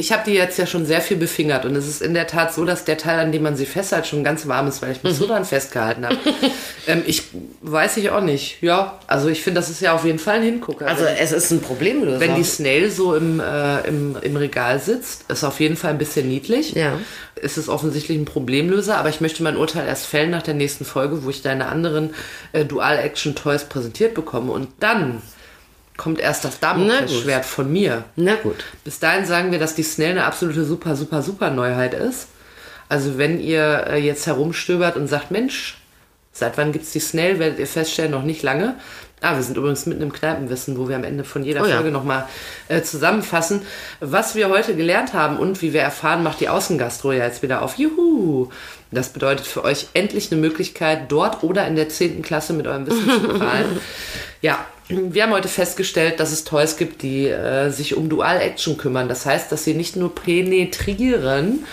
Ich 0.00 0.12
habe 0.12 0.22
die 0.24 0.32
jetzt 0.34 0.56
ja 0.60 0.64
schon 0.66 0.86
sehr 0.86 1.00
viel 1.00 1.16
befingert 1.16 1.64
und 1.64 1.74
es 1.74 1.88
ist 1.88 2.02
in 2.02 2.14
der 2.14 2.28
Tat 2.28 2.54
so, 2.54 2.64
dass 2.64 2.84
der 2.84 2.98
Teil, 2.98 3.18
an 3.18 3.32
dem 3.32 3.42
man 3.42 3.56
sie 3.56 3.66
festhält, 3.66 4.06
schon 4.06 4.22
ganz 4.22 4.46
warm 4.46 4.68
ist, 4.68 4.80
weil 4.80 4.92
ich 4.92 5.02
mich 5.02 5.14
Mhm. 5.14 5.16
so 5.16 5.26
dran 5.26 5.44
festgehalten 5.44 6.06
habe. 6.06 6.16
ähm, 6.86 7.02
ich 7.04 7.24
weiß 7.62 7.96
ich 7.96 8.10
auch 8.10 8.20
nicht. 8.20 8.62
Ja, 8.62 9.00
also 9.08 9.26
ich 9.28 9.42
finde, 9.42 9.58
das 9.60 9.70
ist 9.70 9.80
ja 9.80 9.92
auf 9.94 10.04
jeden 10.04 10.20
Fall 10.20 10.36
ein 10.36 10.44
Hingucker. 10.44 10.86
Also 10.86 11.02
wenn, 11.04 11.16
es 11.16 11.32
ist 11.32 11.50
ein 11.50 11.60
Problemlöser. 11.60 12.20
wenn 12.20 12.36
die 12.36 12.44
Snail 12.44 12.92
so 12.92 13.16
im, 13.16 13.40
äh, 13.40 13.80
im, 13.88 14.16
im 14.22 14.36
Regal 14.36 14.78
sitzt, 14.78 15.28
ist 15.32 15.42
auf 15.42 15.58
jeden 15.58 15.76
Fall 15.76 15.90
ein 15.90 15.98
bisschen 15.98 16.28
niedlich. 16.28 16.74
Ja. 16.74 16.92
Ist 17.34 17.58
es 17.58 17.68
offensichtlich 17.68 18.16
ein 18.18 18.24
Problemlöser, 18.24 18.98
aber 18.98 19.08
ich 19.08 19.20
möchte 19.20 19.42
mein 19.42 19.56
Urteil 19.56 19.88
erst 19.88 20.06
fällen 20.06 20.30
nach 20.30 20.42
der 20.42 20.54
nächsten 20.54 20.84
Folge, 20.84 21.24
wo 21.24 21.30
ich 21.30 21.42
deine 21.42 21.66
anderen 21.66 22.14
äh, 22.52 22.64
Dual-Action-Toys 22.64 23.64
präsentiert 23.64 24.14
bekomme. 24.14 24.52
Und 24.52 24.68
dann 24.78 25.22
kommt 25.98 26.20
erst 26.20 26.46
das. 26.46 26.60
Damoklesschwert 26.60 27.44
von 27.44 27.70
mir. 27.70 28.04
Na 28.16 28.36
gut. 28.36 28.64
Bis 28.84 28.98
dahin 28.98 29.26
sagen 29.26 29.52
wir, 29.52 29.58
dass 29.58 29.74
die 29.74 29.82
Snell 29.82 30.12
eine 30.12 30.24
absolute 30.24 30.64
super, 30.64 30.96
super, 30.96 31.20
super 31.20 31.50
Neuheit 31.50 31.92
ist. 31.92 32.28
Also 32.88 33.18
wenn 33.18 33.38
ihr 33.38 33.86
äh, 33.88 33.98
jetzt 33.98 34.26
herumstöbert 34.26 34.96
und 34.96 35.08
sagt, 35.08 35.30
Mensch, 35.30 35.76
seit 36.32 36.56
wann 36.56 36.72
gibt's 36.72 36.92
die 36.92 37.00
Snell, 37.00 37.38
werdet 37.38 37.58
ihr 37.58 37.66
feststellen, 37.66 38.12
noch 38.12 38.22
nicht 38.22 38.42
lange. 38.42 38.76
Ah, 39.20 39.34
wir 39.34 39.42
sind 39.42 39.56
übrigens 39.56 39.84
mitten 39.86 40.02
im 40.02 40.12
Kneipenwissen, 40.12 40.78
wo 40.78 40.88
wir 40.88 40.94
am 40.94 41.02
Ende 41.02 41.24
von 41.24 41.42
jeder 41.42 41.62
Oh 41.62 41.66
ja. 41.66 41.74
Folge 41.74 41.90
nochmal 41.90 42.26
äh, 42.68 42.82
zusammenfassen. 42.82 43.62
Was 43.98 44.36
wir 44.36 44.48
heute 44.48 44.76
gelernt 44.76 45.12
haben 45.12 45.38
und 45.38 45.60
wie 45.60 45.72
wir 45.72 45.82
erfahren, 45.82 46.22
macht 46.22 46.40
die 46.40 46.48
Außengastro 46.48 47.12
ja 47.12 47.24
jetzt 47.24 47.42
wieder 47.42 47.62
auf. 47.62 47.76
Juhu! 47.78 48.50
Das 48.90 49.10
bedeutet 49.10 49.46
für 49.46 49.64
euch 49.64 49.88
endlich 49.94 50.32
eine 50.32 50.40
Möglichkeit, 50.40 51.10
dort 51.12 51.42
oder 51.42 51.66
in 51.66 51.76
der 51.76 51.88
10. 51.88 52.22
Klasse 52.22 52.52
mit 52.52 52.66
eurem 52.66 52.86
Wissen 52.86 53.08
zu 53.08 53.28
prahlen. 53.38 53.80
Ja, 54.40 54.64
wir 54.88 55.22
haben 55.22 55.32
heute 55.32 55.48
festgestellt, 55.48 56.18
dass 56.20 56.32
es 56.32 56.44
Toys 56.44 56.76
gibt, 56.76 57.02
die 57.02 57.26
äh, 57.26 57.70
sich 57.70 57.96
um 57.96 58.08
Dual-Action 58.08 58.78
kümmern. 58.78 59.08
Das 59.08 59.26
heißt, 59.26 59.52
dass 59.52 59.64
sie 59.64 59.74
nicht 59.74 59.96
nur 59.96 60.14
penetrieren, 60.14 61.66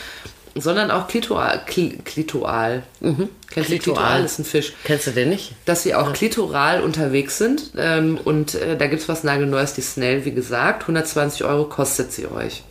sondern 0.56 0.91
auch 0.91 1.08
Klitoral. 1.08 1.62
Kli, 1.65 1.99
Klitoral. 2.04 2.84
Kennst 3.01 3.69
du 3.69 3.75
Klitoral. 3.75 3.80
Klitoral? 3.80 4.25
Ist 4.25 4.39
ein 4.39 4.45
Fisch. 4.45 4.73
Kennst 4.84 5.08
du 5.08 5.12
den 5.12 5.30
nicht? 5.30 5.54
Dass 5.65 5.84
sie 5.84 5.95
auch 5.95 6.12
klitoral 6.13 6.82
unterwegs 6.82 7.38
sind. 7.38 7.71
Ähm, 7.78 8.17
und 8.23 8.56
äh, 8.56 8.78
da 8.78 8.88
gibt 8.88 9.01
es 9.01 9.10
was 9.10 9.23
nagelneues, 9.23 9.73
die 9.73 9.82
Snell, 9.82 10.25
wie 10.25 10.32
gesagt. 10.32 10.84
120 10.84 11.43
Euro 11.43 11.65
kostet 11.65 12.12
sie 12.12 12.28
euch. 12.28 12.63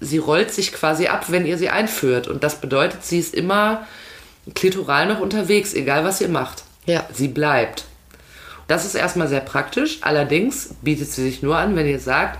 Sie 0.00 0.18
rollt 0.18 0.52
sich 0.52 0.72
quasi 0.72 1.08
ab, 1.08 1.26
wenn 1.28 1.46
ihr 1.46 1.58
sie 1.58 1.70
einführt. 1.70 2.28
Und 2.28 2.44
das 2.44 2.60
bedeutet, 2.60 3.04
sie 3.04 3.18
ist 3.18 3.34
immer 3.34 3.86
klitoral 4.54 5.06
noch 5.06 5.20
unterwegs, 5.20 5.74
egal 5.74 6.04
was 6.04 6.20
ihr 6.20 6.28
macht. 6.28 6.64
Ja. 6.86 7.04
Sie 7.12 7.28
bleibt. 7.28 7.84
Das 8.66 8.84
ist 8.84 8.94
erstmal 8.94 9.28
sehr 9.28 9.40
praktisch. 9.40 9.98
Allerdings 10.02 10.74
bietet 10.82 11.10
sie 11.10 11.22
sich 11.22 11.42
nur 11.42 11.56
an, 11.56 11.74
wenn 11.74 11.86
ihr 11.86 11.98
sagt, 11.98 12.38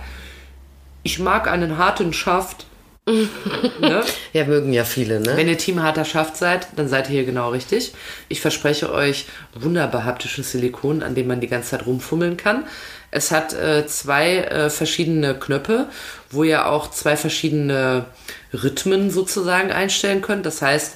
ich 1.03 1.19
mag 1.19 1.47
einen 1.47 1.77
harten 1.77 2.13
Schaft. 2.13 2.65
ne? 3.07 4.03
Ja, 4.33 4.45
mögen 4.45 4.71
ja 4.71 4.83
viele, 4.83 5.19
ne? 5.19 5.35
Wenn 5.35 5.47
ihr 5.47 5.57
Team 5.57 5.81
harter 5.81 6.05
Schaft 6.05 6.37
seid, 6.37 6.67
dann 6.75 6.87
seid 6.87 7.07
ihr 7.09 7.13
hier 7.13 7.25
genau 7.25 7.49
richtig. 7.49 7.93
Ich 8.27 8.41
verspreche 8.41 8.93
euch 8.93 9.25
wunderbar 9.55 10.05
haptisches 10.05 10.51
Silikon, 10.51 11.01
an 11.01 11.15
dem 11.15 11.25
man 11.25 11.41
die 11.41 11.47
ganze 11.47 11.71
Zeit 11.71 11.87
rumfummeln 11.87 12.37
kann. 12.37 12.65
Es 13.11 13.31
hat 13.31 13.53
äh, 13.53 13.87
zwei 13.87 14.37
äh, 14.37 14.69
verschiedene 14.69 15.35
Knöpfe, 15.35 15.87
wo 16.29 16.43
ihr 16.43 16.67
auch 16.67 16.91
zwei 16.91 17.17
verschiedene 17.17 18.05
Rhythmen 18.53 19.09
sozusagen 19.09 19.71
einstellen 19.71 20.21
könnt. 20.21 20.45
Das 20.45 20.61
heißt, 20.61 20.95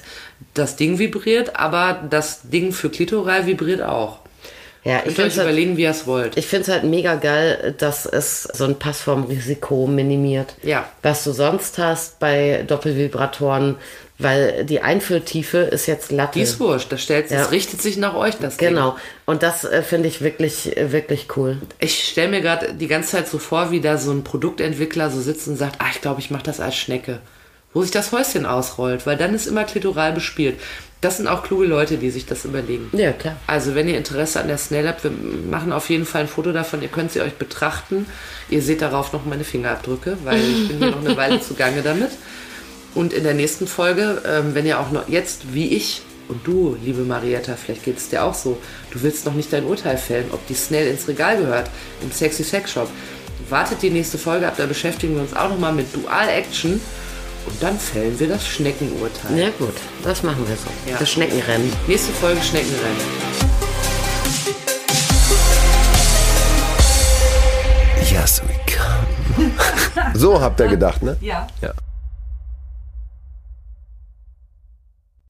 das 0.54 0.76
Ding 0.76 0.98
vibriert, 0.98 1.56
aber 1.56 2.04
das 2.08 2.42
Ding 2.50 2.72
für 2.72 2.90
Klitoral 2.90 3.46
vibriert 3.46 3.82
auch. 3.82 4.20
ja, 4.84 4.98
ich 4.98 5.14
finde 5.14 5.22
euch 5.22 5.28
es 5.28 5.38
halt, 5.38 5.48
überlegen, 5.48 5.76
wie 5.76 5.82
ihr 5.82 5.90
es 5.90 6.06
wollt. 6.06 6.36
ich 6.36 6.46
find's 6.46 6.68
halt 6.68 6.84
mega 6.84 7.16
geil, 7.16 7.74
dass 7.78 8.06
es 8.06 8.42
so 8.42 8.64
ein 8.64 8.78
Passformrisiko 8.78 9.86
minimiert. 9.86 10.54
Ja. 10.62 10.86
Was 11.02 11.24
du 11.24 11.32
sonst 11.32 11.78
hast 11.78 12.20
bei 12.20 12.64
Doppelvibratoren, 12.66 13.76
weil 14.18 14.64
die 14.64 14.80
Einfülltiefe 14.80 15.58
ist 15.58 15.86
jetzt 15.86 16.12
Latte. 16.12 16.38
Die 16.38 16.42
ist 16.44 16.60
wurscht, 16.60 16.92
das, 16.92 17.02
stellt, 17.02 17.30
Ja. 17.30 17.38
das 17.38 17.50
richtet 17.50 17.82
sich 17.82 17.96
nach 17.96 18.14
euch, 18.14 18.36
das 18.36 18.56
Ding. 18.56 18.70
Genau. 18.70 18.96
Und 19.26 19.42
das 19.42 19.64
äh, 19.64 19.82
finde 19.82 20.08
ich 20.08 20.20
wirklich, 20.20 20.76
äh, 20.76 20.92
wirklich 20.92 21.26
cool. 21.36 21.58
Ich 21.80 22.04
stelle 22.04 22.28
mir 22.28 22.40
gerade 22.40 22.74
die 22.74 22.86
ganze 22.86 23.10
Zeit 23.12 23.28
so 23.28 23.38
vor, 23.38 23.70
wie 23.72 23.80
da 23.80 23.98
so 23.98 24.12
ein 24.12 24.22
Produktentwickler 24.22 25.10
so 25.10 25.20
sitzt 25.20 25.48
und 25.48 25.56
sagt, 25.56 25.76
ah, 25.80 25.86
ich 25.92 26.00
glaube, 26.00 26.20
ich 26.20 26.30
mache 26.30 26.44
das 26.44 26.60
als 26.60 26.76
Schnecke. 26.76 27.18
Wo 27.72 27.82
sich 27.82 27.90
das 27.90 28.12
Häuschen 28.12 28.46
ausrollt, 28.46 29.04
weil 29.04 29.16
dann 29.16 29.34
ist 29.34 29.46
immer 29.48 29.64
klitoral 29.64 30.12
bespielt. 30.12 30.60
Das 31.00 31.16
sind 31.18 31.26
auch 31.26 31.42
kluge 31.42 31.66
Leute, 31.66 31.96
die 31.98 32.10
sich 32.10 32.24
das 32.24 32.44
überlegen. 32.44 32.88
Ja, 32.96 33.10
klar. 33.12 33.36
Also 33.48 33.74
wenn 33.74 33.88
ihr 33.88 33.98
Interesse 33.98 34.40
an 34.40 34.46
der 34.46 34.58
Snail 34.58 34.86
habt, 34.88 35.02
wir 35.02 35.10
machen 35.50 35.72
auf 35.72 35.90
jeden 35.90 36.06
Fall 36.06 36.22
ein 36.22 36.28
Foto 36.28 36.52
davon. 36.52 36.82
Ihr 36.82 36.88
könnt 36.88 37.10
sie 37.12 37.20
euch 37.20 37.34
betrachten. 37.34 38.06
Ihr 38.48 38.62
seht 38.62 38.80
darauf 38.80 39.12
noch 39.12 39.26
meine 39.26 39.42
Fingerabdrücke, 39.44 40.16
weil 40.22 40.38
ich 40.40 40.68
bin 40.68 40.78
hier 40.78 40.92
noch 40.92 41.04
eine 41.04 41.16
Weile 41.16 41.40
zugange 41.42 41.82
damit. 41.82 42.10
Und 42.94 43.12
in 43.12 43.24
der 43.24 43.34
nächsten 43.34 43.66
Folge, 43.66 44.22
ähm, 44.24 44.54
wenn 44.54 44.66
ihr 44.66 44.78
auch 44.78 44.90
noch 44.90 45.08
jetzt, 45.08 45.52
wie 45.52 45.68
ich 45.68 46.02
und 46.28 46.46
du, 46.46 46.76
liebe 46.82 47.02
Marietta, 47.02 47.54
vielleicht 47.56 47.84
geht 47.84 47.98
es 47.98 48.08
dir 48.08 48.24
auch 48.24 48.34
so, 48.34 48.58
du 48.92 49.02
willst 49.02 49.26
noch 49.26 49.34
nicht 49.34 49.52
dein 49.52 49.64
Urteil 49.64 49.98
fällen, 49.98 50.26
ob 50.32 50.46
die 50.46 50.54
Snail 50.54 50.86
ins 50.86 51.06
Regal 51.08 51.36
gehört, 51.36 51.68
im 52.02 52.10
Sexy 52.12 52.44
Sex 52.44 52.72
Shop. 52.72 52.88
Wartet 53.50 53.82
die 53.82 53.90
nächste 53.90 54.16
Folge 54.16 54.46
ab, 54.46 54.54
da 54.56 54.66
beschäftigen 54.66 55.16
wir 55.16 55.22
uns 55.22 55.34
auch 55.34 55.48
nochmal 55.50 55.72
mit 55.72 55.94
Dual 55.94 56.28
Action 56.28 56.80
und 57.46 57.62
dann 57.62 57.78
fällen 57.78 58.18
wir 58.18 58.28
das 58.28 58.46
Schneckenurteil. 58.46 59.38
Ja, 59.38 59.50
gut. 59.58 59.74
Das 60.02 60.22
machen 60.22 60.46
wir 60.48 60.56
so. 60.56 60.90
Ja. 60.90 60.96
Das 60.98 61.10
Schneckenrennen. 61.10 61.70
Nächste 61.86 62.12
Folge 62.12 62.40
Schneckenrennen. 62.42 62.96
Yes, 68.10 68.40
we 68.46 68.54
come. 68.72 69.50
So 70.14 70.40
habt 70.40 70.60
ihr 70.60 70.68
gedacht, 70.68 71.02
ne? 71.02 71.16
Ja. 71.20 71.48
Ja. 71.60 71.74